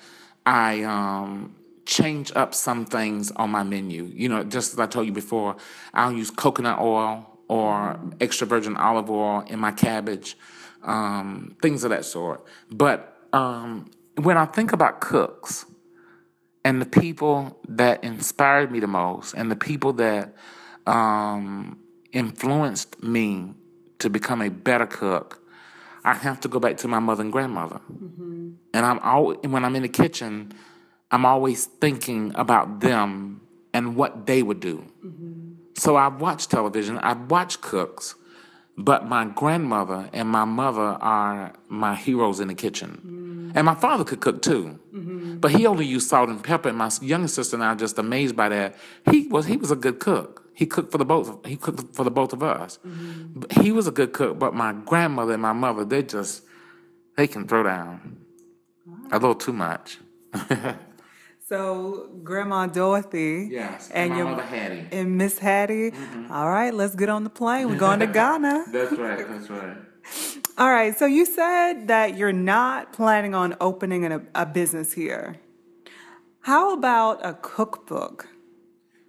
I 0.45 0.83
um, 0.83 1.55
change 1.85 2.31
up 2.35 2.53
some 2.53 2.85
things 2.85 3.31
on 3.31 3.49
my 3.49 3.63
menu. 3.63 4.05
You 4.05 4.29
know, 4.29 4.43
just 4.43 4.73
as 4.73 4.79
I 4.79 4.85
told 4.85 5.05
you 5.05 5.13
before, 5.13 5.57
I'll 5.93 6.13
use 6.13 6.31
coconut 6.31 6.79
oil 6.79 7.29
or 7.47 7.99
extra 8.21 8.47
virgin 8.47 8.77
olive 8.77 9.09
oil 9.09 9.41
in 9.47 9.59
my 9.59 9.71
cabbage, 9.71 10.37
um, 10.83 11.55
things 11.61 11.83
of 11.83 11.89
that 11.89 12.05
sort. 12.05 12.45
But 12.71 13.17
um, 13.33 13.91
when 14.15 14.37
I 14.37 14.45
think 14.45 14.71
about 14.73 15.01
cooks, 15.01 15.65
and 16.65 16.81
the 16.81 16.85
people 16.85 17.59
that 17.67 18.03
inspired 18.03 18.71
me 18.71 18.79
the 18.79 18.87
most 18.87 19.33
and 19.33 19.51
the 19.51 19.55
people 19.55 19.93
that 19.93 20.33
um, 20.87 21.77
influenced 22.13 23.03
me 23.03 23.53
to 23.99 24.09
become 24.09 24.41
a 24.41 24.49
better 24.49 24.85
cook, 24.85 25.41
I 26.05 26.13
have 26.13 26.39
to 26.41 26.47
go 26.47 26.59
back 26.59 26.77
to 26.77 26.87
my 26.87 26.99
mother 26.99 27.23
and 27.23 27.31
grandmother. 27.31 27.81
Mm-hmm. 27.91 28.51
And 28.73 28.85
I'm 28.85 28.99
always, 28.99 29.39
when 29.39 29.65
I'm 29.65 29.75
in 29.75 29.83
the 29.83 29.89
kitchen, 29.89 30.53
I'm 31.11 31.25
always 31.25 31.65
thinking 31.65 32.31
about 32.35 32.79
them 32.79 33.41
and 33.73 33.95
what 33.95 34.25
they 34.25 34.43
would 34.43 34.59
do. 34.59 34.85
Mm-hmm. 35.05 35.53
So 35.75 35.95
I 35.95 36.07
watch 36.07 36.47
television, 36.47 36.99
I 36.99 37.13
watch 37.13 37.61
cooks, 37.61 38.15
but 38.77 39.07
my 39.07 39.25
grandmother 39.25 40.09
and 40.13 40.27
my 40.29 40.45
mother 40.45 40.97
are 41.01 41.53
my 41.67 41.95
heroes 41.95 42.39
in 42.39 42.47
the 42.47 42.55
kitchen. 42.55 43.01
Mm. 43.53 43.57
And 43.57 43.65
my 43.65 43.75
father 43.75 44.03
could 44.03 44.19
cook 44.19 44.41
too, 44.41 44.79
mm-hmm. 44.93 45.37
but 45.37 45.51
he 45.51 45.67
only 45.67 45.85
used 45.85 46.09
salt 46.09 46.29
and 46.29 46.43
pepper. 46.43 46.69
And 46.69 46.77
my 46.77 46.91
younger 47.01 47.27
sister 47.27 47.55
and 47.55 47.63
I 47.63 47.67
are 47.67 47.75
just 47.75 47.99
amazed 47.99 48.35
by 48.35 48.49
that. 48.49 48.75
He 49.09 49.27
was 49.27 49.45
he 49.45 49.57
was 49.57 49.69
a 49.69 49.75
good 49.75 49.99
cook. 49.99 50.42
He 50.55 50.65
cooked 50.65 50.91
for 50.91 50.97
the 50.99 51.05
both. 51.05 51.45
He 51.45 51.55
cooked 51.57 51.95
for 51.95 52.03
the 52.03 52.11
both 52.11 52.31
of 52.33 52.43
us. 52.43 52.79
But 53.35 53.51
He 53.63 53.71
was 53.71 53.87
a 53.87 53.91
good 53.91 54.13
cook, 54.13 54.37
but 54.39 54.53
my 54.53 54.73
grandmother 54.73 55.33
and 55.33 55.41
my 55.41 55.53
mother 55.53 55.83
they 55.85 56.03
just 56.03 56.43
they 57.17 57.27
can 57.27 57.47
throw 57.47 57.63
down 57.63 58.17
a 59.11 59.17
little 59.19 59.35
too 59.35 59.53
much. 59.53 59.97
So 61.45 62.09
Grandma 62.23 62.67
Dorothy. 62.67 63.49
Yes, 63.51 63.89
And 63.91 64.11
and 64.11 64.17
your 64.17 64.27
mother 64.29 64.43
Hattie. 64.43 64.87
and 64.91 65.17
Miss 65.17 65.37
Hattie. 65.37 65.91
Mm-hmm. 65.91 66.31
All 66.31 66.49
right, 66.49 66.73
let's 66.73 66.95
get 66.95 67.09
on 67.09 67.23
the 67.25 67.29
plane. 67.29 67.67
We're 67.69 67.77
going 67.77 67.99
to 67.99 68.07
Ghana. 68.21 68.65
That's 68.71 68.93
right. 68.93 69.27
That's 69.27 69.49
right. 69.49 69.77
All 70.57 70.69
right. 70.71 70.97
So 70.97 71.05
you 71.05 71.25
said 71.25 71.89
that 71.89 72.17
you're 72.17 72.31
not 72.33 72.93
planning 72.93 73.35
on 73.35 73.55
opening 73.59 74.05
a, 74.11 74.21
a 74.33 74.45
business 74.45 74.93
here. 74.93 75.35
How 76.41 76.73
about 76.73 77.23
a 77.25 77.33
cookbook? 77.33 78.29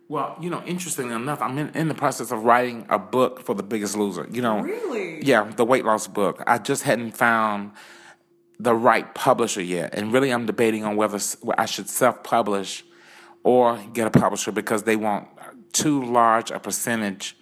Well, 0.09 0.37
you 0.41 0.51
know, 0.51 0.63
interestingly 0.67 1.15
enough, 1.15 1.41
I'm 1.41 1.57
in, 1.57 1.71
in 1.71 1.89
the 1.89 1.95
process 1.95 2.31
of 2.31 2.45
writing 2.45 2.85
a 2.91 2.99
book 2.99 3.41
for 3.41 3.55
The 3.55 3.63
Biggest 3.63 3.97
Loser. 3.97 4.29
You 4.31 4.43
know, 4.43 4.61
Really? 4.61 5.25
yeah, 5.25 5.51
the 5.57 5.65
weight 5.65 5.85
loss 5.85 6.07
book. 6.07 6.43
I 6.47 6.59
just 6.59 6.83
hadn't 6.83 7.13
found 7.13 7.73
the 8.59 8.75
right 8.75 9.13
publisher 9.15 9.63
yet, 9.63 9.95
and 9.95 10.13
really, 10.13 10.31
I'm 10.31 10.47
debating 10.47 10.85
on 10.85 10.97
whether 10.97 11.19
I 11.57 11.65
should 11.67 11.89
self-publish 11.89 12.85
or 13.43 13.79
get 13.93 14.07
a 14.07 14.11
publisher 14.11 14.53
because 14.53 14.83
they 14.85 14.97
want 14.97 15.29
too 15.73 16.05
large 16.05 16.51
a 16.53 16.61
percentage 16.61 17.37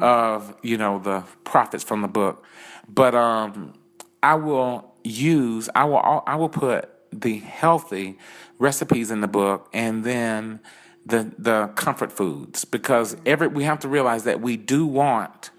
of 0.00 0.56
you 0.62 0.78
know 0.78 0.98
the 0.98 1.22
profits 1.44 1.84
from 1.84 2.00
the 2.00 2.08
book. 2.08 2.44
But 2.88 3.14
um, 3.14 3.74
I 4.22 4.36
will 4.36 4.94
use 5.04 5.68
I 5.74 5.84
will 5.84 6.22
I 6.26 6.36
will 6.36 6.48
put 6.48 6.88
the 7.12 7.38
healthy 7.40 8.18
recipes 8.58 9.10
in 9.10 9.20
the 9.20 9.28
book 9.28 9.68
and 9.72 10.02
then 10.02 10.60
the 11.06 11.32
the 11.38 11.68
comfort 11.74 12.12
foods 12.12 12.64
because 12.64 13.16
every 13.26 13.48
we 13.48 13.64
have 13.64 13.80
to 13.80 13.88
realize 13.88 14.24
that 14.24 14.40
we 14.40 14.56
do 14.56 14.86
want 14.86 15.50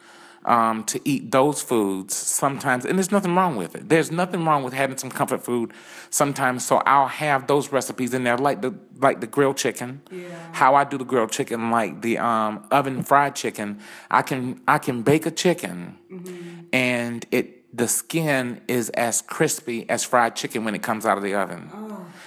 um, 0.46 0.84
to 0.86 1.02
eat 1.06 1.32
those 1.32 1.62
foods 1.62 2.16
sometimes, 2.16 2.86
and 2.86 2.98
there's 2.98 3.12
nothing 3.12 3.36
wrong 3.36 3.56
with 3.56 3.76
it. 3.76 3.89
There's 3.89 4.12
nothing 4.12 4.46
wrong 4.46 4.64
with 4.64 4.74
having 4.74 4.98
some 4.98 5.10
comfort 5.10 5.43
food 5.43 5.74
sometimes. 6.12 6.66
So 6.66 6.78
I'll 6.86 7.08
have 7.08 7.48
those 7.48 7.72
recipes 7.72 8.14
in 8.14 8.24
there, 8.24 8.38
like 8.38 8.62
the 8.62 8.74
like 9.00 9.22
the 9.22 9.28
grilled 9.28 9.58
chicken. 9.58 10.02
How 10.54 10.76
I 10.76 10.84
do 10.84 10.98
the 10.98 11.04
grilled 11.06 11.32
chicken, 11.32 11.72
like 11.72 12.02
the 12.02 12.20
um, 12.20 12.66
oven 12.72 13.04
fried 13.04 13.36
chicken. 13.36 13.80
I 14.12 14.22
can 14.22 14.62
I 14.68 14.78
can 14.78 15.02
bake 15.02 15.26
a 15.26 15.32
chicken, 15.32 15.98
and 16.72 17.26
it 17.32 17.55
the 17.76 17.88
skin 17.88 18.62
is 18.68 18.90
as 18.92 19.22
crispy 19.22 19.90
as 19.90 20.04
fried 20.04 20.36
chicken 20.36 20.64
when 20.64 20.76
it 20.76 20.82
comes 20.82 21.06
out 21.06 21.18
of 21.18 21.24
the 21.24 21.36
oven. 21.36 21.70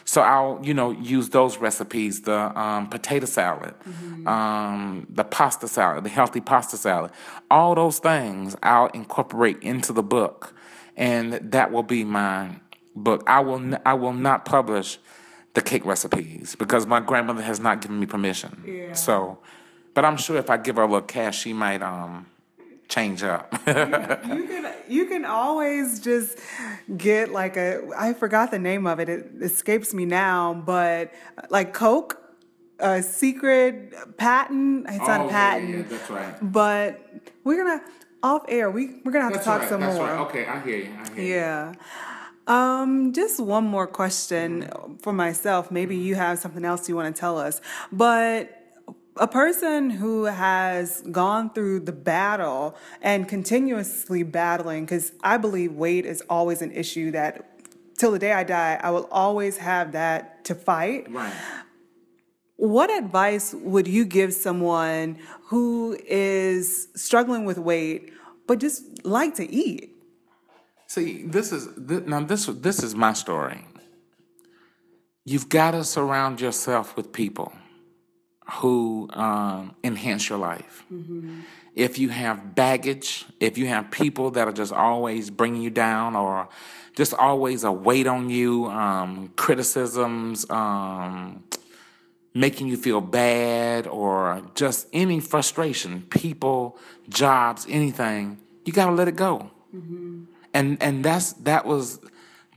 So 0.05 0.21
I'll, 0.23 0.61
you 0.63 0.75
know, 0.75 0.91
use 0.91 1.31
those 1.31 1.59
recipes, 1.59 2.23
the 2.23 2.39
um, 2.59 2.89
potato 2.89 3.27
salad, 3.27 3.75
um, 4.27 5.07
the 5.11 5.25
pasta 5.25 5.69
salad, 5.69 6.05
the 6.05 6.11
healthy 6.11 6.41
pasta 6.41 6.77
salad. 6.77 7.11
All 7.51 7.75
those 7.75 7.99
things 7.99 8.57
I'll 8.63 8.89
incorporate 8.89 9.63
into 9.63 9.93
the 9.93 10.03
book, 10.03 10.55
and 10.97 11.35
that 11.53 11.73
will 11.73 11.83
be 11.83 12.05
my 12.05 12.57
book. 12.95 13.23
I 13.27 13.41
will, 13.41 13.57
n- 13.61 13.81
I 13.87 13.95
will 13.95 14.13
not 14.15 14.45
publish 14.45 14.99
the 15.55 15.63
cake 15.63 15.85
recipes 15.85 16.57
because 16.59 16.87
my 16.87 17.01
grandmother 17.01 17.43
has 17.43 17.61
not 17.61 17.81
given 17.81 17.99
me 18.01 18.07
permission. 18.07 18.63
Yeah. 18.67 18.93
So, 18.95 19.39
but 19.95 20.05
I'm 20.05 20.17
sure 20.17 20.37
if 20.37 20.51
I 20.51 20.57
give 20.57 20.77
her 20.77 20.83
a 20.83 20.87
little 20.87 21.03
cash, 21.03 21.41
she 21.43 21.53
might 21.53 21.83
um 21.83 22.27
change 22.89 23.23
up. 23.23 23.55
You 23.67 24.47
can 24.47 24.73
you 24.89 25.05
can 25.07 25.25
always 25.25 26.01
just 26.01 26.39
get 26.97 27.31
like 27.31 27.57
a 27.57 27.83
I 27.97 28.15
forgot 28.15 28.51
the 28.51 28.59
name 28.59 28.87
of 28.87 28.99
it. 29.01 29.09
It 29.09 29.27
escapes 29.43 29.93
me 29.95 30.05
now, 30.07 30.55
but 30.55 31.13
like 31.51 31.73
Coke, 31.75 32.19
a 32.79 33.03
secret 33.03 33.93
patent. 34.17 34.87
It's 34.89 34.99
not 34.99 35.21
Oh, 35.21 35.27
a 35.27 35.31
patent, 35.31 35.69
yeah, 35.71 35.77
yeah, 35.77 35.83
that's 35.89 36.11
right. 36.11 36.35
but 36.41 37.01
we're 37.45 37.57
gonna 37.63 37.83
off 38.23 38.45
air. 38.49 38.71
We 38.71 39.01
we're 39.05 39.13
gonna 39.13 39.25
have 39.25 39.35
to 39.39 39.45
talk 39.45 39.63
some 39.69 39.81
more. 39.83 40.11
Okay, 40.27 40.47
I 40.47 40.61
hear 40.61 40.77
you. 40.79 40.93
I 40.99 41.09
hear 41.15 41.25
you. 41.25 41.35
Yeah. 41.35 41.73
Um, 42.47 43.13
just 43.13 43.41
one 43.41 43.65
more 43.65 43.87
question 43.87 44.71
for 45.03 45.13
myself. 45.13 45.71
Maybe 45.71 45.97
you 45.97 46.15
have 46.15 46.39
something 46.39 46.65
else 46.65 46.89
you 46.89 46.97
want 46.97 47.15
to 47.15 47.19
tell 47.21 47.37
us. 47.39 47.61
But 47.93 48.58
a 49.19 49.27
person 49.27 49.91
who 49.91 50.25
has 50.25 51.03
gone 51.13 51.51
through 51.51 51.81
the 51.81 51.93
battle 51.93 52.77
and 53.03 53.29
continuously 53.29 54.23
battling, 54.23 54.85
because 54.85 55.13
I 55.23 55.37
believe 55.37 55.73
weight 55.73 56.07
is 56.07 56.23
always 56.29 56.63
an 56.63 56.73
issue 56.73 57.11
that 57.13 57.49
till 57.99 58.13
the 58.13 58.19
day 58.19 58.33
I 58.33 58.45
die, 58.45 58.81
I 58.83 58.91
will 58.91 59.09
always 59.11 59.59
have 59.59 59.93
that 59.93 60.45
to 60.47 60.55
fight. 60.55 61.11
Right. 61.11 61.33
What 62.57 62.91
advice 62.91 63.55
would 63.55 63.87
you 63.87 64.05
give 64.05 64.35
someone 64.35 65.19
who 65.45 65.97
is 66.07 66.89
struggling 66.97 67.45
with 67.45 67.59
weight 67.59 68.13
but 68.47 68.59
just 68.59 69.05
like 69.05 69.35
to 69.37 69.49
eat? 69.51 69.95
See, 70.87 71.25
this 71.25 71.53
is 71.53 71.69
th- 71.87 72.05
now 72.05 72.21
this 72.21 72.47
this 72.47 72.83
is 72.83 72.95
my 72.95 73.13
story. 73.13 73.65
You've 75.25 75.49
got 75.49 75.73
to 75.73 75.85
surround 75.85 76.41
yourself 76.41 76.97
with 76.97 77.13
people 77.13 77.53
who 78.51 79.09
um, 79.13 79.75
enhance 79.85 80.29
your 80.29 80.39
life. 80.39 80.85
If 81.75 81.99
you 81.99 82.09
have 82.09 82.55
baggage, 82.55 83.25
if 83.41 83.57
you 83.59 83.67
have 83.67 83.91
people 83.91 84.31
that 84.33 84.49
are 84.49 84.53
just 84.53 84.73
always 84.73 85.31
bringing 85.31 85.63
you 85.63 85.71
down 85.71 86.17
or 86.17 86.49
just 86.97 87.15
always 87.15 87.63
a 87.63 87.71
weight 87.71 88.07
on 88.07 88.31
you, 88.31 88.67
um, 88.67 89.33
criticisms, 89.37 90.49
um, 90.51 91.45
making 92.35 92.69
you 92.69 92.77
feel 92.77 93.01
bad, 93.01 93.87
or 93.87 94.43
just 94.55 94.89
any 94.93 95.21
frustration, 95.21 96.03
people, 96.11 96.77
jobs, 97.09 97.67
anything, 97.69 98.39
you 98.65 98.73
got 98.73 98.87
to 98.87 98.93
let 98.93 99.09
it 99.09 99.17
go. 99.17 99.51
And 100.55 100.83
and 100.83 101.05
that's 101.05 101.35
that 101.45 101.67
was 101.67 102.01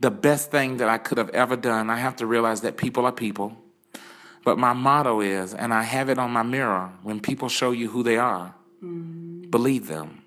the 0.00 0.10
best 0.10 0.50
thing 0.50 0.78
that 0.78 0.88
I 0.88 0.98
could 0.98 1.18
have 1.18 1.30
ever 1.30 1.54
done. 1.54 1.90
I 1.90 1.96
have 1.98 2.16
to 2.16 2.26
realize 2.26 2.62
that 2.62 2.76
people 2.76 3.04
are 3.06 3.12
people. 3.12 3.56
But 4.44 4.58
my 4.58 4.72
motto 4.72 5.20
is, 5.20 5.54
and 5.54 5.72
I 5.72 5.82
have 5.82 6.08
it 6.08 6.18
on 6.18 6.30
my 6.32 6.42
mirror, 6.42 6.92
when 7.02 7.20
people 7.20 7.48
show 7.48 7.70
you 7.70 7.88
who 7.88 8.02
they 8.02 8.16
are, 8.16 8.54
mm. 8.82 9.50
believe 9.50 9.86
them. 9.86 10.22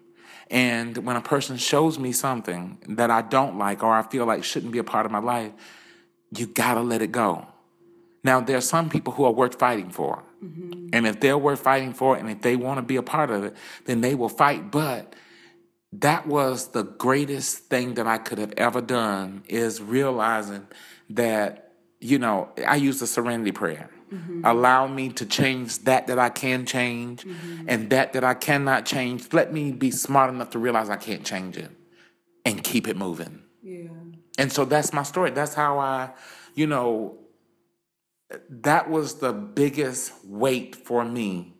And 0.49 0.97
when 0.97 1.15
a 1.15 1.21
person 1.21 1.57
shows 1.57 1.97
me 1.97 2.11
something 2.11 2.77
that 2.89 3.09
I 3.11 3.21
don't 3.21 3.57
like 3.57 3.83
or 3.83 3.93
I 3.93 4.03
feel 4.03 4.25
like 4.25 4.43
shouldn't 4.43 4.71
be 4.71 4.79
a 4.79 4.83
part 4.83 5.05
of 5.05 5.11
my 5.11 5.19
life, 5.19 5.51
you 6.35 6.47
gotta 6.47 6.81
let 6.81 7.01
it 7.01 7.11
go. 7.11 7.47
Now, 8.23 8.41
there 8.41 8.57
are 8.57 8.61
some 8.61 8.89
people 8.89 9.13
who 9.13 9.25
are 9.25 9.31
worth 9.31 9.59
fighting 9.59 9.89
for. 9.89 10.23
Mm-hmm. 10.43 10.89
And 10.93 11.07
if 11.07 11.19
they're 11.19 11.37
worth 11.37 11.61
fighting 11.61 11.93
for 11.93 12.15
and 12.15 12.29
if 12.29 12.41
they 12.41 12.55
wanna 12.55 12.83
be 12.83 12.95
a 12.95 13.03
part 13.03 13.31
of 13.31 13.43
it, 13.43 13.55
then 13.85 14.01
they 14.01 14.15
will 14.15 14.29
fight. 14.29 14.71
But 14.71 15.15
that 15.93 16.27
was 16.27 16.69
the 16.69 16.83
greatest 16.83 17.65
thing 17.65 17.95
that 17.95 18.07
I 18.07 18.17
could 18.17 18.37
have 18.37 18.53
ever 18.57 18.81
done 18.81 19.43
is 19.47 19.81
realizing 19.81 20.67
that, 21.11 21.73
you 21.99 22.19
know, 22.19 22.49
I 22.67 22.75
use 22.75 22.99
the 22.99 23.07
serenity 23.07 23.51
prayer. 23.51 23.89
Allow 24.43 24.87
me 24.87 25.09
to 25.09 25.25
change 25.25 25.79
that 25.79 26.07
that 26.07 26.19
I 26.19 26.29
can 26.29 26.65
change 26.65 27.25
and 27.67 27.89
that 27.89 28.13
that 28.13 28.23
I 28.23 28.33
cannot 28.33 28.85
change. 28.85 29.33
Let 29.33 29.51
me 29.51 29.71
be 29.71 29.91
smart 29.91 30.29
enough 30.29 30.51
to 30.51 30.59
realize 30.59 30.89
I 30.89 30.97
can't 30.97 31.25
change 31.25 31.57
it 31.57 31.71
and 32.45 32.63
keep 32.63 32.87
it 32.87 32.95
moving. 32.95 33.43
Yeah. 33.61 33.89
And 34.37 34.51
so 34.51 34.65
that's 34.65 34.93
my 34.93 35.03
story. 35.03 35.31
That's 35.31 35.53
how 35.55 35.79
I, 35.79 36.11
you 36.53 36.67
know, 36.67 37.17
that 38.49 38.89
was 38.89 39.15
the 39.15 39.33
biggest 39.33 40.13
weight 40.25 40.75
for 40.75 41.03
me. 41.05 41.53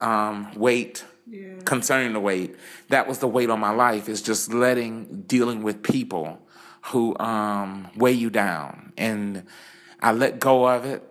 Um, 0.00 0.54
weight 0.54 1.04
Yeah. 1.26 1.58
concerning 1.64 2.12
the 2.12 2.20
weight. 2.20 2.56
That 2.88 3.06
was 3.08 3.18
the 3.18 3.28
weight 3.28 3.50
on 3.50 3.60
my 3.60 3.70
life 3.72 4.08
is 4.08 4.22
just 4.22 4.54
letting 4.54 5.22
dealing 5.26 5.62
with 5.62 5.82
people 5.82 6.38
who 6.86 7.18
um 7.18 7.90
weigh 7.96 8.12
you 8.12 8.30
down. 8.30 8.92
And 8.96 9.44
I 10.00 10.12
let 10.12 10.38
go 10.38 10.66
of 10.68 10.84
it. 10.84 11.02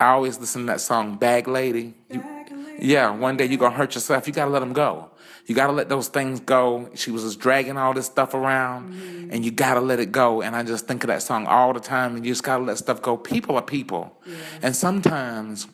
I 0.00 0.08
always 0.12 0.38
listen 0.40 0.62
to 0.62 0.66
that 0.68 0.80
song 0.80 1.16
Bag 1.16 1.46
Lady. 1.46 1.94
You- 2.10 2.20
Bag 2.20 2.50
Lady. 2.50 2.86
yeah, 2.86 3.10
one 3.10 3.36
day 3.36 3.44
you're 3.46 3.58
gonna 3.58 3.76
hurt 3.76 3.94
yourself. 3.94 4.26
You 4.26 4.32
gotta 4.32 4.50
let 4.50 4.60
them 4.60 4.72
go. 4.72 5.10
You 5.46 5.54
gotta 5.54 5.72
let 5.72 5.88
those 5.88 6.08
things 6.08 6.40
go. 6.40 6.88
She 6.94 7.10
was 7.10 7.22
just 7.24 7.40
dragging 7.40 7.76
all 7.76 7.92
this 7.92 8.06
stuff 8.06 8.34
around, 8.34 8.94
and 9.30 9.44
you 9.44 9.50
gotta 9.50 9.80
let 9.80 9.98
it 10.00 10.12
go. 10.12 10.42
And 10.42 10.54
I 10.56 10.62
just 10.62 10.86
think 10.86 11.02
of 11.04 11.08
that 11.08 11.22
song 11.22 11.46
all 11.46 11.72
the 11.72 11.80
time. 11.80 12.16
And 12.16 12.24
you 12.24 12.32
just 12.32 12.44
gotta 12.44 12.62
let 12.62 12.78
stuff 12.78 13.02
go. 13.02 13.16
People 13.16 13.56
are 13.56 13.62
people, 13.62 14.16
and 14.62 14.74
sometimes 14.76 15.66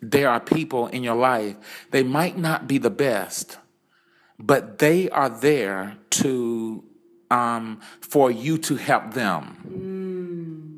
there 0.00 0.28
are 0.28 0.40
people 0.40 0.86
in 0.88 1.02
your 1.02 1.14
life. 1.14 1.56
They 1.90 2.02
might 2.02 2.38
not 2.38 2.66
be 2.66 2.78
the 2.78 2.90
best, 2.90 3.58
but 4.38 4.78
they 4.78 5.08
are 5.10 5.28
there 5.28 5.96
to 6.10 6.82
um, 7.30 7.80
for 8.00 8.30
you 8.30 8.56
to 8.58 8.76
help 8.76 9.14
them. 9.14 10.75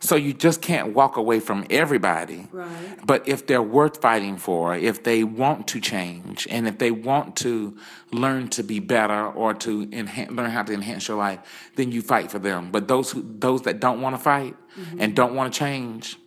So 0.00 0.16
you 0.16 0.32
just 0.32 0.62
can't 0.62 0.94
walk 0.94 1.16
away 1.16 1.40
from 1.40 1.66
everybody. 1.70 2.48
Right. 2.52 2.68
But 3.04 3.26
if 3.28 3.46
they're 3.46 3.62
worth 3.62 4.00
fighting 4.00 4.36
for, 4.36 4.76
if 4.76 5.02
they 5.02 5.24
want 5.24 5.68
to 5.68 5.80
change, 5.80 6.46
and 6.50 6.68
if 6.68 6.78
they 6.78 6.90
want 6.90 7.36
to 7.36 7.76
learn 8.12 8.48
to 8.48 8.62
be 8.62 8.78
better 8.78 9.26
or 9.26 9.54
to 9.54 9.86
learn 9.86 10.50
how 10.50 10.62
to 10.62 10.72
enhance 10.72 11.08
your 11.08 11.16
life, 11.16 11.40
then 11.76 11.92
you 11.92 12.02
fight 12.02 12.30
for 12.30 12.38
them. 12.38 12.70
But 12.70 12.88
those 12.88 13.10
who, 13.10 13.24
those 13.38 13.62
that 13.62 13.80
don't 13.80 14.00
want 14.00 14.16
to 14.16 14.22
fight 14.22 14.56
and 14.98 15.14
don't 15.14 15.34
want 15.34 15.52
to 15.52 15.58
change, 15.58 16.18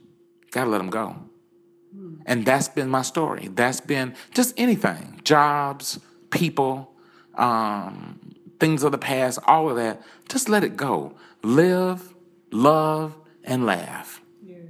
gotta 0.52 0.70
let 0.70 0.80
them 0.80 0.90
go. 0.90 1.16
And 2.26 2.46
that's 2.46 2.68
been 2.68 2.90
my 2.90 3.02
story. 3.02 3.48
That's 3.48 3.82
been 3.82 4.16
just 4.34 4.54
anything, 4.58 5.22
jobs, 5.24 6.00
people, 6.30 6.94
um, 7.36 8.20
things 8.60 8.84
of 8.84 8.92
the 8.92 8.98
past, 8.98 9.40
all 9.46 9.70
of 9.70 9.76
that. 9.78 10.02
Just 10.28 10.50
let 10.50 10.64
it 10.64 10.78
go. 10.78 11.16
Live, 11.42 12.14
love, 12.52 13.18
and 13.50 13.66
laugh. 13.66 14.22
Yes. 14.44 14.62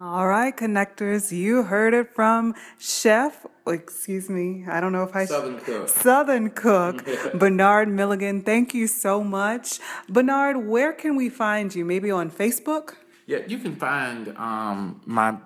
All 0.00 0.26
right, 0.26 0.56
connectors, 0.56 1.30
you 1.30 1.62
heard 1.62 1.94
it 1.94 2.14
from 2.14 2.54
Chef, 2.78 3.46
excuse 3.66 4.28
me, 4.28 4.64
I 4.68 4.80
don't 4.80 4.92
know 4.92 5.04
if 5.04 5.14
I 5.14 5.26
Southern 5.26 5.60
Cook. 5.60 5.88
Southern 5.88 6.50
Cook, 6.50 7.06
Bernard 7.34 7.88
Milligan. 7.88 8.42
Thank 8.42 8.74
you 8.74 8.86
so 8.86 9.22
much. 9.22 9.78
Bernard, 10.08 10.66
where 10.66 10.92
can 10.92 11.14
we 11.14 11.28
find 11.28 11.74
you? 11.74 11.84
Maybe 11.84 12.10
on 12.10 12.30
Facebook? 12.30 12.94
Yeah, 13.26 13.38
you 13.46 13.58
can 13.58 13.74
find 13.74 14.36
um, 14.36 15.00
my 15.04 15.36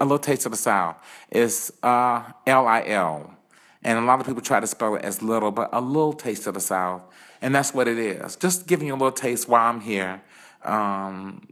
a 0.00 0.04
little 0.04 0.18
taste 0.18 0.44
of 0.46 0.52
the 0.52 0.58
South. 0.58 0.96
It's 1.30 1.72
uh, 1.82 2.22
L 2.46 2.66
I 2.66 2.84
L, 2.86 3.34
and 3.82 3.98
a 3.98 4.02
lot 4.02 4.20
of 4.20 4.26
people 4.26 4.42
try 4.42 4.60
to 4.60 4.66
spell 4.66 4.96
it 4.96 5.02
as 5.02 5.22
little, 5.22 5.50
but 5.50 5.70
a 5.72 5.80
little 5.80 6.12
taste 6.12 6.46
of 6.46 6.54
the 6.54 6.60
South, 6.60 7.02
and 7.40 7.54
that's 7.54 7.72
what 7.72 7.88
it 7.88 7.98
is. 7.98 8.36
Just 8.36 8.66
giving 8.66 8.86
you 8.88 8.92
a 8.92 9.00
little 9.00 9.12
taste 9.12 9.48
while 9.48 9.66
I'm 9.70 9.80
here 9.80 10.22
um, 10.64 11.46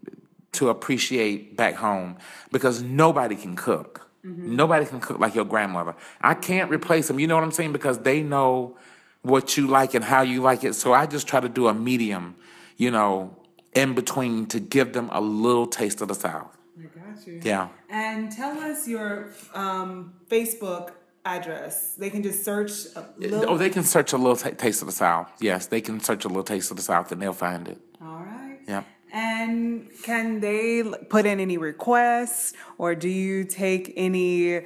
to 0.53 0.69
appreciate 0.69 1.57
back 1.57 1.75
home, 1.75 2.17
because 2.53 2.83
nobody 2.83 3.37
can 3.37 3.57
cook. 3.57 4.09
Nobody 4.23 4.85
can 4.85 5.01
cook 5.01 5.19
like 5.19 5.35
your 5.35 5.47
grandmother. 5.47 5.95
I 6.21 6.35
can't 6.35 6.71
replace 6.71 7.09
them. 7.09 7.19
You 7.19 7.27
know 7.27 7.37
what 7.37 7.45
I'm 7.45 7.53
saying? 7.53 7.73
Because 7.73 8.01
they 8.01 8.23
know 8.23 8.77
what 9.23 9.57
you 9.57 9.67
like 9.67 9.95
and 9.95 10.05
how 10.05 10.21
you 10.21 10.43
like 10.43 10.63
it. 10.63 10.75
So 10.75 10.93
I 10.93 11.07
just 11.07 11.27
try 11.27 11.41
to 11.41 11.49
do 11.49 11.69
a 11.69 11.75
medium, 11.75 12.37
you 12.77 12.91
know, 12.91 13.35
in 13.73 13.95
between 13.95 14.45
to 14.47 14.61
give 14.61 14.93
them 14.93 15.09
a 15.13 15.23
little 15.23 15.67
taste 15.67 16.03
of 16.03 16.09
the 16.09 16.15
South. 16.15 16.55
I 16.79 16.83
got 16.83 17.27
you. 17.27 17.41
Yeah. 17.43 17.69
And 17.89 18.31
tell 18.31 18.59
us 18.59 18.87
your 18.87 19.31
um, 19.55 20.13
Facebook 20.29 20.91
address. 21.25 21.95
They 21.95 22.11
can 22.11 22.23
just 22.23 22.45
search 22.45 22.73
a 22.97 23.07
little. 23.17 23.51
Oh, 23.51 23.57
they 23.57 23.71
can 23.71 23.85
search 23.85 24.13
a 24.13 24.19
little 24.19 24.37
ta 24.37 24.51
taste 24.51 24.83
of 24.83 24.87
the 24.87 24.93
South. 24.93 25.33
Yes, 25.41 25.67
they 25.67 25.81
can 25.81 26.01
search 26.01 26.25
a 26.25 26.29
little 26.29 26.43
taste 26.43 26.71
of 26.71 26.77
the 26.77 26.83
South 26.83 27.11
and 27.13 27.23
they'll 27.23 27.33
find 27.33 27.69
it. 27.69 27.79
All 28.03 28.19
right. 28.19 28.59
Yeah. 28.69 28.83
And 29.13 29.89
can 30.03 30.41
they 30.41 30.83
put 31.09 31.27
in 31.27 31.41
any 31.41 31.59
requests 31.59 32.53
or 32.79 32.95
do 32.95 33.09
you 33.09 33.45
take 33.45 33.93
any, 33.97 34.59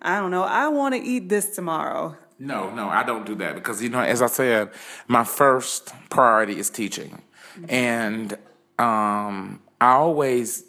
I 0.00 0.18
don't 0.18 0.30
know, 0.30 0.42
I 0.42 0.68
want 0.68 0.94
to 0.94 1.00
eat 1.00 1.28
this 1.28 1.54
tomorrow? 1.54 2.16
No, 2.40 2.70
no, 2.70 2.88
I 2.88 3.02
don't 3.02 3.26
do 3.26 3.34
that 3.36 3.54
because 3.54 3.82
you 3.82 3.90
know, 3.90 4.00
as 4.00 4.22
I 4.22 4.26
said, 4.26 4.70
my 5.06 5.24
first 5.24 5.92
priority 6.08 6.58
is 6.58 6.70
teaching, 6.70 7.20
and 7.68 8.32
um, 8.78 9.60
I 9.78 9.92
always. 9.92 10.64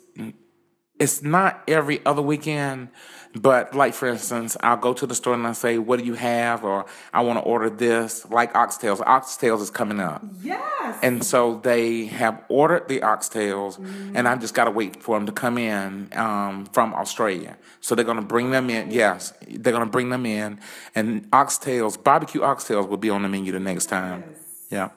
It's 1.00 1.24
not 1.24 1.64
every 1.68 2.06
other 2.06 2.22
weekend, 2.22 2.90
but 3.36 3.74
like 3.74 3.94
for 3.94 4.08
instance, 4.08 4.58
I'll 4.62 4.78
go 4.78 4.94
to 4.94 5.06
the 5.06 5.16
store 5.16 5.34
and 5.34 5.48
I 5.48 5.54
say, 5.54 5.78
"What 5.78 6.00
do 6.00 6.06
you 6.06 6.16
have?" 6.16 6.64
or 6.64 6.86
"I 7.14 7.22
want 7.22 7.40
to 7.40 7.44
order 7.44 7.70
this." 7.70 8.30
Like 8.30 8.54
oxtails. 8.54 9.00
Oxtails 9.00 9.62
is 9.62 9.70
coming 9.70 10.00
up. 10.00 10.24
Yes. 10.42 11.00
And 11.02 11.24
so 11.24 11.60
they 11.64 12.06
have 12.06 12.44
ordered 12.50 12.88
the 12.88 13.00
oxtails, 13.02 13.78
and 14.16 14.28
I 14.28 14.36
just 14.36 14.54
got 14.54 14.66
to 14.66 14.72
wait 14.72 15.02
for 15.02 15.18
them 15.18 15.26
to 15.26 15.32
come 15.32 15.58
in 15.58 16.10
um, 16.14 16.66
from 16.74 16.94
Australia. 16.94 17.58
So 17.80 17.96
they're 17.96 18.06
going 18.06 18.18
to 18.18 18.24
bring 18.24 18.52
them 18.52 18.70
in. 18.70 18.92
Yes, 18.92 19.34
they're 19.48 19.74
going 19.74 19.86
to 19.86 19.92
bring 19.92 20.10
them 20.10 20.26
in. 20.26 20.60
And 20.94 21.30
oxtails, 21.32 22.02
barbecue 22.02 22.42
oxtails, 22.42 22.88
will 22.88 22.98
be 22.98 23.10
on 23.10 23.22
the 23.24 23.30
menu 23.30 23.52
the 23.52 23.60
next 23.60 23.88
time. 23.88 24.24
Yeah. 24.70 24.90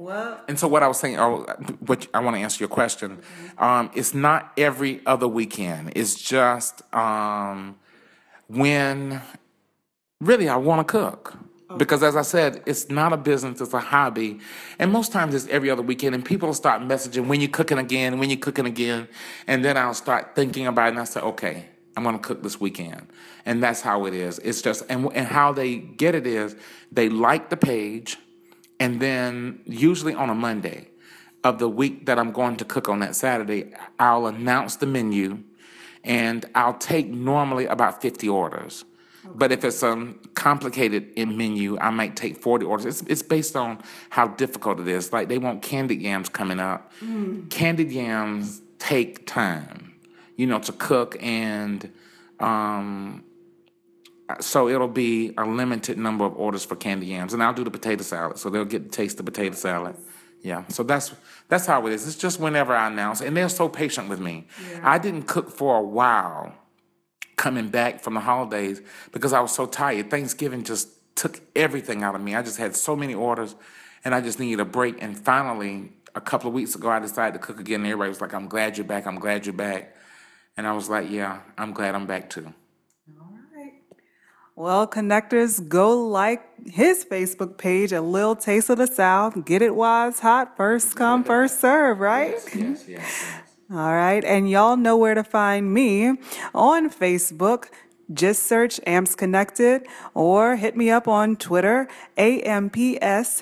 Well, 0.00 0.40
And 0.48 0.58
so 0.58 0.66
what 0.66 0.82
I 0.82 0.88
was 0.88 0.98
saying, 0.98 1.18
oh, 1.18 1.44
what 1.80 2.06
I 2.14 2.20
want 2.20 2.34
to 2.34 2.40
answer 2.40 2.58
your 2.58 2.70
question. 2.70 3.20
Um, 3.58 3.90
it's 3.94 4.14
not 4.14 4.50
every 4.56 5.02
other 5.04 5.28
weekend. 5.28 5.92
It's 5.94 6.14
just 6.14 6.82
um, 6.94 7.76
when 8.48 9.20
really 10.18 10.48
I 10.48 10.56
want 10.56 10.88
to 10.88 10.90
cook. 10.90 11.34
Because 11.76 12.02
as 12.02 12.16
I 12.16 12.22
said, 12.22 12.62
it's 12.64 12.88
not 12.88 13.12
a 13.12 13.18
business, 13.18 13.60
it's 13.60 13.74
a 13.74 13.78
hobby. 13.78 14.40
And 14.78 14.90
most 14.90 15.12
times 15.12 15.34
it's 15.34 15.46
every 15.48 15.68
other 15.68 15.82
weekend 15.82 16.14
and 16.14 16.24
people 16.24 16.54
start 16.54 16.80
messaging 16.80 17.26
when 17.26 17.42
you're 17.42 17.50
cooking 17.50 17.78
again, 17.78 18.18
when 18.18 18.30
you're 18.30 18.38
cooking 18.38 18.64
again. 18.64 19.06
And 19.46 19.62
then 19.62 19.76
I'll 19.76 19.92
start 19.92 20.34
thinking 20.34 20.66
about 20.66 20.86
it 20.86 20.90
and 20.92 21.00
I 21.00 21.04
say, 21.04 21.20
okay, 21.20 21.66
I'm 21.94 22.04
gonna 22.04 22.18
cook 22.18 22.42
this 22.42 22.58
weekend. 22.58 23.06
And 23.44 23.62
that's 23.62 23.82
how 23.82 24.06
it 24.06 24.14
is. 24.14 24.38
It's 24.38 24.62
just 24.62 24.82
and 24.88 25.10
and 25.14 25.26
how 25.26 25.52
they 25.52 25.76
get 25.76 26.14
it 26.14 26.26
is 26.26 26.56
they 26.90 27.10
like 27.10 27.50
the 27.50 27.56
page 27.58 28.16
and 28.80 28.98
then 28.98 29.60
usually 29.66 30.14
on 30.14 30.30
a 30.30 30.34
Monday 30.34 30.88
of 31.44 31.58
the 31.58 31.68
week 31.68 32.06
that 32.06 32.18
I'm 32.18 32.32
going 32.32 32.56
to 32.56 32.64
cook 32.64 32.88
on 32.88 32.98
that 33.00 33.14
Saturday, 33.14 33.72
I'll 33.98 34.26
announce 34.26 34.76
the 34.76 34.86
menu 34.86 35.44
and 36.02 36.46
I'll 36.54 36.78
take 36.78 37.08
normally 37.08 37.66
about 37.66 38.00
50 38.00 38.28
orders. 38.28 38.84
But 39.34 39.52
if 39.52 39.64
it's 39.64 39.82
a 39.82 40.14
complicated 40.34 41.12
in 41.14 41.36
menu, 41.36 41.78
I 41.78 41.90
might 41.90 42.16
take 42.16 42.38
40 42.38 42.64
orders. 42.64 42.86
It's, 42.86 43.02
it's 43.02 43.22
based 43.22 43.54
on 43.54 43.78
how 44.08 44.28
difficult 44.28 44.80
it 44.80 44.88
is. 44.88 45.12
Like 45.12 45.28
they 45.28 45.36
want 45.38 45.60
candied 45.62 46.00
yams 46.00 46.30
coming 46.30 46.58
up. 46.58 46.90
Candied 47.50 47.92
yams 47.92 48.62
take 48.78 49.26
time, 49.26 49.94
you 50.36 50.46
know, 50.46 50.58
to 50.58 50.72
cook 50.72 51.16
and 51.20 51.92
um, 52.40 53.22
so 54.38 54.68
it'll 54.68 54.88
be 54.88 55.32
a 55.36 55.44
limited 55.44 55.98
number 55.98 56.24
of 56.24 56.36
orders 56.36 56.64
for 56.64 56.76
candy 56.76 57.06
yams, 57.06 57.32
and 57.32 57.42
I'll 57.42 57.54
do 57.54 57.64
the 57.64 57.70
potato 57.70 58.02
salad, 58.02 58.38
so 58.38 58.50
they'll 58.50 58.64
get 58.64 58.84
to 58.84 58.90
taste 58.90 59.16
the 59.16 59.22
potato 59.22 59.54
salad. 59.54 59.96
Yeah, 60.42 60.64
so 60.68 60.82
that's 60.82 61.12
that's 61.48 61.66
how 61.66 61.86
it 61.86 61.92
is. 61.92 62.06
It's 62.06 62.16
just 62.16 62.40
whenever 62.40 62.74
I 62.74 62.86
announce, 62.86 63.20
and 63.20 63.36
they're 63.36 63.48
so 63.48 63.68
patient 63.68 64.08
with 64.08 64.20
me. 64.20 64.46
I 64.82 64.98
didn't 64.98 65.24
cook 65.24 65.50
for 65.50 65.76
a 65.76 65.82
while 65.82 66.54
coming 67.36 67.68
back 67.68 68.00
from 68.00 68.14
the 68.14 68.20
holidays 68.20 68.80
because 69.12 69.32
I 69.32 69.40
was 69.40 69.52
so 69.52 69.66
tired. 69.66 70.10
Thanksgiving 70.10 70.64
just 70.64 70.88
took 71.14 71.40
everything 71.54 72.02
out 72.02 72.14
of 72.14 72.22
me. 72.22 72.34
I 72.34 72.42
just 72.42 72.58
had 72.58 72.74
so 72.74 72.96
many 72.96 73.14
orders, 73.14 73.54
and 74.04 74.14
I 74.14 74.20
just 74.20 74.38
needed 74.38 74.60
a 74.60 74.64
break. 74.64 75.02
And 75.02 75.18
finally, 75.18 75.92
a 76.14 76.20
couple 76.20 76.48
of 76.48 76.54
weeks 76.54 76.74
ago, 76.74 76.88
I 76.88 77.00
decided 77.00 77.34
to 77.34 77.38
cook 77.38 77.60
again. 77.60 77.80
And 77.80 77.86
everybody 77.86 78.08
was 78.08 78.20
like, 78.20 78.32
"I'm 78.32 78.48
glad 78.48 78.78
you're 78.78 78.86
back. 78.86 79.06
I'm 79.06 79.18
glad 79.18 79.44
you're 79.44 79.52
back." 79.52 79.94
And 80.56 80.66
I 80.66 80.72
was 80.72 80.88
like, 80.88 81.10
"Yeah, 81.10 81.40
I'm 81.58 81.72
glad 81.72 81.94
I'm 81.94 82.06
back 82.06 82.30
too." 82.30 82.54
Well, 84.60 84.86
connectors, 84.86 85.66
go 85.66 85.98
like 86.06 86.42
his 86.68 87.02
Facebook 87.02 87.56
page, 87.56 87.92
A 87.92 88.02
Little 88.02 88.36
Taste 88.36 88.68
of 88.68 88.76
the 88.76 88.86
South. 88.86 89.46
Get 89.46 89.62
it 89.62 89.72
it's 89.74 90.20
hot. 90.20 90.54
First 90.54 90.96
come, 90.96 91.24
first 91.24 91.62
serve, 91.62 91.98
right? 91.98 92.32
Yes, 92.32 92.54
yes, 92.54 92.86
yes. 92.86 93.26
All 93.70 93.94
right. 93.94 94.22
And 94.22 94.50
y'all 94.50 94.76
know 94.76 94.98
where 94.98 95.14
to 95.14 95.24
find 95.24 95.72
me 95.72 96.08
on 96.54 96.90
Facebook. 96.90 97.68
Just 98.12 98.42
search 98.42 98.78
AMPS 98.86 99.14
Connected 99.14 99.86
or 100.12 100.56
hit 100.56 100.76
me 100.76 100.90
up 100.90 101.08
on 101.08 101.36
Twitter, 101.36 101.88
AMPSCNXTD, 102.18 103.40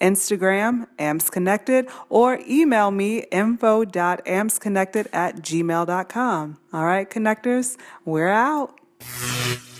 Instagram, 0.00 0.88
AMPS 0.98 1.30
Connected, 1.30 1.88
or 2.08 2.40
email 2.48 2.90
me 2.90 3.18
info.ampsconnected 3.30 5.06
at 5.12 5.36
gmail.com. 5.36 6.58
All 6.72 6.84
right, 6.84 7.08
connectors, 7.08 7.76
we're 8.04 8.26
out. 8.26 8.77
Thank 9.00 9.60
you. 9.72 9.77